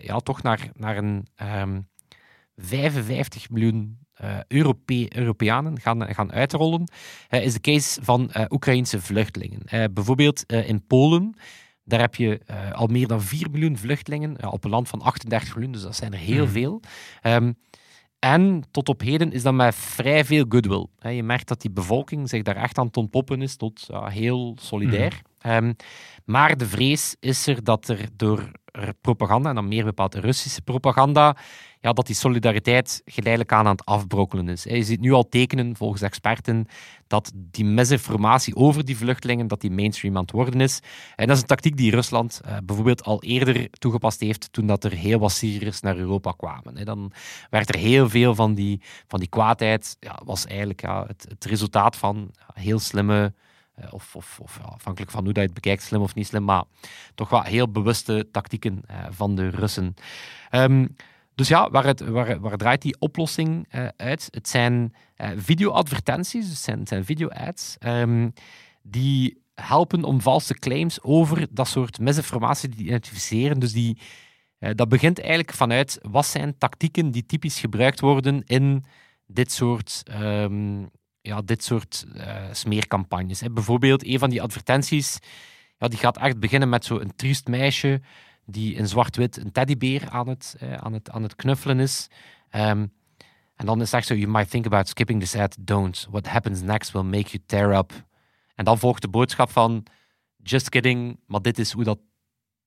ja, 0.00 0.18
toch 0.18 0.42
naar, 0.42 0.70
naar 0.74 0.96
een 0.96 1.26
um, 1.42 1.88
55 2.60 3.50
miljoen 3.50 3.98
Europe 4.48 5.16
Europeanen 5.18 5.80
gaan, 5.80 6.14
gaan 6.14 6.32
uitrollen, 6.32 6.90
is 7.28 7.52
de 7.52 7.60
case 7.60 8.02
van 8.02 8.30
Oekraïnse 8.48 9.00
vluchtelingen. 9.00 9.92
bijvoorbeeld 9.92 10.52
in 10.52 10.86
Polen. 10.86 11.34
Daar 11.84 12.00
heb 12.00 12.14
je 12.14 12.40
al 12.72 12.86
meer 12.86 13.06
dan 13.06 13.22
4 13.22 13.50
miljoen 13.50 13.76
vluchtelingen 13.76 14.52
op 14.52 14.64
een 14.64 14.70
land 14.70 14.88
van 14.88 15.00
38 15.00 15.54
miljoen, 15.54 15.72
dus 15.72 15.82
dat 15.82 15.96
zijn 15.96 16.12
er 16.12 16.18
heel 16.18 16.44
mm. 16.44 16.50
veel. 16.50 16.80
Um, 17.22 17.56
en 18.20 18.62
tot 18.70 18.88
op 18.88 19.00
heden 19.00 19.32
is 19.32 19.42
dat 19.42 19.54
met 19.54 19.74
vrij 19.74 20.24
veel 20.24 20.44
goodwill. 20.48 20.86
Je 21.14 21.22
merkt 21.22 21.48
dat 21.48 21.60
die 21.60 21.70
bevolking 21.70 22.28
zich 22.28 22.42
daar 22.42 22.56
echt 22.56 22.78
aan 22.78 22.86
het 22.86 22.96
ontpoppen 22.96 23.42
is 23.42 23.56
tot 23.56 23.88
heel 23.92 24.56
solidair. 24.60 25.22
Mm. 25.42 25.50
Um, 25.50 25.76
maar 26.24 26.56
de 26.56 26.66
vrees 26.66 27.16
is 27.20 27.46
er 27.46 27.64
dat 27.64 27.88
er 27.88 28.08
door 28.16 28.50
propaganda, 29.00 29.48
en 29.48 29.54
dan 29.54 29.68
meer 29.68 29.84
bepaald 29.84 30.14
Russische 30.14 30.62
propaganda, 30.62 31.36
ja, 31.80 31.92
dat 31.92 32.06
die 32.06 32.16
solidariteit 32.16 33.02
geleidelijk 33.04 33.52
aan 33.52 33.66
aan 33.66 33.72
het 33.72 33.84
afbrokkelen 33.84 34.48
is. 34.48 34.62
Je 34.62 34.82
ziet 34.82 35.00
nu 35.00 35.12
al 35.12 35.28
tekenen, 35.28 35.76
volgens 35.76 36.02
experten, 36.02 36.66
dat 37.06 37.32
die 37.34 37.64
misinformatie 37.64 38.56
over 38.56 38.84
die 38.84 38.96
vluchtelingen, 38.96 39.46
dat 39.46 39.60
die 39.60 39.70
mainstream 39.70 40.16
aan 40.16 40.22
het 40.22 40.30
worden 40.30 40.60
is. 40.60 40.80
En 41.16 41.26
dat 41.26 41.36
is 41.36 41.42
een 41.42 41.48
tactiek 41.48 41.76
die 41.76 41.90
Rusland 41.90 42.40
uh, 42.44 42.56
bijvoorbeeld 42.64 43.04
al 43.04 43.22
eerder 43.22 43.70
toegepast 43.70 44.20
heeft, 44.20 44.52
toen 44.52 44.66
dat 44.66 44.84
er 44.84 44.92
heel 44.92 45.18
wat 45.18 45.32
Syriërs 45.32 45.80
naar 45.80 45.96
Europa 45.96 46.32
kwamen. 46.36 46.84
Dan 46.84 47.12
werd 47.50 47.68
er 47.68 47.80
heel 47.80 48.08
veel 48.08 48.34
van 48.34 48.54
die, 48.54 48.80
van 49.08 49.18
die 49.18 49.28
kwaadheid, 49.28 49.96
ja, 50.00 50.20
was 50.24 50.46
eigenlijk 50.46 50.80
ja, 50.80 51.04
het, 51.06 51.26
het 51.28 51.44
resultaat 51.44 51.96
van 51.96 52.30
heel 52.54 52.78
slimme 52.78 53.34
of, 53.90 54.16
of, 54.16 54.38
of 54.42 54.58
ja, 54.58 54.64
afhankelijk 54.64 55.10
van 55.10 55.24
hoe 55.24 55.32
dat 55.32 55.42
je 55.42 55.48
het 55.48 55.54
bekijkt, 55.54 55.82
slim 55.82 56.00
of 56.00 56.14
niet 56.14 56.26
slim, 56.26 56.44
maar 56.44 56.64
toch 57.14 57.28
wel 57.28 57.42
heel 57.42 57.70
bewuste 57.70 58.28
tactieken 58.32 58.82
uh, 58.90 59.06
van 59.10 59.34
de 59.34 59.48
Russen. 59.48 59.94
Um, 60.50 60.96
dus 61.34 61.48
ja, 61.48 61.70
waar, 61.70 61.84
het, 61.84 62.00
waar, 62.00 62.40
waar 62.40 62.56
draait 62.56 62.82
die 62.82 62.96
oplossing 62.98 63.74
uh, 63.74 63.88
uit? 63.96 64.28
Het 64.30 64.48
zijn 64.48 64.94
video-advertenties, 65.36 66.48
dus 66.48 66.66
het 66.66 66.88
zijn, 66.88 67.04
video-ads, 67.04 67.76
um, 67.80 68.32
die 68.82 69.42
helpen 69.54 70.04
om 70.04 70.20
valse 70.20 70.54
claims 70.54 71.02
over 71.02 71.46
dat 71.50 71.68
soort 71.68 71.98
misinformatie 71.98 72.68
te 72.68 72.76
identificeren. 72.76 73.58
Dus 73.58 73.72
die, 73.72 73.98
dat 74.58 74.88
begint 74.88 75.18
eigenlijk 75.18 75.52
vanuit 75.52 75.98
wat 76.02 76.26
zijn 76.26 76.58
tactieken 76.58 77.10
die 77.10 77.26
typisch 77.26 77.60
gebruikt 77.60 78.00
worden 78.00 78.42
in 78.44 78.84
dit 79.26 79.52
soort 79.52 80.02
um, 80.20 80.90
ja, 81.20 81.42
dit 81.42 81.64
soort 81.64 82.06
uh, 82.16 82.44
smeercampagnes. 82.52 83.40
Hè. 83.40 83.50
Bijvoorbeeld, 83.50 84.06
een 84.06 84.18
van 84.18 84.30
die 84.30 84.42
advertenties 84.42 85.18
ja, 85.80 85.88
die 85.88 85.98
gaat 85.98 86.18
echt 86.18 86.40
beginnen 86.40 86.68
met 86.68 86.84
zo'n 86.84 87.12
triest 87.16 87.46
meisje 87.46 88.00
die 88.44 88.74
in 88.74 88.88
zwart-wit 88.88 89.36
een 89.36 89.52
teddybeer 89.52 90.08
aan 90.08 90.28
het, 90.28 90.56
aan 90.76 90.92
het, 90.92 91.10
aan 91.10 91.22
het 91.22 91.34
knuffelen 91.34 91.80
is. 91.80 92.08
Um, 92.50 92.92
en 93.54 93.66
dan 93.66 93.80
is 93.80 93.92
echt 93.92 94.06
zo, 94.06 94.14
you 94.14 94.30
might 94.30 94.50
think 94.50 94.66
about 94.66 94.88
skipping 94.88 95.20
this 95.20 95.34
ad, 95.34 95.56
don't. 95.60 96.06
What 96.10 96.26
happens 96.26 96.62
next 96.62 96.92
will 96.92 97.02
make 97.02 97.30
you 97.30 97.42
tear 97.46 97.76
up. 97.76 97.92
En 98.54 98.64
dan 98.64 98.78
volgt 98.78 99.02
de 99.02 99.08
boodschap 99.08 99.50
van, 99.50 99.86
just 100.36 100.68
kidding, 100.68 101.20
maar 101.26 101.42
dit 101.42 101.58
is 101.58 101.72
hoe 101.72 101.84
dat 101.84 101.98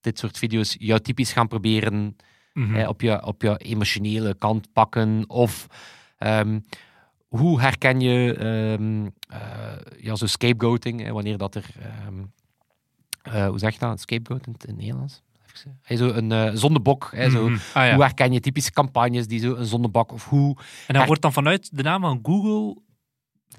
dit 0.01 0.19
soort 0.19 0.37
video's 0.37 0.75
jou 0.79 0.99
typisch 0.99 1.33
gaan 1.33 1.47
proberen 1.47 1.95
mm 2.53 2.65
-hmm. 2.65 2.75
hè, 2.75 2.87
op, 2.87 3.01
je, 3.01 3.25
op 3.25 3.41
je 3.41 3.57
emotionele 3.57 4.35
kant 4.35 4.73
pakken. 4.73 5.23
Of... 5.27 5.67
Um, 6.17 6.63
hoe 7.37 7.61
herken 7.61 7.99
je 7.99 8.45
um, 8.79 9.03
uh, 9.03 9.41
ja, 9.97 10.15
zo 10.15 10.25
scapegoating, 10.25 11.01
hè, 11.01 11.11
wanneer 11.11 11.37
dat 11.37 11.55
er... 11.55 11.65
Um, 12.07 12.31
uh, 13.27 13.47
hoe 13.47 13.59
zeg 13.59 13.73
je 13.73 13.79
dat? 13.79 13.99
Scapegoat 13.99 14.47
in 14.47 14.55
het 14.57 14.77
Nederlands? 14.77 15.21
Hey, 15.81 15.97
zo 15.97 16.07
een 16.07 16.31
uh, 16.31 16.49
zondebok. 16.53 17.11
Zo. 17.13 17.41
Mm 17.41 17.47
-hmm. 17.47 17.59
ah, 17.73 17.85
ja. 17.85 17.93
Hoe 17.93 18.03
herken 18.03 18.31
je 18.31 18.39
typische 18.39 18.71
campagnes 18.71 19.27
die 19.27 19.39
zo 19.39 19.55
een 19.55 19.65
zondebok 19.65 20.11
of 20.11 20.29
hoe... 20.29 20.57
En 20.87 20.93
dat 20.93 21.05
wordt 21.05 21.21
dan 21.21 21.33
vanuit 21.33 21.77
de 21.77 21.83
naam 21.83 22.01
van 22.01 22.19
Google... 22.23 22.81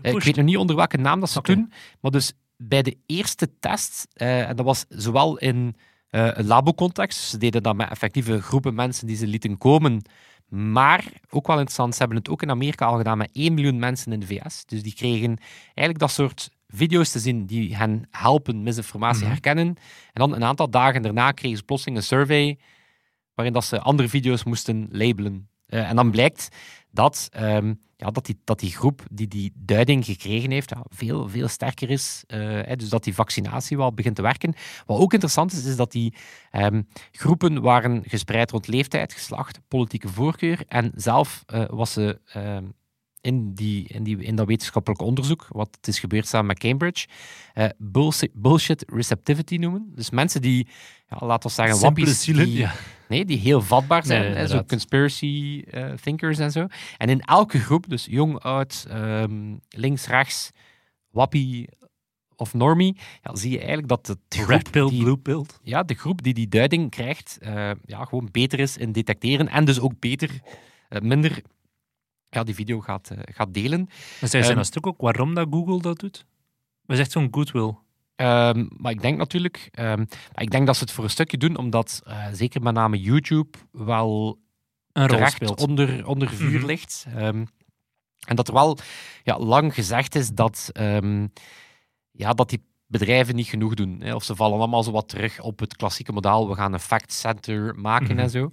ik 0.03 0.23
weet 0.23 0.37
nog 0.37 0.45
niet 0.45 0.57
onder 0.57 0.77
welke 0.77 0.97
naam 0.97 1.21
dat 1.21 1.31
ze 1.31 1.39
okay. 1.39 1.55
doen, 1.55 1.73
maar 2.01 2.11
dus 2.11 2.33
bij 2.57 2.83
de 2.83 2.97
eerste 3.07 3.59
test, 3.59 4.07
en 4.15 4.57
dat 4.57 4.65
was 4.65 4.85
zowel 4.89 5.39
in 5.39 5.77
een 6.11 6.47
labo-context, 6.47 7.19
ze 7.19 7.39
deden 7.39 7.63
dat 7.63 7.77
met 7.77 7.91
effectieve 7.91 8.43
groepen 8.43 8.75
mensen 8.75 9.07
die 9.07 9.17
ze 9.17 9.27
lieten 9.27 9.59
komen 9.59 10.03
maar, 10.49 11.05
ook 11.31 11.47
wel 11.47 11.57
interessant, 11.57 11.93
ze 11.93 11.99
hebben 11.99 12.19
het 12.19 12.29
ook 12.29 12.43
in 12.43 12.51
Amerika 12.51 12.87
al 12.87 12.97
gedaan 12.97 13.19
met 13.19 13.31
1 13.33 13.55
miljoen 13.55 13.79
mensen 13.79 14.13
in 14.13 14.21
de 14.21 14.27
VS. 14.27 14.65
Dus 14.65 14.83
die 14.83 14.95
kregen 14.95 15.39
eigenlijk 15.65 15.99
dat 15.99 16.11
soort 16.11 16.51
video's 16.69 17.11
te 17.11 17.19
zien 17.19 17.47
die 17.47 17.77
hen 17.77 18.07
helpen 18.11 18.63
misinformatie 18.63 19.17
mm 19.17 19.23
-hmm. 19.23 19.33
herkennen. 19.33 19.67
En 19.67 19.77
dan 20.13 20.35
een 20.35 20.45
aantal 20.45 20.71
dagen 20.71 21.03
daarna 21.03 21.33
kregen 21.33 21.57
ze 21.57 21.65
plotseling 21.65 21.99
een 21.99 22.05
survey 22.05 22.59
waarin 23.35 23.55
dat 23.55 23.65
ze 23.65 23.81
andere 23.81 24.09
video's 24.09 24.45
moesten 24.45 24.89
labelen. 24.91 25.49
Uh, 25.69 25.91
en 25.91 25.97
dan 25.97 26.11
blijkt 26.11 26.49
dat, 26.91 27.29
um, 27.41 27.81
dat, 28.13 28.27
die, 28.27 28.41
dat 28.45 28.61
die 28.61 28.71
groep 28.71 29.03
die 29.11 29.29
die 29.29 29.53
duiding 29.55 30.05
gekregen 30.05 30.51
heeft, 30.51 30.73
veel, 30.89 31.29
veel 31.29 31.49
sterker 31.49 31.91
is. 31.91 32.25
Hè, 32.27 32.77
dus 32.77 32.89
dat 32.89 33.05
die 33.05 33.15
vaccinatie 33.15 33.77
wel 33.77 33.93
begint 33.93 34.17
te 34.17 34.23
werken. 34.23 34.55
Wat 34.87 34.99
ook 34.99 35.13
interessant 35.13 35.53
is, 35.53 35.65
is 35.65 35.77
dat 35.77 35.93
die 35.93 36.15
um, 36.53 36.89
groepen 37.13 37.61
waren 37.61 38.03
gespreid 38.07 38.51
rond 38.51 38.67
leeftijd, 38.67 39.13
geslacht, 39.13 39.61
politieke 39.69 40.09
voorkeur. 40.09 40.65
En 40.69 40.93
zelf 40.95 41.45
uh, 41.55 41.65
was 41.69 41.93
ze 41.93 42.21
um, 42.37 42.75
in, 43.25 43.55
die, 43.55 43.89
in, 43.89 44.03
die, 44.03 44.23
in 44.23 44.37
dat 44.37 44.47
wetenschappelijk 44.47 45.03
onderzoek, 45.03 45.47
wat 45.49 45.69
het 45.77 45.89
is 45.89 45.99
gebeurd 45.99 46.27
samen 46.27 46.47
met 46.47 46.59
Cambridge, 46.59 47.07
uh, 47.55 47.67
bullshit, 47.79 48.31
bullshit, 48.33 48.85
receptivity 48.87 49.57
noemen. 49.57 49.93
Dus 49.95 50.11
mensen 50.11 50.43
die, 50.43 50.67
ja, 51.09 51.27
laten 51.27 51.49
we 51.49 51.55
zeggen, 51.55 51.81
wappies, 51.81 52.25
die, 52.25 52.53
ja. 52.53 52.75
nee, 53.09 53.25
die 53.25 53.39
heel 53.39 53.61
vatbaar 53.61 54.07
zijn, 54.07 54.23
nee, 54.23 54.35
hè, 54.35 54.47
zo 54.47 54.63
conspiracy 54.65 55.65
uh, 55.75 55.93
thinkers 55.93 56.39
en 56.39 56.51
zo. 56.51 56.67
En 56.97 57.09
in 57.09 57.21
elke 57.21 57.59
groep, 57.59 57.89
dus 57.89 58.07
jong, 58.11 58.39
oud, 58.39 58.87
um, 58.91 59.61
links, 59.69 60.07
rechts, 60.07 60.51
wappie 61.11 61.69
of 62.37 62.55
normie, 62.55 62.97
ja, 63.23 63.37
zie 63.37 63.51
je 63.51 63.59
eigenlijk 63.59 63.89
dat 63.89 64.07
de 64.07 64.17
groep 64.29 64.49
Red 64.49 64.71
pill, 64.71 64.89
die, 64.89 65.03
blue 65.03 65.17
pill. 65.17 65.45
Ja, 65.63 65.83
de 65.83 65.95
groep 65.95 66.23
die 66.23 66.35
die 66.35 66.49
duiding 66.49 66.91
krijgt, 66.91 67.39
uh, 67.43 67.71
ja, 67.85 68.05
gewoon 68.05 68.29
beter 68.33 68.59
is 68.59 68.77
in 68.77 68.93
detecteren 68.93 69.49
en 69.49 69.65
dus 69.65 69.81
ook 69.81 70.01
beter, 70.01 70.31
minder 71.01 71.43
ja, 72.35 72.45
die 72.45 72.55
video 72.55 72.81
gaat, 72.81 73.11
uh, 73.13 73.19
gaat 73.25 73.55
delen. 73.55 73.81
En 74.21 74.29
zij 74.29 74.41
zijn 74.41 74.53
um, 74.53 74.59
een 74.59 74.65
stuk 74.65 74.87
ook 74.87 75.01
waarom 75.01 75.35
dat 75.35 75.47
Google 75.51 75.81
dat 75.81 75.99
doet? 75.99 76.27
We 76.87 76.97
zegt 76.97 77.11
zo'n 77.11 77.29
goodwill. 77.31 77.75
Ehm, 78.17 78.67
maar 78.77 78.93
ik 78.93 79.01
denk 79.03 79.19
natuurlijk, 79.19 79.69
ehm, 79.73 79.99
maar 80.33 80.43
ik 80.43 80.51
denk 80.51 80.67
dat 80.67 80.77
ze 80.77 80.83
het 80.83 80.93
voor 80.93 81.05
een 81.05 81.11
stukje 81.11 81.37
doen, 81.39 81.57
omdat 81.57 82.01
eh, 82.07 82.27
zeker 82.33 82.63
met 82.63 82.75
name 82.75 83.01
YouTube 83.01 83.59
wel 83.73 84.39
Een 84.93 85.07
rol 85.07 85.17
terecht 85.17 85.33
speelt. 85.35 85.61
onder, 85.61 86.07
onder 86.07 86.29
vuur 86.31 86.59
Mhm. 86.59 86.67
ligt. 86.67 87.07
Ehm, 87.17 87.45
en 88.27 88.37
dat 88.37 88.49
er 88.49 88.55
wel 88.55 88.79
ja, 89.23 89.39
lang 89.39 89.75
gezegd 89.75 90.15
is 90.15 90.31
dat, 90.31 90.71
ja, 92.11 92.33
dat 92.33 92.49
die 92.51 92.63
bedrijven 92.87 93.35
niet 93.35 93.47
genoeg 93.47 93.75
doen. 93.75 94.01
Hè. 94.01 94.15
Of 94.15 94.25
ze 94.25 94.37
vallen 94.37 94.59
allemaal 94.59 94.83
zo 94.83 94.91
wat 94.91 95.09
terug 95.09 95.41
op 95.41 95.59
het 95.59 95.77
klassieke 95.77 96.13
model. 96.13 96.49
We 96.49 96.55
gaan 96.55 96.73
een 96.73 96.81
fact 96.81 97.13
center 97.13 97.75
maken 97.75 98.15
Mhm. 98.15 98.19
en 98.19 98.31
zo. 98.31 98.51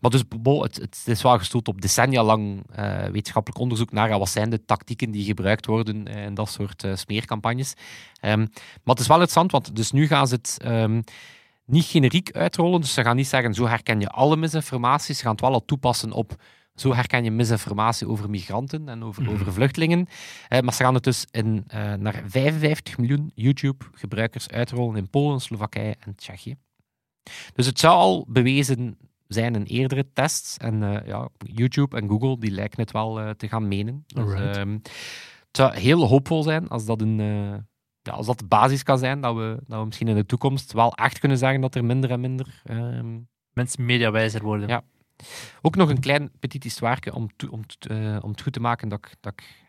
Maar 0.00 0.10
dus 0.10 0.22
bo, 0.28 0.62
het, 0.62 0.76
het 0.76 1.02
is 1.04 1.22
wel 1.22 1.38
gestoeld 1.38 1.68
op 1.68 1.80
decennia 1.80 2.22
lang 2.22 2.62
eh, 2.70 3.04
wetenschappelijk 3.04 3.60
onderzoek 3.60 3.92
naar 3.92 4.18
wat 4.18 4.28
zijn 4.28 4.50
de 4.50 4.64
tactieken 4.64 5.10
die 5.10 5.24
gebruikt 5.24 5.66
worden 5.66 6.06
eh, 6.06 6.24
in 6.24 6.34
dat 6.34 6.48
soort 6.50 6.84
eh, 6.84 6.94
smeercampagnes. 6.94 7.74
Ehm, 8.20 8.38
maar 8.38 8.94
het 8.94 9.00
is 9.00 9.06
wel 9.06 9.20
interessant, 9.20 9.52
want 9.52 9.76
dus 9.76 9.90
nu 9.92 10.06
gaan 10.06 10.28
ze 10.28 10.34
het 10.34 10.56
ehm, 10.62 11.00
niet 11.64 11.84
generiek 11.84 12.32
uitrollen. 12.32 12.80
Dus 12.80 12.94
ze 12.94 13.02
gaan 13.02 13.16
niet 13.16 13.26
zeggen, 13.28 13.54
zo 13.54 13.66
herken 13.66 14.00
je 14.00 14.08
alle 14.08 14.36
misinformatie. 14.36 15.14
Ze 15.14 15.22
gaan 15.22 15.32
het 15.32 15.40
wel 15.40 15.52
al 15.52 15.64
toepassen 15.64 16.12
op, 16.12 16.34
zo 16.74 16.94
herken 16.94 17.24
je 17.24 17.30
misinformatie 17.30 18.08
over 18.08 18.30
migranten 18.30 18.88
en 18.88 19.04
over, 19.04 19.22
Mhm. 19.22 19.32
over 19.32 19.52
vluchtelingen. 19.52 20.06
Eh, 20.48 20.60
maar 20.60 20.74
ze 20.74 20.82
gaan 20.82 20.94
het 20.94 21.04
dus 21.04 21.26
in, 21.30 21.64
eh, 21.66 21.92
naar 21.92 22.22
55 22.26 22.98
miljoen 22.98 23.32
YouTube-gebruikers 23.34 24.48
uitrollen 24.48 24.96
in 24.96 25.10
Polen, 25.10 25.40
Slowakije 25.40 25.96
en 25.98 26.14
Tsjechië. 26.14 26.56
Dus 27.52 27.66
het 27.66 27.78
zou 27.78 27.94
al 27.94 28.24
bewezen 28.28 28.96
zijn 29.28 29.54
in 29.54 29.62
eerdere 29.62 30.12
tests. 30.12 30.56
En 30.56 30.82
eh, 30.82 31.06
ja, 31.06 31.28
YouTube 31.38 31.96
en 31.96 32.08
Google 32.08 32.38
die 32.38 32.50
lijken 32.50 32.80
het 32.80 32.90
wel 32.90 33.20
eh, 33.20 33.30
te 33.30 33.48
gaan 33.48 33.68
menen. 33.68 34.04
Dus, 34.06 34.24
ehm, 34.56 34.72
het 34.72 35.56
zou 35.56 35.74
heel 35.74 36.06
hoopvol 36.06 36.42
zijn 36.42 36.68
als 36.68 36.84
dat, 36.84 37.00
een, 37.00 37.20
eh, 37.20 37.58
ja, 38.02 38.12
als 38.12 38.26
dat 38.26 38.38
de 38.38 38.46
basis 38.46 38.82
kan 38.82 38.98
zijn, 38.98 39.20
dat 39.20 39.34
we, 39.36 39.58
dat 39.66 39.78
we 39.80 39.84
misschien 39.86 40.08
in 40.08 40.14
de 40.16 40.26
toekomst 40.26 40.72
wel 40.72 40.92
echt 40.94 41.18
kunnen 41.18 41.38
zeggen 41.38 41.60
dat 41.60 41.74
er 41.74 41.84
minder 41.84 42.10
en 42.10 42.20
minder... 42.20 42.60
ehm, 42.64 43.18
Mensen 43.52 43.84
mediawijzer 43.84 44.42
worden. 44.42 44.68
Ja. 44.68 44.82
ook 45.62 45.76
nog 45.76 45.88
een 45.88 46.00
klein 46.00 46.30
petit 46.40 46.62
histoire 46.62 47.14
om, 47.14 47.28
to- 47.36 47.48
om, 47.48 47.60
om 48.22 48.30
het 48.30 48.42
goed 48.42 48.52
te 48.52 48.60
maken 48.60 48.88
dat 48.88 48.98
ik, 48.98 49.14
dat 49.20 49.32
ik 49.32 49.64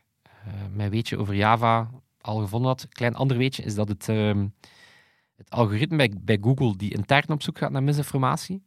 mijn 0.73 0.89
weetje 0.89 1.17
over 1.17 1.35
Java 1.35 1.89
al 2.21 2.39
gevonden 2.39 2.69
had. 2.69 2.81
Een 2.83 2.89
klein 2.89 3.15
ander 3.15 3.37
weetje 3.37 3.63
is 3.63 3.75
dat 3.75 3.87
het, 3.87 4.09
ehm, 4.09 4.47
het 5.35 5.49
algoritme 5.49 5.97
bij, 5.97 6.13
bij 6.21 6.37
Google 6.41 6.75
die 6.77 6.93
intern 6.93 7.29
op 7.29 7.41
zoek 7.41 7.57
gaat 7.57 7.71
naar 7.71 7.83
misinformatie, 7.83 8.63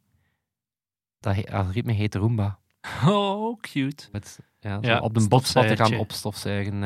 dat 1.23 1.35
he- 1.35 1.53
algoritme 1.53 1.93
heet 1.93 2.15
Roomba. 2.15 2.59
Oh, 3.07 3.61
cute. 3.61 4.09
Met, 4.13 4.39
ja, 4.61 4.99
op 5.01 5.15
de 5.15 5.29
bots 5.29 5.53
wat 5.53 5.67
te 5.69 5.77
gaan 5.77 5.97
opstofzuigen. 5.99 6.73
eh. 6.75 6.81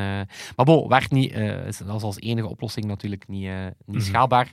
maar 0.57 0.65
bon, 0.65 0.89
werkt 0.89 1.11
niet. 1.11 1.33
eh, 1.33 1.57
dat 1.65 1.97
is 1.97 2.03
als 2.03 2.21
enige 2.21 2.49
oplossing 2.49 2.87
natuurlijk 2.87 3.29
niet, 3.29 3.47
eh, 3.47 3.65
niet 3.65 3.97
Mhm. 3.97 4.01
schaalbaar. 4.01 4.51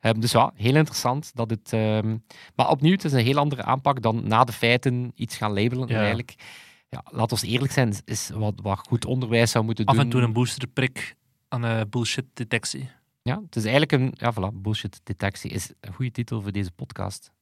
Ehm, 0.00 0.20
dus 0.20 0.32
ja, 0.32 0.52
heel 0.54 0.74
interessant 0.76 1.30
dat 1.34 1.50
het. 1.50 1.72
ehm, 1.72 2.16
maar 2.54 2.70
opnieuw, 2.70 2.92
het 2.92 3.04
is 3.04 3.12
een 3.12 3.24
heel 3.24 3.38
andere 3.38 3.62
aanpak 3.62 4.02
dan 4.02 4.28
na 4.28 4.44
de 4.44 4.52
feiten 4.52 5.12
iets 5.14 5.36
gaan 5.36 5.52
labelen. 5.52 5.88
Ja. 5.88 5.96
Eigenlijk, 5.98 6.34
ja, 6.88 7.02
laat 7.04 7.32
ons 7.32 7.42
eerlijk 7.42 7.72
zijn, 7.72 7.94
is- 8.04 8.30
wat, 8.34 8.54
wat 8.62 8.78
goed 8.88 9.04
onderwijs 9.04 9.50
zou 9.50 9.64
moeten 9.64 9.84
Af 9.84 9.94
doen. 9.94 10.04
en 10.04 10.10
toe 10.10 10.20
een 10.20 10.32
boosterprik 10.32 11.16
aan 11.48 11.64
eh, 11.64 11.80
bullshit-detectie. 11.90 12.90
Ja, 13.22 13.40
het 13.44 13.56
is 13.56 13.62
eigenlijk 13.64 13.92
een. 13.92 14.12
Ja, 14.16 14.32
voilà, 14.32 14.54
bullshit 14.54 15.00
detectie 15.04 15.50
is 15.50 15.72
een 15.80 15.92
goede 15.92 16.10
titel 16.10 16.42
voor 16.42 16.52
deze 16.52 16.70
podcast. 16.70 17.32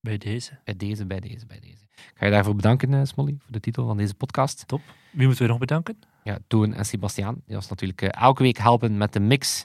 Bij 0.00 0.18
deze. 0.18 0.58
Bij 0.64 0.76
deze, 0.76 1.06
bij 1.06 1.20
deze, 1.20 1.46
bij 1.46 1.60
deze. 1.60 1.84
Ik 1.92 2.12
ga 2.14 2.24
je 2.24 2.30
daarvoor 2.30 2.54
bedanken, 2.54 2.94
eh, 2.94 3.00
Smolly, 3.04 3.36
voor 3.38 3.52
de 3.52 3.60
titel 3.60 3.86
van 3.86 3.96
deze 3.96 4.14
podcast. 4.14 4.64
Wie 5.10 5.26
moeten 5.26 5.44
we 5.44 5.50
nog 5.50 5.60
bedanken? 5.60 5.98
ja, 6.22 6.38
Toon 6.46 6.74
en 6.74 6.84
Sebastiaan. 6.84 7.42
Die 7.46 7.56
ons 7.56 7.68
natuurlijk 7.68 8.02
eh, 8.02 8.22
elke 8.22 8.42
week 8.42 8.58
helpen 8.58 8.96
met 8.96 9.12
de 9.12 9.20
mix. 9.20 9.64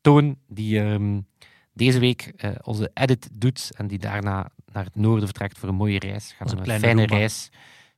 Toon, 0.00 0.36
die 0.48 0.80
ehm, 0.80 1.20
deze 1.72 1.98
week 1.98 2.32
eh, 2.36 2.50
onze 2.62 2.90
edit 2.94 3.28
doet 3.32 3.70
en 3.76 3.86
die 3.86 3.98
daarna 3.98 4.50
naar 4.72 4.84
het 4.84 4.96
noorden 4.96 5.24
vertrekt 5.24 5.58
voor 5.58 5.68
een 5.68 5.74
mooie 5.74 5.98
reis. 5.98 6.32
Gaan 6.32 6.58
een 6.58 6.80
fijne 6.80 7.06
reis, 7.06 7.50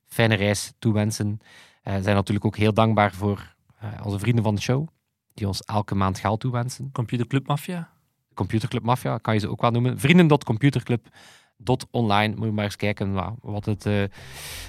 fijne 0.05 0.35
reis 0.35 0.73
toewensen. 0.79 1.39
Eh 1.83 1.93
zijn 2.01 2.15
natuurlijk 2.15 2.45
ook 2.45 2.57
heel 2.57 2.73
dankbaar 2.73 3.13
voor 3.13 3.55
onze 4.03 4.19
vrienden 4.19 4.43
van 4.43 4.55
de 4.55 4.61
show, 4.61 4.87
die 5.33 5.47
ons 5.47 5.61
elke 5.61 5.95
maand 5.95 6.19
geld 6.19 6.39
toewensen. 6.39 6.91
Computerclub 6.91 7.47
Mafia. 7.47 7.89
Computerclub 8.33 8.83
Mafia, 8.83 9.17
kan 9.17 9.33
je 9.33 9.39
ze 9.39 9.49
ook 9.49 9.61
wel 9.61 9.71
noemen. 9.71 9.99
Vrienden.computerclub.online. 11.63 12.35
Moet 12.35 12.45
je 12.45 12.51
maar 12.51 12.63
eens 12.63 12.75
kijken 12.75 13.13
wa- 13.13 13.33
wat 13.41 13.65
het, 13.65 13.85
eh, 13.85 13.93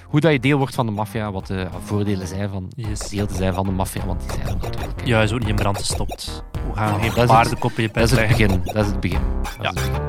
hoe 0.04 0.20
dat 0.20 0.32
je 0.32 0.40
deel 0.40 0.58
wordt 0.58 0.74
van 0.74 0.86
de 0.86 0.92
maffia, 0.92 1.32
wat 1.32 1.46
de 1.46 1.66
voordelen 1.84 2.26
zijn 2.26 2.48
van 2.50 2.72
Yes. 2.76 2.98
deel 3.08 3.26
te 3.26 3.34
zijn 3.34 3.54
van 3.54 3.64
de 3.66 3.72
maffia, 3.72 4.06
want 4.06 4.20
die 4.20 4.30
zijn 4.30 4.46
er 4.46 4.54
natuurlijk. 4.54 5.00
hè. 5.00 5.06
Ja, 5.06 5.22
is 5.22 5.32
ook 5.32 5.38
niet 5.38 5.48
in 5.48 5.54
brand 5.54 5.78
gestopt. 5.78 6.44
We 6.52 6.74
gaan 6.74 6.88
Oh, 6.94 7.00
geen 7.00 7.00
dat 7.08 7.10
is 7.14 7.16
het- 7.22 7.26
paardenkop 7.30 7.70
in 7.70 7.82
je 7.82 7.88
Dat 7.88 7.92
pet 7.92 8.04
is 8.04 8.10
het 8.18 8.28
begin. 8.28 8.60
Dat 8.64 8.76
is 8.84 8.86
het 8.90 9.00
begin. 9.00 9.20
Dat 9.42 9.56
Ja. 9.62 9.70
is 9.72 9.80
het 9.80 9.90
begin. 9.92 10.04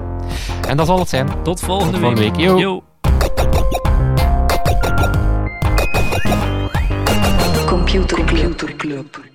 En 0.70 0.78
dat 0.78 0.86
zal 0.86 1.00
het 1.00 1.10
zijn. 1.10 1.28
Tot 1.44 1.60
volgende, 1.60 1.92
Tot 1.92 2.00
volgende 2.02 2.22
week. 2.22 2.36
week. 2.36 2.46
Yo. 2.46 2.60
Yo. 2.60 2.84
Computer 7.68 8.24
Club. 8.26 9.26